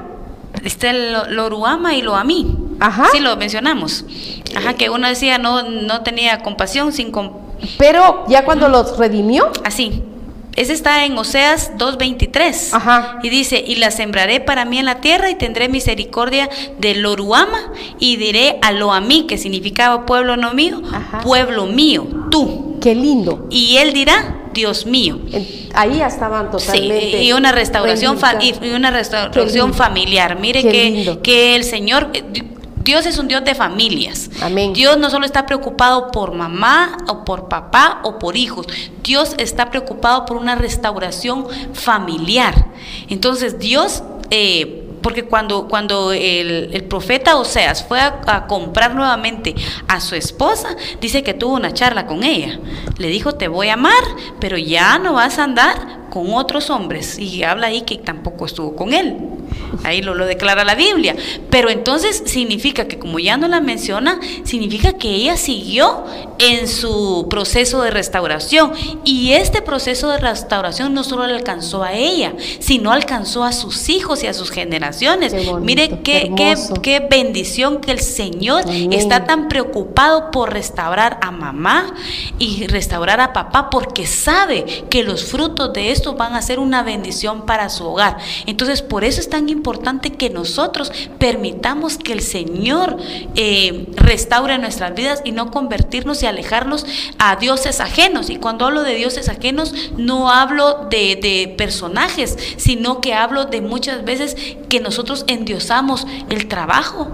Lo, 0.93 1.27
Loruama 1.31 1.95
y 1.95 2.03
lo 2.03 2.17
a 2.17 2.25
mí. 2.25 2.57
Ajá. 2.81 3.07
Sí, 3.13 3.21
lo 3.21 3.37
mencionamos. 3.37 4.05
Ajá, 4.57 4.75
que 4.75 4.91
uno 4.91 5.07
decía 5.09 5.39
no, 5.39 5.63
no 5.63 6.03
tenía 6.03 6.43
compasión 6.43 6.93
sin 6.93 7.11
com- 7.13 7.33
Pero 7.79 8.25
ya 8.29 8.45
cuando 8.45 8.69
los 8.69 8.99
redimió, 8.99 9.49
así. 9.65 10.03
Ese 10.57 10.73
está 10.73 11.05
en 11.05 11.17
Oseas 11.17 11.73
2.23. 11.79 12.71
Ajá. 12.73 13.19
Y 13.23 13.29
dice, 13.31 13.63
y 13.67 13.77
la 13.77 13.91
sembraré 13.91 14.41
para 14.41 14.65
mí 14.65 14.79
en 14.79 14.87
la 14.87 15.01
tierra 15.01 15.31
y 15.31 15.35
tendré 15.37 15.69
misericordia 15.69 16.49
de 16.79 16.95
Loruama 16.97 17.73
y 17.99 18.17
diré 18.17 18.59
a 18.63 18.73
lo 18.73 18.93
a 18.93 19.01
mí, 19.01 19.27
que 19.27 19.39
significaba 19.39 20.05
pueblo 20.07 20.37
no 20.37 20.53
mío, 20.53 20.83
Ajá. 20.93 21.21
pueblo 21.21 21.67
mío, 21.67 22.07
tú. 22.31 22.79
qué 22.81 22.95
lindo. 22.95 23.47
Y 23.51 23.77
él 23.77 23.93
dirá, 23.93 24.37
Dios 24.53 24.87
mío. 24.87 25.19
Ahí 25.75 25.99
ya 25.99 26.07
estaban 26.09 26.47
Sí, 26.59 26.67
totalmente. 26.67 27.23
y 27.23 27.33
una 27.33 27.53
restauración 27.53 28.19
fa- 28.19 28.39
y 28.43 28.55
una 28.75 28.91
restauración 28.91 29.73
familiar. 29.75 30.39
Mire 30.41 30.63
Qué 30.63 30.71
que, 30.73 30.85
lindo. 30.91 31.23
que 31.23 31.55
el 31.57 31.63
Señor 31.65 32.09
eh, 32.15 32.25
Dios 32.81 33.05
es 33.05 33.19
un 33.19 33.29
Dios 33.29 33.45
de 33.45 33.55
familias. 33.55 34.31
Amén. 34.41 34.73
Dios 34.73 34.97
no 34.97 35.11
solo 35.11 35.27
está 35.27 35.45
preocupado 35.45 36.11
por 36.11 36.35
mamá 36.35 36.97
o 37.09 37.25
por 37.25 37.49
papá 37.49 38.01
o 38.05 38.19
por 38.19 38.37
hijos. 38.37 38.67
Dios 39.03 39.35
está 39.39 39.71
preocupado 39.71 40.25
por 40.25 40.39
una 40.39 40.55
restauración 40.55 41.47
familiar. 41.75 42.67
Entonces 43.09 43.59
Dios, 43.59 44.03
eh, 44.31 44.89
porque 45.03 45.25
cuando, 45.25 45.69
cuando 45.69 46.13
el, 46.13 46.71
el 46.73 46.85
profeta 46.85 47.37
Oseas 47.37 47.85
fue 47.85 48.01
a, 48.01 48.21
a 48.27 48.47
comprar 48.47 48.95
nuevamente 48.95 49.55
a 49.87 50.01
su 50.01 50.15
esposa, 50.15 50.75
dice 51.03 51.23
que 51.23 51.35
tuvo 51.35 51.55
una 51.55 51.75
charla 51.75 52.07
con 52.07 52.25
ella. 52.25 52.59
Le 52.97 53.09
dijo, 53.09 53.33
te 53.35 53.49
voy 53.49 53.69
a 53.69 53.75
amar, 53.75 54.03
pero 54.41 54.57
ya 54.57 54.99
no 54.99 55.13
vas 55.13 55.39
a 55.39 55.45
andar 55.45 56.00
con 56.11 56.35
otros 56.35 56.69
hombres. 56.71 57.19
Y 57.19 57.43
habla 57.43 57.69
ahí 57.69 57.83
que 57.83 57.97
tampoco 57.97 58.47
estuvo 58.47 58.77
con 58.77 58.93
él. 58.93 59.17
ahí 59.85 60.03
lo, 60.03 60.15
lo 60.15 60.27
declara 60.27 60.65
la 60.65 60.75
Biblia. 60.75 61.17
Pero 61.49 61.71
entonces 61.71 62.23
significa 62.27 62.87
que 62.87 62.99
como 62.99 63.19
ya 63.19 63.37
no 63.37 63.49
la 63.49 63.61
menciona, 63.61 64.21
significa 64.45 64.93
que 64.93 65.09
ella 65.09 65.37
siguió 65.37 66.05
en 66.39 66.69
su 66.69 67.27
proceso 67.31 67.83
de 67.83 67.91
restauración. 67.91 68.73
Y 69.05 69.33
este 69.33 69.63
proceso 69.63 70.11
de 70.11 70.19
restauración 70.19 70.95
no 70.95 71.05
solo 71.05 71.27
le 71.27 71.35
alcanzó 71.35 71.83
a 71.83 71.95
ella, 71.95 72.35
sino 72.59 72.93
alcanzó 72.93 73.45
a 73.45 73.53
sus 73.53 73.89
hijos 73.89 74.23
y 74.25 74.27
a 74.27 74.35
sus 74.35 74.51
generaciones. 74.51 75.35
Mire 75.61 76.01
qué, 76.03 76.33
qué, 76.37 76.57
qué, 76.83 77.07
bendición 77.11 77.81
que 77.81 77.93
el 77.93 78.01
Señor 78.01 78.65
está 78.91 79.25
tan 79.25 79.49
preocupado 79.49 80.31
por 80.31 80.53
restaurar 80.53 81.19
a 81.23 81.31
mamá 81.31 81.95
y 82.39 82.67
restaurar 82.67 83.21
a 83.21 83.33
papá 83.33 83.71
porque 83.71 84.07
sabe 84.07 84.65
que 84.89 85.03
los 85.03 85.25
frutos 85.25 85.73
de 85.73 85.91
esto 86.01 86.15
van 86.15 86.35
a 86.35 86.41
ser 86.41 86.59
una 86.59 86.83
bendición 86.83 87.43
para 87.43 87.69
su 87.69 87.85
hogar. 87.85 88.17
Entonces, 88.47 88.81
por 88.81 89.05
eso 89.05 89.21
es 89.21 89.29
tan 89.29 89.51
importante 89.51 90.13
que 90.13 90.31
nosotros 90.31 90.91
permitamos 91.19 91.99
que 91.99 92.15
el 92.15 92.23
Señor 92.23 92.97
eh, 93.35 93.87
restaure 93.97 94.57
nuestras 94.57 94.95
vidas 94.95 95.21
y 95.25 95.33
no 95.33 95.51
convertirnos 95.51 96.23
y 96.23 96.27
alejarnos 96.27 96.87
a 97.19 97.37
dioses 97.37 97.81
ajenos. 97.81 98.31
Y 98.31 98.37
cuando 98.37 98.65
hablo 98.65 98.83
de 98.83 98.95
dioses 98.95 99.29
ajenos, 99.29 99.75
no 99.99 100.31
hablo 100.31 100.87
de, 100.91 101.17
de 101.17 101.55
personajes, 101.59 102.39
sino 102.57 103.03
que 103.03 103.13
hablo 103.13 103.45
de 103.45 103.61
muchas 103.61 104.03
veces 104.05 104.37
que 104.71 104.81
nosotros 104.81 105.25
endiosamos 105.27 106.07
el 106.31 106.49
trabajo, 106.49 107.09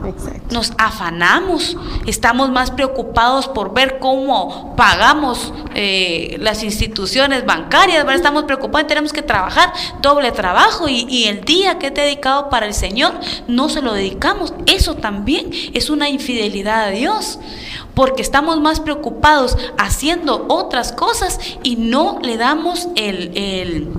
nos 0.51 0.73
afanamos, 0.79 1.77
estamos 2.07 2.51
más 2.51 2.71
preocupados 2.71 3.49
por 3.49 3.75
ver 3.75 3.99
cómo 3.99 4.77
pagamos 4.77 5.53
eh, 5.75 6.37
las 6.39 6.63
instituciones 6.63 7.45
bancarias, 7.47 8.07
estamos 8.15 8.45
preocupados, 8.45 8.76
tenemos 8.85 9.13
que 9.13 9.23
trabajar 9.23 9.73
doble 10.03 10.33
trabajo 10.33 10.89
y, 10.89 11.27
el 11.27 11.41
día 11.45 11.79
que 11.79 11.89
he 11.89 11.91
dedicado 11.91 12.51
para 12.51 12.67
el 12.67 12.75
Señor 12.75 13.13
no 13.49 13.69
se 13.69 13.83
lo 13.83 13.93
dedicamos. 13.93 14.53
Eso 14.67 14.95
también 14.95 15.51
es 15.73 15.91
una 15.91 16.09
infidelidad 16.09 16.85
a 16.85 16.91
Dios 16.91 17.39
porque 17.95 18.23
estamos 18.23 18.61
más 18.61 18.81
preocupados 18.81 19.57
haciendo 19.79 20.47
otras 20.49 20.93
cosas 20.93 21.41
y 21.63 21.77
no 21.77 22.19
le 22.23 22.37
damos 22.37 22.89
el 22.95 23.97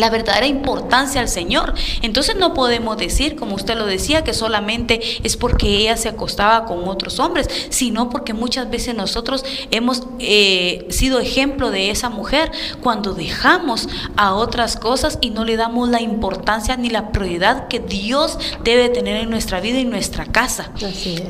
la 0.00 0.10
verdadera 0.10 0.46
importancia 0.46 1.20
al 1.20 1.28
Señor. 1.28 1.74
Entonces 2.02 2.36
no 2.36 2.54
podemos 2.54 2.96
decir, 2.96 3.36
como 3.36 3.54
usted 3.54 3.76
lo 3.76 3.86
decía, 3.86 4.24
que 4.24 4.34
solamente 4.34 5.00
es 5.22 5.36
porque 5.36 5.68
ella 5.68 5.96
se 5.96 6.08
acostaba 6.08 6.64
con 6.64 6.88
otros 6.88 7.18
hombres, 7.18 7.48
sino 7.70 8.10
porque 8.10 8.34
muchas 8.34 8.70
veces 8.70 8.94
nosotros 8.94 9.44
hemos 9.70 10.02
eh, 10.18 10.86
sido 10.90 11.20
ejemplo 11.20 11.70
de 11.70 11.90
esa 11.90 12.08
mujer 12.08 12.50
cuando 12.82 13.14
dejamos 13.14 13.88
a 14.16 14.34
otras 14.34 14.76
cosas 14.76 15.18
y 15.20 15.30
no 15.30 15.44
le 15.44 15.56
damos 15.56 15.88
la 15.88 16.00
importancia 16.00 16.76
ni 16.76 16.90
la 16.90 17.12
prioridad 17.12 17.68
que 17.68 17.80
Dios 17.80 18.38
debe 18.62 18.88
tener 18.88 19.16
en 19.16 19.30
nuestra 19.30 19.60
vida 19.60 19.78
y 19.78 19.84
nuestra 19.84 20.26
casa. 20.26 20.70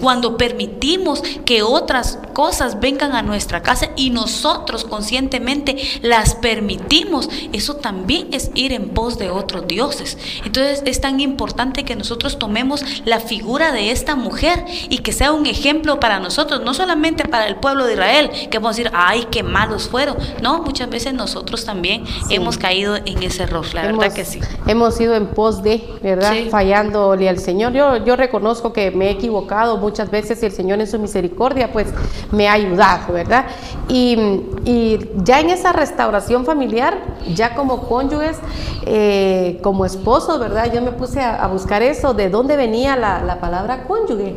Cuando 0.00 0.36
permitimos 0.36 1.22
que 1.44 1.62
otras 1.62 2.18
cosas 2.32 2.80
vengan 2.80 3.12
a 3.12 3.22
nuestra 3.22 3.62
casa 3.62 3.90
y 3.96 4.10
nosotros 4.10 4.84
conscientemente 4.84 5.76
las 6.02 6.34
permitimos, 6.34 7.28
eso 7.52 7.76
también 7.76 8.28
es 8.32 8.50
ir 8.56 8.72
en 8.72 8.88
pos 8.88 9.18
de 9.18 9.30
otros 9.30 9.66
dioses. 9.66 10.18
Entonces 10.44 10.82
es 10.84 11.00
tan 11.00 11.20
importante 11.20 11.84
que 11.84 11.96
nosotros 11.96 12.38
tomemos 12.38 12.84
la 13.04 13.20
figura 13.20 13.72
de 13.72 13.90
esta 13.90 14.16
mujer 14.16 14.64
y 14.88 14.98
que 14.98 15.12
sea 15.12 15.32
un 15.32 15.46
ejemplo 15.46 16.00
para 16.00 16.18
nosotros, 16.18 16.62
no 16.62 16.74
solamente 16.74 17.28
para 17.28 17.46
el 17.46 17.56
pueblo 17.56 17.86
de 17.86 17.94
Israel, 17.94 18.30
que 18.50 18.58
vamos 18.58 18.76
a 18.76 18.78
decir, 18.78 18.92
ay, 18.94 19.26
qué 19.30 19.42
malos 19.42 19.88
fueron. 19.88 20.16
No, 20.42 20.62
muchas 20.62 20.90
veces 20.90 21.14
nosotros 21.14 21.64
también 21.64 22.04
hemos 22.30 22.58
caído 22.58 22.96
en 22.96 23.22
ese 23.22 23.44
error, 23.44 23.66
la 23.74 23.82
verdad 23.82 24.12
que 24.12 24.24
sí. 24.24 24.40
Hemos 24.66 25.00
ido 25.00 25.14
en 25.14 25.28
pos 25.28 25.62
de, 25.62 25.82
¿verdad? 26.02 26.34
Fallándole 26.50 27.28
al 27.28 27.38
Señor. 27.38 27.72
Yo, 27.72 28.04
yo 28.04 28.16
reconozco 28.16 28.72
que 28.72 28.90
me 28.90 29.08
he 29.08 29.10
equivocado 29.10 29.76
muchas 29.76 30.10
veces 30.10 30.42
y 30.42 30.46
el 30.46 30.52
Señor 30.52 30.80
en 30.80 30.86
su 30.86 30.98
misericordia 30.98 31.72
pues 31.72 31.88
me 32.30 32.48
ha 32.48 32.52
ayudado, 32.54 33.12
¿verdad? 33.12 33.46
Y, 33.88 34.16
y 34.64 34.98
ya 35.24 35.40
en 35.40 35.50
esa 35.50 35.72
restauración 35.72 36.44
familiar, 36.44 36.98
ya 37.34 37.54
como 37.54 37.88
cónyuges, 37.88 38.35
eh, 38.84 39.58
como 39.62 39.84
esposo, 39.84 40.38
¿verdad? 40.38 40.72
Yo 40.72 40.82
me 40.82 40.92
puse 40.92 41.20
a, 41.20 41.46
buscar 41.48 41.82
eso, 41.82 42.14
de 42.14 42.30
dónde 42.30 42.56
venía 42.56 42.96
la, 42.96 43.38
palabra 43.40 43.84
cónyuge, 43.84 44.36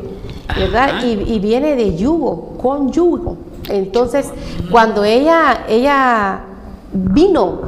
¿verdad? 0.55 1.03
Y, 1.03 1.39
viene 1.39 1.75
de 1.75 1.95
yugo, 1.95 2.57
cónyugo. 2.61 3.37
Entonces, 3.69 4.29
cuando 4.71 5.03
ella, 5.03 5.65
ella 5.67 6.41
vino 6.91 7.61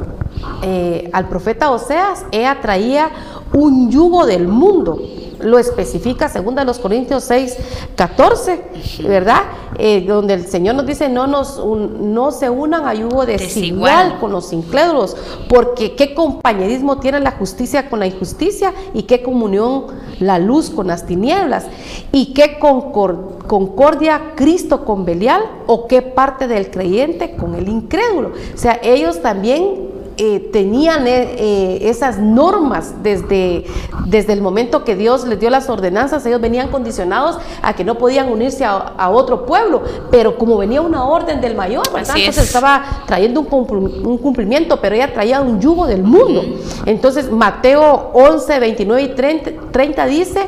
eh, 0.62 1.10
al 1.12 1.28
profeta 1.28 1.70
Oseas, 1.70 2.24
ella 2.32 2.58
traía 2.60 3.10
un 3.52 3.90
yugo 3.90 4.26
del 4.26 4.48
mundo 4.48 4.98
lo 5.42 5.58
especifica 5.58 6.28
segunda 6.28 6.64
los 6.64 6.78
Corintios 6.78 7.24
6, 7.24 7.56
14, 7.96 8.62
¿verdad? 9.02 9.42
Eh, 9.78 10.04
donde 10.06 10.34
el 10.34 10.46
Señor 10.46 10.74
nos 10.74 10.86
dice 10.86 11.08
no, 11.08 11.26
nos, 11.26 11.60
no 11.64 12.30
se 12.30 12.48
unan 12.48 12.86
a 12.86 12.94
yugo 12.94 13.26
desigual, 13.26 14.18
con 14.20 14.32
los 14.32 14.52
incrédulos, 14.52 15.16
porque 15.48 15.94
qué 15.94 16.14
compañerismo 16.14 16.98
tiene 16.98 17.20
la 17.20 17.32
justicia 17.32 17.90
con 17.90 17.98
la 17.98 18.06
injusticia 18.06 18.72
y 18.94 19.02
qué 19.02 19.22
comunión 19.22 19.86
la 20.20 20.38
luz 20.38 20.70
con 20.70 20.86
las 20.86 21.06
tinieblas 21.06 21.66
y 22.12 22.32
qué 22.34 22.58
concordia 22.58 24.32
Cristo 24.36 24.84
con 24.84 25.04
Belial 25.04 25.42
o 25.66 25.88
qué 25.88 26.02
parte 26.02 26.46
del 26.46 26.70
creyente 26.70 27.34
con 27.36 27.54
el 27.54 27.68
incrédulo. 27.68 28.32
O 28.54 28.58
sea, 28.58 28.78
ellos 28.82 29.20
también 29.20 29.91
eh, 30.18 30.50
tenían 30.52 31.06
eh, 31.06 31.22
eh, 31.38 31.78
esas 31.88 32.18
normas 32.18 33.02
desde, 33.02 33.64
desde 34.04 34.34
el 34.34 34.42
momento 34.42 34.84
que 34.84 34.94
Dios 34.94 35.26
les 35.26 35.40
dio 35.40 35.48
las 35.48 35.70
ordenanzas, 35.70 36.26
ellos 36.26 36.40
venían 36.40 36.68
condicionados 36.70 37.38
a 37.62 37.74
que 37.74 37.82
no 37.82 37.96
podían 37.96 38.30
unirse 38.30 38.64
a, 38.64 39.08
otro 39.10 39.46
pueblo, 39.46 39.82
pero 40.10 40.36
como 40.36 40.58
venía 40.58 40.82
una 40.82 41.04
orden 41.04 41.40
del 41.40 41.54
mayor, 41.54 41.82
entonces 41.96 42.38
estaba 42.38 43.04
trayendo 43.06 43.40
un, 43.40 44.18
cumplimiento, 44.18 44.80
pero 44.80 44.94
ella 44.94 45.12
traía 45.12 45.40
un 45.40 45.60
yugo 45.60 45.86
del 45.86 46.02
mundo. 46.02 46.42
Entonces 46.84 47.30
Mateo 47.30 48.10
11, 48.12 48.58
29 48.58 49.02
y 49.02 49.08
30, 49.14 49.50
30 49.70 50.06
dice, 50.06 50.40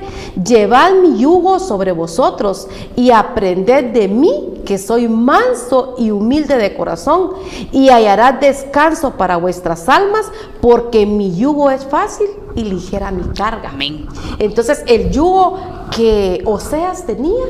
llevad 0.43 0.93
mi 0.93 1.19
yugo 1.19 1.59
sobre 1.59 1.93
vosotros 1.93 2.69
y 2.97 3.11
aprended 3.11 3.93
de 3.93 4.09
mí, 4.09 4.51
que 4.65 4.79
soy 4.79 5.09
manso 5.09 5.95
y 5.99 6.11
humilde 6.11 6.57
de 6.57 6.75
corazón, 6.75 7.33
y 7.73 7.89
hallará 7.91 8.33
descanso 8.33 9.13
para 9.13 9.37
vuestros 9.37 9.54
nuestras 9.55 9.89
almas, 9.89 10.27
porque 10.61 11.07
mi 11.07 11.37
yugo 11.37 11.71
es 11.71 11.85
fácil 11.85 12.27
y 12.57 12.65
ligera 12.65 13.13
mi 13.13 13.23
carga. 13.35 13.71
Amén. 13.71 14.07
Entonces, 14.39 14.83
el 14.87 15.11
yugo 15.11 15.59
que 15.95 16.43
Oseas 16.45 17.07
tenía, 17.07 17.45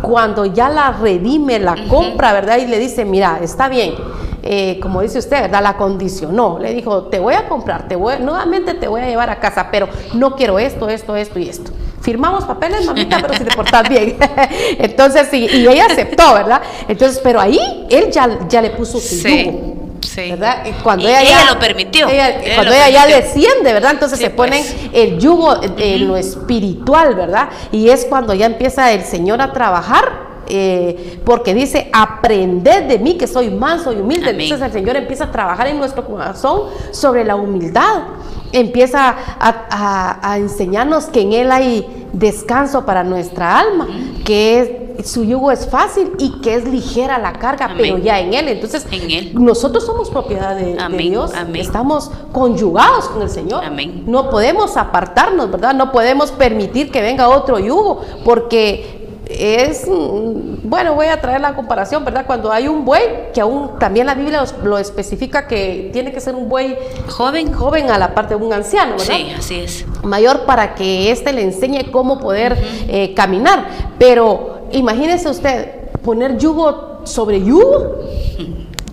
cuando 0.00 0.46
ya 0.46 0.70
la 0.70 0.92
redime, 0.92 1.58
la 1.58 1.76
compra, 1.88 2.32
¿verdad? 2.32 2.58
Y 2.58 2.66
le 2.66 2.78
dice, 2.78 3.04
mira, 3.04 3.40
está 3.42 3.68
bien. 3.68 3.94
Eh, 4.42 4.80
como 4.80 5.02
dice 5.02 5.18
usted, 5.18 5.42
¿verdad? 5.42 5.62
La 5.62 5.76
condicionó. 5.76 6.58
Le 6.58 6.72
dijo, 6.72 7.04
te 7.04 7.18
voy 7.18 7.34
a 7.34 7.46
comprar, 7.46 7.88
te 7.88 7.96
voy, 7.96 8.14
nuevamente 8.20 8.72
te 8.72 8.88
voy 8.88 9.02
a 9.02 9.06
llevar 9.06 9.28
a 9.28 9.38
casa, 9.38 9.68
pero 9.70 9.88
no 10.14 10.34
quiero 10.34 10.58
esto, 10.58 10.88
esto, 10.88 11.14
esto 11.14 11.38
y 11.38 11.48
esto. 11.48 11.70
Firmamos 12.00 12.44
papeles, 12.44 12.86
mamita, 12.86 13.18
pero 13.20 13.34
si 13.34 13.44
te 13.44 13.54
portas 13.54 13.86
bien. 13.86 14.16
Entonces, 14.78 15.28
sí, 15.30 15.46
y 15.52 15.68
ella 15.68 15.84
aceptó, 15.84 16.32
¿verdad? 16.32 16.62
Entonces, 16.88 17.20
pero 17.22 17.38
ahí 17.38 17.86
él 17.90 18.10
ya, 18.10 18.48
ya 18.48 18.62
le 18.62 18.70
puso 18.70 18.98
su 18.98 19.16
yugo. 19.16 19.69
¿Verdad? 20.16 20.64
cuando 20.82 21.08
ella, 21.08 21.22
ya, 21.22 21.52
lo 21.52 21.58
permitió. 21.58 22.06
cuando 22.54 22.72
ella 22.72 22.88
ya 22.88 23.06
desciende, 23.06 23.72
¿verdad? 23.72 23.92
Entonces 23.92 24.18
se 24.18 24.30
ponen 24.30 24.62
pues. 24.62 24.90
el 24.92 25.18
yugo 25.18 25.54
en 25.62 26.08
lo 26.08 26.16
espiritual, 26.16 27.14
¿verdad? 27.14 27.48
Y 27.72 27.88
es 27.88 28.04
cuando 28.06 28.34
ya 28.34 28.46
empieza 28.46 28.92
el 28.92 29.04
Señor 29.04 29.40
a 29.40 29.52
trabajar. 29.52 30.30
Eh, 30.52 31.20
porque 31.24 31.54
dice, 31.54 31.88
aprended 31.92 32.88
de 32.88 32.98
mí 32.98 33.16
que 33.16 33.28
soy 33.28 33.50
manso 33.50 33.92
y 33.92 33.96
humilde. 33.96 34.30
Entonces 34.30 34.60
el 34.62 34.72
Señor 34.72 34.96
empieza 34.96 35.24
a 35.24 35.30
trabajar 35.30 35.68
en 35.68 35.78
nuestro 35.78 36.04
corazón 36.04 36.62
sobre 36.90 37.24
la 37.24 37.36
humildad. 37.36 38.02
Empieza 38.50 39.14
a, 39.38 40.36
enseñarnos 40.38 41.04
que 41.04 41.20
en 41.20 41.34
Él 41.34 41.52
hay 41.52 41.86
descanso 42.12 42.84
para 42.84 43.04
nuestra 43.04 43.60
alma, 43.60 43.86
que 44.24 44.60
es 44.60 44.70
su 45.04 45.24
yugo 45.24 45.50
es 45.50 45.66
fácil 45.66 46.12
y 46.18 46.40
que 46.40 46.54
es 46.54 46.64
ligera 46.64 47.18
la 47.18 47.32
carga, 47.32 47.74
pero 47.76 47.98
ya 47.98 48.20
en 48.20 48.34
Él. 48.34 48.48
Entonces, 48.48 48.86
nosotros 49.34 49.84
somos 49.84 50.10
propiedad 50.10 50.56
de, 50.56 50.76
Dios, 50.98 51.32
estamos 51.54 52.10
conyugados 52.32 53.08
con 53.08 53.22
el 53.22 53.30
Señor. 53.30 53.64
No 54.06 54.30
podemos 54.30 54.76
apartarnos, 54.76 55.50
¿verdad? 55.50 55.74
No 55.74 55.92
podemos 55.92 56.30
permitir 56.30 56.90
que 56.90 57.02
venga 57.02 57.28
otro 57.28 57.58
yugo, 57.58 58.00
porque 58.24 59.00
es, 59.30 59.86
bueno, 59.86 60.94
voy 60.94 61.06
a 61.06 61.20
traer 61.20 61.40
la 61.40 61.54
comparación, 61.54 62.04
¿verdad? 62.04 62.26
Cuando 62.26 62.50
hay 62.50 62.68
un 62.68 62.84
buey, 62.84 63.30
que 63.32 63.40
aún 63.40 63.78
también 63.78 64.06
la 64.06 64.14
Biblia 64.14 64.44
lo 64.64 64.78
especifica 64.78 65.46
que 65.46 65.90
tiene 65.92 66.12
que 66.12 66.20
ser 66.20 66.34
un 66.34 66.48
buey 66.48 66.76
joven, 67.08 67.52
joven 67.52 67.90
a 67.90 67.98
la 67.98 68.14
parte 68.14 68.36
de 68.36 68.44
un 68.44 68.52
anciano, 68.52 68.92
¿verdad? 68.92 69.14
Sí, 69.14 69.32
así 69.36 69.60
es. 69.60 69.86
Mayor 70.02 70.46
para 70.46 70.74
que 70.74 71.10
éste 71.10 71.32
le 71.32 71.42
enseñe 71.42 71.90
cómo 71.90 72.18
poder 72.18 72.58
eh, 72.88 73.14
caminar. 73.14 73.66
Pero 73.98 74.49
imagínese 74.72 75.28
usted 75.28 75.90
poner 76.02 76.38
yugo 76.38 77.00
sobre 77.04 77.42
yugo 77.42 77.98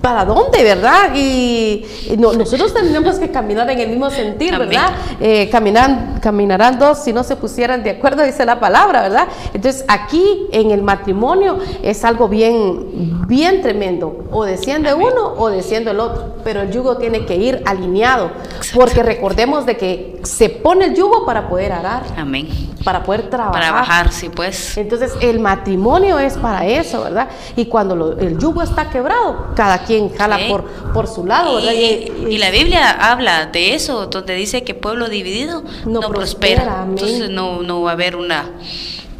¿para 0.07 0.23
dónde, 0.23 0.63
verdad? 0.63 1.13
Y, 1.15 1.85
nosotros 2.17 2.73
tenemos 2.73 3.19
que 3.19 3.29
caminar 3.29 3.69
en 3.69 3.79
el 3.79 3.89
mismo 3.89 4.09
sentido, 4.09 4.59
¿verdad? 4.59 4.91
Eh, 5.19 5.49
caminan, 5.51 6.19
caminarán 6.21 6.79
dos 6.79 6.99
si 6.99 7.11
no 7.11 7.25
se 7.25 7.35
pusieran 7.35 7.83
de 7.83 7.89
acuerdo, 7.89 8.23
dice 8.23 8.45
la 8.45 8.57
palabra, 8.57 9.01
¿verdad? 9.01 9.27
Entonces 9.53 9.83
aquí 9.89 10.47
en 10.53 10.71
el 10.71 10.81
matrimonio 10.81 11.59
es 11.83 12.05
algo 12.05 12.29
bien, 12.29 13.27
bien 13.27 13.61
tremendo. 13.61 14.23
O 14.31 14.45
desciende 14.45 14.93
uno 14.93 15.33
o 15.37 15.49
desciende 15.49 15.91
el 15.91 15.99
otro, 15.99 16.35
pero 16.41 16.61
el 16.61 16.71
yugo 16.71 16.95
tiene 16.95 17.25
que 17.25 17.35
ir 17.35 17.61
alineado, 17.65 18.31
porque 18.73 19.03
recordemos 19.03 19.65
de 19.65 19.75
que 19.75 20.21
se 20.23 20.47
pone 20.47 20.85
el 20.85 20.95
yugo 20.95 21.25
para 21.25 21.49
poder 21.49 21.73
arar. 21.73 22.03
Amén. 22.15 22.47
Para 22.83 23.03
poder 23.03 23.29
trabajar. 23.29 23.53
Para 23.53 23.71
bajar, 23.71 24.11
sí, 24.11 24.29
pues. 24.29 24.77
Entonces 24.77 25.13
el 25.21 25.39
matrimonio 25.39 26.19
es 26.19 26.37
para 26.37 26.65
eso, 26.65 27.03
¿verdad? 27.03 27.29
Y 27.55 27.65
cuando 27.65 28.17
el 28.19 28.37
yugo 28.37 28.61
está 28.61 28.89
quebrado, 28.89 29.53
cada 29.55 29.79
quien 29.79 30.13
jala 30.15 30.39
por, 30.47 30.65
por 30.93 31.07
su 31.07 31.25
lado, 31.25 31.55
¿verdad? 31.55 31.73
Y, 31.73 32.37
la 32.37 32.51
Biblia 32.51 32.91
habla 32.91 33.47
de 33.47 33.73
eso, 33.73 34.05
donde 34.07 34.35
dice 34.35 34.63
que 34.63 34.75
pueblo 34.75 35.09
dividido 35.09 35.63
no, 35.85 36.01
prospera. 36.01 36.85
Entonces 36.87 37.29
no, 37.29 37.63
no 37.63 37.81
va 37.81 37.91
a 37.91 37.93
haber 37.93 38.15
una 38.15 38.51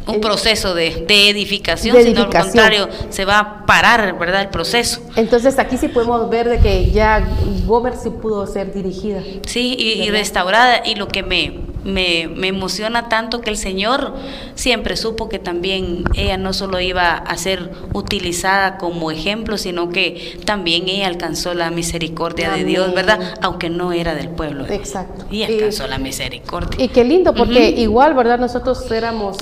un 0.08 0.20
proceso 0.20 0.74
de, 0.74 1.04
edificación, 1.08 2.02
sino 2.02 2.22
al 2.22 2.30
contrario, 2.30 2.88
se 3.10 3.24
va 3.24 3.38
a 3.38 3.66
parar, 3.66 4.18
¿verdad?, 4.18 4.42
el 4.42 4.48
proceso. 4.48 5.00
Entonces 5.16 5.58
aquí 5.58 5.76
sí 5.76 5.88
podemos 5.88 6.28
ver 6.30 6.48
de 6.48 6.58
que 6.58 6.90
ya 6.90 7.28
Gomer 7.66 7.94
sí 7.94 8.10
pudo 8.10 8.46
ser 8.46 8.72
dirigida. 8.72 9.20
Sí, 9.46 9.76
y 9.78 10.10
restaurada, 10.10 10.82
y 10.84 10.94
lo 10.94 11.08
que 11.08 11.22
me, 11.22 11.60
me, 11.84 12.22
emociona 12.48 13.08
tanto 13.08 13.40
que 13.40 13.50
el 13.50 13.56
Señor 13.56 14.14
siempre 14.54 14.96
supo 14.96 15.28
que 15.28 15.38
también 15.38 16.04
ella 16.14 16.36
no 16.36 16.52
solo 16.52 16.80
iba 16.80 17.14
a 17.14 17.36
ser 17.36 17.70
utilizada 17.92 18.78
como 18.78 19.10
ejemplo, 19.10 19.58
sino 19.58 19.90
que 19.90 20.38
también 20.44 20.88
ella 20.88 21.06
alcanzó 21.06 21.54
la 21.54 21.70
misericordia 21.70 22.50
de 22.50 22.64
Dios, 22.64 22.94
¿verdad? 22.94 23.34
Aunque 23.42 23.70
no 23.70 23.92
era 23.92 24.14
del 24.14 24.28
pueblo. 24.28 24.66
Exacto. 24.68 25.24
Y 25.30 25.42
alcanzó 25.42 25.86
la 25.86 25.98
misericordia. 25.98 26.82
Y 26.82 26.88
qué 26.88 27.04
lindo, 27.04 27.34
porque 27.34 27.70
igual, 27.70 28.14
¿verdad? 28.14 28.38
Nosotros 28.38 28.90
éramos 28.90 29.36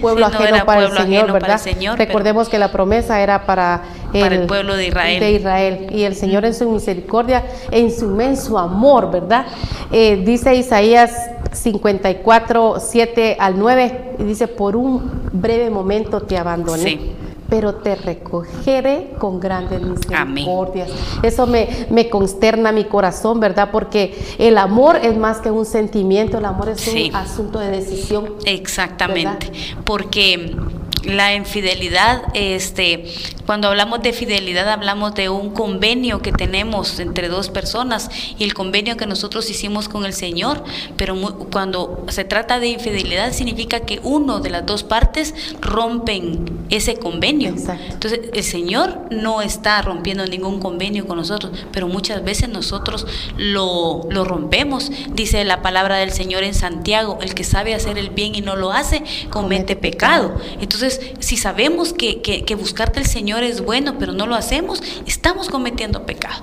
pueblo, 0.00 0.26
ajeno, 0.26 0.64
para 0.64 0.86
el 0.86 0.92
Señor, 0.92 1.32
¿verdad? 1.32 1.60
Recordemos 1.96 2.48
que 2.48 2.58
la 2.58 2.72
promesa 2.72 3.20
era 3.20 3.46
para 3.46 3.82
el, 4.12 4.46
pueblo 4.46 4.76
de 4.76 4.88
Israel. 4.88 5.20
de 5.20 5.32
Israel. 5.32 5.86
Y 5.90 6.02
el 6.02 6.14
Señor 6.14 6.44
en 6.44 6.54
su 6.54 6.68
misericordia, 6.70 7.44
en 7.70 7.90
su 7.92 8.06
inmenso 8.06 8.58
amor, 8.58 9.10
¿verdad? 9.10 9.46
Eh, 9.92 10.22
dice 10.24 10.54
Isaías 10.54 11.12
54, 11.56 12.76
7 12.80 13.36
al 13.38 13.58
9, 13.58 14.16
y 14.18 14.24
dice, 14.24 14.48
por 14.48 14.76
un 14.76 15.28
breve 15.32 15.70
momento 15.70 16.20
te 16.22 16.36
abandoné. 16.38 17.26
Pero 17.48 17.76
te 17.76 17.94
recogeré 17.94 19.12
con 19.20 19.38
grandes 19.38 19.80
misericordias. 19.80 20.90
Eso 21.22 21.46
me, 21.46 21.86
me, 21.90 22.08
consterna 22.08 22.72
mi 22.72 22.86
corazón, 22.86 23.38
¿verdad? 23.38 23.70
Porque 23.70 24.18
el 24.38 24.58
amor 24.58 24.96
es 24.96 25.16
más 25.16 25.38
que 25.38 25.52
un 25.52 25.64
sentimiento, 25.64 26.38
el 26.38 26.44
amor 26.44 26.70
es 26.70 26.88
un 26.88 27.14
asunto 27.14 27.60
de 27.60 27.70
decisión. 27.70 28.34
Exactamente. 28.44 29.52
Porque 29.84 30.56
la 31.06 31.34
infidelidad, 31.34 32.22
este, 32.34 33.04
cuando 33.46 33.68
hablamos 33.68 34.02
de 34.02 34.12
fidelidad 34.12 34.68
hablamos 34.68 35.14
de 35.14 35.28
un 35.28 35.50
convenio 35.50 36.20
que 36.20 36.32
tenemos 36.32 36.98
entre 36.98 37.28
dos 37.28 37.48
personas 37.48 38.10
y 38.38 38.44
el 38.44 38.54
convenio 38.54 38.96
que 38.96 39.06
nosotros 39.06 39.48
hicimos 39.48 39.88
con 39.88 40.04
el 40.04 40.12
Señor, 40.12 40.64
pero 40.96 41.16
cuando 41.52 42.04
se 42.08 42.24
trata 42.24 42.58
de 42.58 42.68
infidelidad 42.68 43.32
significa 43.32 43.80
que 43.80 44.00
uno 44.02 44.40
de 44.40 44.50
las 44.50 44.66
dos 44.66 44.82
partes 44.82 45.34
rompen 45.60 46.66
ese 46.70 46.96
convenio. 46.96 47.54
Entonces 47.90 48.20
el 48.32 48.42
Señor 48.42 49.06
no 49.10 49.42
está 49.42 49.80
rompiendo 49.82 50.26
ningún 50.26 50.60
convenio 50.60 51.06
con 51.06 51.18
nosotros, 51.18 51.52
pero 51.72 51.86
muchas 51.86 52.24
veces 52.24 52.48
nosotros 52.48 53.06
lo, 53.36 54.02
lo 54.10 54.24
rompemos. 54.24 54.90
Dice 55.12 55.44
la 55.44 55.62
palabra 55.62 55.98
del 55.98 56.10
Señor 56.10 56.42
en 56.42 56.54
Santiago, 56.54 57.18
el 57.20 57.34
que 57.34 57.44
sabe 57.44 57.74
hacer 57.74 57.96
el 57.98 58.10
bien 58.10 58.34
y 58.34 58.40
no 58.40 58.56
lo 58.56 58.72
hace, 58.72 59.04
comete, 59.30 59.76
pecado. 59.76 60.34
Entonces 60.60 60.75
si 61.20 61.36
sabemos 61.36 61.92
que, 61.92 62.22
que 62.22 62.54
buscarte 62.54 63.00
el 63.00 63.06
Señor 63.06 63.42
es 63.42 63.60
bueno, 63.60 63.98
pero 63.98 64.12
no 64.12 64.26
lo 64.26 64.34
hacemos, 64.34 64.82
estamos 65.06 65.48
cometiendo 65.48 66.06
pecado 66.06 66.42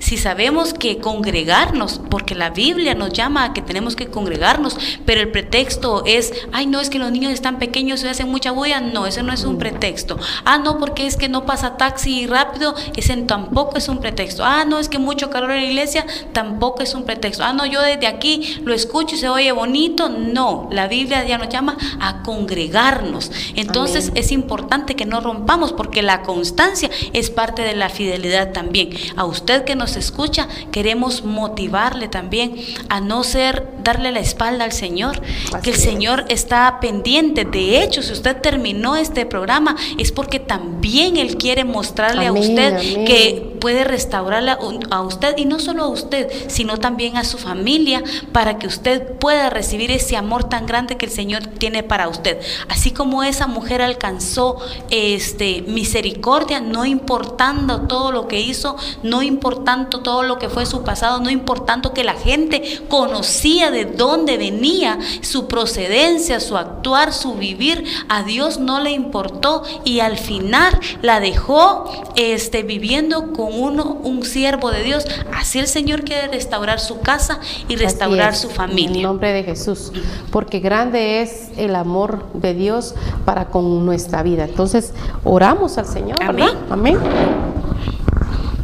si 0.00 0.16
sabemos 0.16 0.74
que 0.74 0.98
congregarnos, 0.98 2.00
porque 2.10 2.34
la 2.34 2.50
Biblia 2.50 2.94
nos 2.94 3.12
llama 3.12 3.44
a 3.44 3.52
que 3.52 3.62
tenemos 3.62 3.94
que 3.94 4.08
congregarnos, 4.08 4.76
pero 5.04 5.20
el 5.20 5.30
pretexto 5.30 6.02
es, 6.06 6.32
ay, 6.52 6.66
no, 6.66 6.80
es 6.80 6.90
que 6.90 6.98
los 6.98 7.12
niños 7.12 7.32
están 7.32 7.58
pequeños 7.58 8.02
y 8.02 8.08
hacen 8.08 8.28
mucha 8.28 8.50
bulla, 8.50 8.80
no, 8.80 9.06
eso 9.06 9.22
no 9.22 9.32
es 9.32 9.44
un 9.44 9.58
pretexto. 9.58 10.18
Ah, 10.44 10.58
no, 10.58 10.78
porque 10.78 11.06
es 11.06 11.16
que 11.16 11.28
no 11.28 11.46
pasa 11.46 11.76
taxi 11.76 12.26
rápido, 12.26 12.74
ese 12.96 13.16
tampoco 13.18 13.76
es 13.76 13.88
un 13.88 13.98
pretexto. 13.98 14.44
Ah, 14.44 14.64
no, 14.64 14.78
es 14.78 14.88
que 14.88 14.98
mucho 14.98 15.30
calor 15.30 15.50
en 15.50 15.62
la 15.62 15.66
iglesia, 15.66 16.06
tampoco 16.32 16.82
es 16.82 16.94
un 16.94 17.04
pretexto. 17.04 17.44
Ah, 17.44 17.52
no, 17.52 17.66
yo 17.66 17.82
desde 17.82 18.06
aquí 18.06 18.58
lo 18.64 18.72
escucho 18.72 19.14
y 19.14 19.18
se 19.18 19.28
oye 19.28 19.52
bonito, 19.52 20.08
no, 20.08 20.68
la 20.72 20.88
Biblia 20.88 21.26
ya 21.26 21.38
nos 21.38 21.50
llama 21.50 21.76
a 22.00 22.22
congregarnos. 22.22 23.30
Entonces 23.54 24.12
es 24.14 24.32
importante 24.32 24.96
que 24.96 25.04
no 25.06 25.20
rompamos, 25.20 25.72
porque 25.72 26.02
la 26.02 26.22
constancia 26.22 26.90
es 27.12 27.30
parte 27.30 27.62
de 27.62 27.74
la 27.74 27.90
fidelidad 27.90 28.52
también. 28.52 28.90
A 29.16 29.24
usted 29.24 29.64
que 29.64 29.76
nos 29.76 29.89
escucha, 29.96 30.48
queremos 30.72 31.24
motivarle 31.24 32.08
también 32.08 32.56
a 32.88 33.00
no 33.00 33.24
ser, 33.24 33.68
darle 33.82 34.12
la 34.12 34.20
espalda 34.20 34.64
al 34.64 34.72
Señor, 34.72 35.20
que 35.62 35.70
el 35.70 35.76
Señor 35.76 36.24
está 36.28 36.78
pendiente. 36.80 37.44
De 37.44 37.82
hecho, 37.82 38.02
si 38.02 38.12
usted 38.12 38.36
terminó 38.40 38.96
este 38.96 39.26
programa, 39.26 39.76
es 39.98 40.12
porque 40.12 40.40
también 40.40 41.16
Él 41.16 41.36
quiere 41.36 41.64
mostrarle 41.64 42.26
a 42.26 42.32
usted 42.32 43.04
que 43.04 43.56
puede 43.60 43.84
restaurarle 43.84 44.56
a 44.90 45.02
usted, 45.02 45.36
y 45.36 45.44
no 45.44 45.58
solo 45.58 45.84
a 45.84 45.88
usted, 45.88 46.28
sino 46.48 46.78
también 46.78 47.16
a 47.16 47.24
su 47.24 47.38
familia, 47.38 48.02
para 48.32 48.58
que 48.58 48.66
usted 48.66 49.18
pueda 49.18 49.50
recibir 49.50 49.90
ese 49.90 50.16
amor 50.16 50.44
tan 50.44 50.66
grande 50.66 50.96
que 50.96 51.06
el 51.06 51.12
Señor 51.12 51.46
tiene 51.46 51.82
para 51.82 52.08
usted. 52.08 52.40
Así 52.68 52.90
como 52.90 53.22
esa 53.22 53.46
mujer 53.46 53.82
alcanzó 53.82 54.56
este 54.90 55.62
misericordia, 55.62 56.60
no 56.60 56.86
importando 56.86 57.82
todo 57.82 58.12
lo 58.12 58.28
que 58.28 58.40
hizo, 58.40 58.76
no 59.02 59.22
importando 59.22 59.79
todo 59.88 60.22
lo 60.22 60.38
que 60.38 60.48
fue 60.48 60.66
su 60.66 60.82
pasado, 60.82 61.20
no 61.20 61.30
importando 61.30 61.92
que 61.92 62.04
la 62.04 62.14
gente 62.14 62.82
conocía 62.88 63.70
de 63.70 63.84
dónde 63.84 64.36
venía, 64.36 64.98
su 65.22 65.48
procedencia, 65.48 66.40
su 66.40 66.56
actuar, 66.56 67.12
su 67.12 67.34
vivir, 67.34 67.84
a 68.08 68.22
Dios 68.22 68.58
no 68.58 68.80
le 68.80 68.90
importó 68.90 69.62
y 69.84 70.00
al 70.00 70.18
final 70.18 70.78
la 71.02 71.20
dejó 71.20 71.84
este, 72.16 72.62
viviendo 72.62 73.32
con 73.32 73.48
uno, 73.52 73.98
un 74.02 74.24
siervo 74.24 74.70
de 74.70 74.82
Dios. 74.82 75.06
Así 75.34 75.58
el 75.58 75.66
Señor 75.66 76.04
quiere 76.04 76.28
restaurar 76.28 76.80
su 76.80 77.00
casa 77.00 77.40
y 77.68 77.76
restaurar 77.76 78.34
su 78.34 78.50
familia. 78.50 78.90
En 78.90 78.96
el 78.96 79.02
nombre 79.02 79.32
de 79.32 79.42
Jesús, 79.42 79.92
porque 80.30 80.60
grande 80.60 81.22
es 81.22 81.50
el 81.56 81.74
amor 81.74 82.26
de 82.34 82.54
Dios 82.54 82.94
para 83.24 83.46
con 83.46 83.84
nuestra 83.84 84.22
vida. 84.22 84.44
Entonces, 84.44 84.92
oramos 85.24 85.78
al 85.78 85.86
Señor, 85.86 86.22
Amén. 86.22 86.50
Amén 86.70 87.59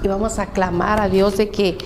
y 0.06 0.08
vamos 0.08 0.38
a 0.38 0.46
clamar 0.46 1.00
a 1.00 1.08
Dios 1.08 1.36
de 1.36 1.48
que 1.48 1.76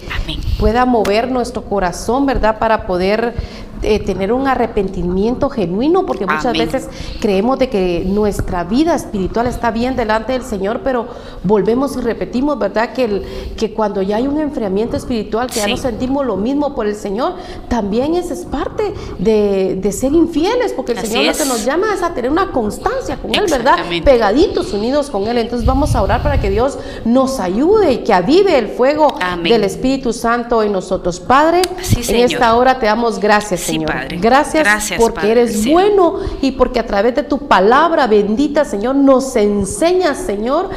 pueda 0.59 0.85
mover 0.85 1.31
nuestro 1.31 1.65
corazón, 1.65 2.27
¿verdad? 2.27 2.59
Para 2.59 2.87
poder 2.87 3.35
eh, 3.83 4.01
tener 4.01 4.33
un 4.33 4.47
arrepentimiento 4.47 5.49
genuino, 5.51 6.07
porque 6.07 6.27
muchas 6.27 6.53
veces 6.57 6.89
creemos 7.21 7.59
de 7.59 7.69
que 7.69 8.05
nuestra 8.07 8.65
vida 8.65 8.95
espiritual 8.95 9.47
está 9.47 9.71
bien 9.71 9.97
delante 9.97 10.33
del 10.33 10.43
Señor, 10.43 10.81
pero 10.85 11.07
volvemos 11.45 11.97
y 11.97 12.01
repetimos, 12.01 12.59
¿verdad? 12.59 12.93
Que, 12.93 13.05
el, 13.05 13.25
que 13.57 13.73
cuando 13.73 14.03
ya 14.03 14.17
hay 14.17 14.27
un 14.27 14.39
enfriamiento 14.39 14.97
espiritual, 14.97 15.49
que 15.49 15.61
ya 15.61 15.69
no 15.69 15.77
sentimos 15.77 16.27
lo 16.27 16.37
mismo 16.37 16.75
por 16.75 16.87
el 16.87 16.95
Señor, 16.95 17.35
también 17.69 18.15
esa 18.15 18.35
es 18.35 18.45
parte 18.45 18.93
de, 19.19 19.91
ser 19.93 20.13
infieles, 20.13 20.73
porque 20.73 20.93
el 20.93 20.99
Señor 21.01 21.27
lo 21.27 21.33
que 21.33 21.45
nos 21.45 21.65
llama 21.65 21.93
es 21.95 22.03
a 22.03 22.15
tener 22.15 22.31
una 22.31 22.53
constancia 22.53 23.17
con 23.17 23.35
Él, 23.35 23.47
¿verdad? 23.51 23.79
Pegaditos, 24.05 24.73
unidos 24.73 25.11
con 25.11 25.27
Él. 25.27 25.39
Entonces 25.39 25.67
vamos 25.67 25.95
a 25.95 26.03
orar 26.03 26.23
para 26.23 26.41
que 26.41 26.51
Dios 26.51 26.79
nos 27.05 27.41
ayude 27.41 27.93
y 27.93 27.99
que 27.99 28.13
avive 28.13 28.59
el 28.59 28.69
fuego 28.69 29.15
del 29.43 29.65
Espíritu 29.65 30.13
Santo 30.13 30.63
en 30.63 30.73
nosotros. 30.73 31.21
Padre, 31.21 31.63
en 32.09 32.17
esta 32.17 32.55
hora 32.57 32.79
te 32.79 32.87
damos 32.87 33.19
gracias, 33.19 33.70
Señor. 33.71 34.21
Gracias, 34.21 34.93
porque 34.99 35.31
eres 35.31 35.67
bueno 35.67 36.17
y 36.41 36.53
porque 36.53 36.81
a 36.81 36.87
través 36.87 37.15
de 37.15 37.23
tu 37.23 37.49
palabra 37.49 38.07
bendita, 38.07 38.65
Señor, 38.65 38.97
nos 38.97 39.35
enseñas, 39.37 40.19
Señor, 40.19 40.71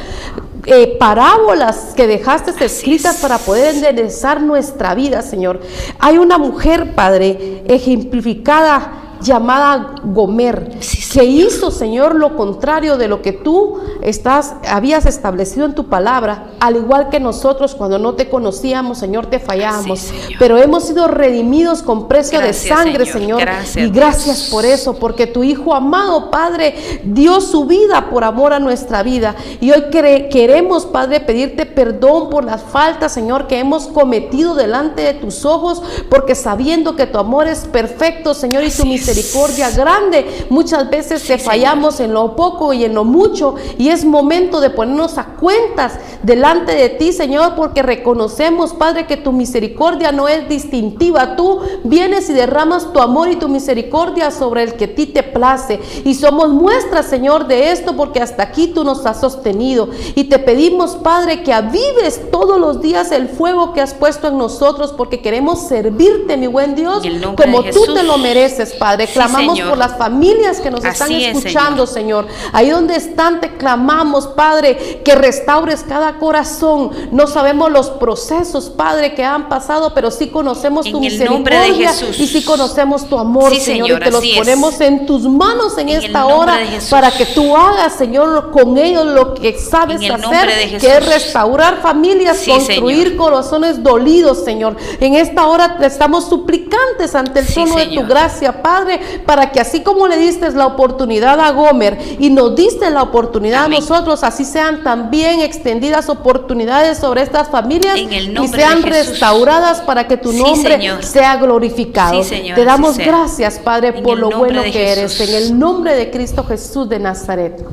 eh, 0.66 0.96
parábolas 0.98 1.92
que 1.94 2.06
dejaste 2.06 2.52
escritas 2.64 3.18
para 3.18 3.38
poder 3.38 3.74
enderezar 3.74 4.40
nuestra 4.40 4.94
vida, 4.94 5.22
Señor. 5.22 5.60
Hay 5.98 6.18
una 6.18 6.38
mujer, 6.38 6.94
Padre, 6.94 7.62
ejemplificada 7.66 9.03
llamada 9.24 9.94
Gomer, 10.04 10.78
que 11.12 11.24
hizo, 11.24 11.70
Señor, 11.70 12.14
lo 12.14 12.36
contrario 12.36 12.96
de 12.96 13.08
lo 13.08 13.22
que 13.22 13.32
tú 13.32 13.78
estás, 14.02 14.54
habías 14.68 15.06
establecido 15.06 15.64
en 15.66 15.74
tu 15.74 15.88
palabra, 15.88 16.50
al 16.60 16.76
igual 16.76 17.08
que 17.08 17.18
nosotros 17.20 17.74
cuando 17.74 17.98
no 17.98 18.14
te 18.14 18.28
conocíamos, 18.28 18.98
Señor, 18.98 19.26
te 19.26 19.38
fallábamos. 19.38 20.00
Así, 20.00 20.08
Señor. 20.20 20.38
Pero 20.38 20.58
hemos 20.58 20.84
sido 20.84 21.08
redimidos 21.08 21.82
con 21.82 22.06
precio 22.08 22.38
Gracias, 22.38 22.62
de 22.62 22.68
sangre, 22.68 23.06
Señor. 23.06 23.14
Señor. 23.24 23.40
Gracias, 23.40 23.76
y 23.86 23.90
gracias 23.90 24.36
Dios. 24.36 24.48
por 24.50 24.64
eso, 24.64 24.94
porque 24.94 25.26
tu 25.26 25.42
Hijo 25.42 25.74
amado, 25.74 26.30
Padre, 26.30 26.74
dio 27.04 27.40
su 27.40 27.64
vida 27.64 28.10
por 28.10 28.24
amor 28.24 28.52
a 28.52 28.58
nuestra 28.60 29.02
vida. 29.02 29.34
Y 29.60 29.70
hoy 29.70 29.84
quere- 29.90 30.28
queremos, 30.28 30.84
Padre, 30.86 31.20
pedirte 31.20 31.64
perdón 31.66 32.28
por 32.30 32.44
las 32.44 32.62
faltas, 32.62 33.12
Señor, 33.12 33.46
que 33.46 33.58
hemos 33.58 33.86
cometido 33.86 34.54
delante 34.54 35.02
de 35.02 35.14
tus 35.14 35.44
ojos, 35.44 35.82
porque 36.10 36.34
sabiendo 36.34 36.96
que 36.96 37.06
tu 37.06 37.18
amor 37.18 37.46
es 37.46 37.60
perfecto, 37.60 38.34
Señor, 38.34 38.62
y 38.64 38.70
tu 38.70 38.82
es. 38.82 39.13
Misericordia 39.14 39.70
grande, 39.70 40.46
muchas 40.50 40.90
veces 40.90 41.22
te 41.24 41.38
fallamos 41.38 42.00
en 42.00 42.12
lo 42.12 42.34
poco 42.34 42.72
y 42.72 42.84
en 42.84 42.94
lo 42.94 43.04
mucho. 43.04 43.54
Y 43.78 43.88
es 43.88 44.04
momento 44.04 44.60
de 44.60 44.70
ponernos 44.70 45.18
a 45.18 45.33
cuentas 45.44 45.98
delante 46.22 46.74
de 46.74 46.88
ti, 46.88 47.12
Señor, 47.12 47.54
porque 47.54 47.82
reconocemos, 47.82 48.72
Padre, 48.72 49.06
que 49.06 49.18
tu 49.18 49.30
misericordia 49.30 50.10
no 50.10 50.26
es 50.26 50.48
distintiva. 50.48 51.36
Tú 51.36 51.60
vienes 51.84 52.30
y 52.30 52.32
derramas 52.32 52.90
tu 52.94 52.98
amor 52.98 53.28
y 53.28 53.36
tu 53.36 53.46
misericordia 53.50 54.30
sobre 54.30 54.62
el 54.62 54.72
que 54.72 54.86
a 54.86 54.94
ti 54.94 55.04
te 55.04 55.22
place. 55.22 55.80
Y 56.06 56.14
somos 56.14 56.48
muestras, 56.48 57.04
Señor, 57.04 57.46
de 57.46 57.72
esto, 57.72 57.94
porque 57.94 58.22
hasta 58.22 58.42
aquí 58.42 58.68
tú 58.68 58.84
nos 58.84 59.04
has 59.04 59.20
sostenido. 59.20 59.90
Y 60.14 60.24
te 60.24 60.38
pedimos, 60.38 60.96
Padre, 60.96 61.42
que 61.42 61.52
avives 61.52 62.30
todos 62.32 62.58
los 62.58 62.80
días 62.80 63.12
el 63.12 63.28
fuego 63.28 63.74
que 63.74 63.82
has 63.82 63.92
puesto 63.92 64.28
en 64.28 64.38
nosotros, 64.38 64.94
porque 64.96 65.20
queremos 65.20 65.68
servirte, 65.68 66.38
mi 66.38 66.46
buen 66.46 66.74
Dios, 66.74 67.02
como 67.36 67.64
tú 67.64 67.92
te 67.92 68.02
lo 68.02 68.16
mereces, 68.16 68.72
Padre. 68.72 69.08
Sí, 69.08 69.12
Clamamos 69.12 69.58
Señor. 69.58 69.68
por 69.68 69.78
las 69.78 69.98
familias 69.98 70.58
que 70.62 70.70
nos 70.70 70.82
están 70.82 71.12
es, 71.12 71.36
escuchando, 71.36 71.86
Señor. 71.86 72.26
Ahí 72.52 72.70
donde 72.70 72.96
están, 72.96 73.42
te 73.42 73.58
clamamos, 73.58 74.28
Padre, 74.28 75.02
que 75.04 75.14
restaures 75.38 75.84
cada 75.88 76.18
corazón. 76.18 76.90
No 77.10 77.26
sabemos 77.26 77.70
los 77.70 77.90
procesos, 77.90 78.70
Padre, 78.70 79.14
que 79.14 79.24
han 79.24 79.48
pasado, 79.48 79.92
pero 79.94 80.10
sí 80.10 80.28
conocemos 80.28 80.84
tu 80.90 80.96
En 80.96 81.00
misericordia 81.00 81.90
y 82.18 82.26
sí 82.26 82.42
conocemos 82.44 83.08
tu 83.08 83.18
amor, 83.18 83.52
Sí, 83.54 83.60
Señor. 83.60 83.86
Señor, 83.88 84.00
y 84.00 84.04
te 84.04 84.10
los 84.10 84.24
es. 84.24 84.36
ponemos 84.38 84.80
en 84.80 85.06
tus 85.06 85.22
manos 85.22 85.76
en, 85.78 85.88
esta 85.88 86.26
hora 86.26 86.58
para 86.90 87.10
que 87.10 87.26
tú 87.26 87.56
hagas, 87.56 87.94
Señor, 87.94 88.50
con 88.50 88.76
ellos 88.78 89.04
lo 89.06 89.34
que 89.34 89.58
sabes 89.58 90.00
hacer, 90.10 90.78
que 90.78 90.86
es 90.96 91.06
restaurar 91.06 91.80
familias, 91.80 92.38
Sí, 92.38 92.50
construir 92.50 93.08
Señor. 93.08 93.16
corazones 93.16 93.82
dolidos, 93.82 94.44
Señor. 94.44 94.76
En 95.00 95.14
esta 95.14 95.46
hora 95.46 95.76
te 95.78 95.86
estamos 95.86 96.24
suplicantes 96.28 97.14
ante 97.14 97.40
el 97.40 97.46
Sí, 97.46 97.54
trono 97.54 97.76
de 97.76 97.86
tu 97.86 98.06
gracia, 98.06 98.62
Padre, 98.62 99.00
para 99.26 99.50
que 99.52 99.60
así 99.60 99.80
como 99.82 100.06
le 100.08 100.16
diste 100.16 100.50
la 100.52 100.66
oportunidad 100.66 101.38
a 101.40 101.50
Gomer 101.52 101.98
y 102.18 102.30
nos 102.30 102.54
diste 102.54 102.90
la 102.90 103.02
oportunidad 103.02 103.64
Amén. 103.64 103.78
a 103.78 103.80
nosotros, 103.80 104.22
así 104.22 104.44
sean 104.44 104.82
también 104.82 105.23
extendidas 105.40 106.08
oportunidades 106.08 106.98
sobre 106.98 107.22
estas 107.22 107.48
familias 107.48 107.98
y 107.98 108.48
sean 108.48 108.82
restauradas 108.82 109.80
para 109.80 110.06
que 110.06 110.16
tu 110.16 110.32
nombre 110.32 111.02
sea 111.02 111.36
glorificado. 111.36 112.22
Sí, 112.22 112.28
Señor, 112.28 112.56
Te 112.56 112.64
damos 112.64 112.98
gracias, 112.98 113.58
Padre, 113.58 113.88
En 113.88 114.02
por 114.02 114.18
lo 114.18 114.30
bueno 114.30 114.62
que 114.62 114.92
eres. 114.92 115.20
En 115.20 115.34
el 115.34 115.58
nombre 115.58 115.94
de 115.94 116.10
Cristo 116.10 116.44
Jesús 116.44 116.88
de 116.88 116.98
Nazaret. 116.98 117.64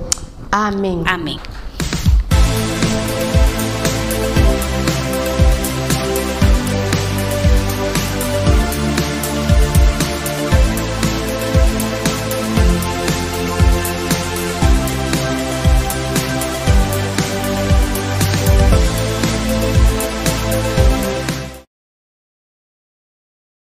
Amén. 0.52 1.04
Amén. 1.06 1.38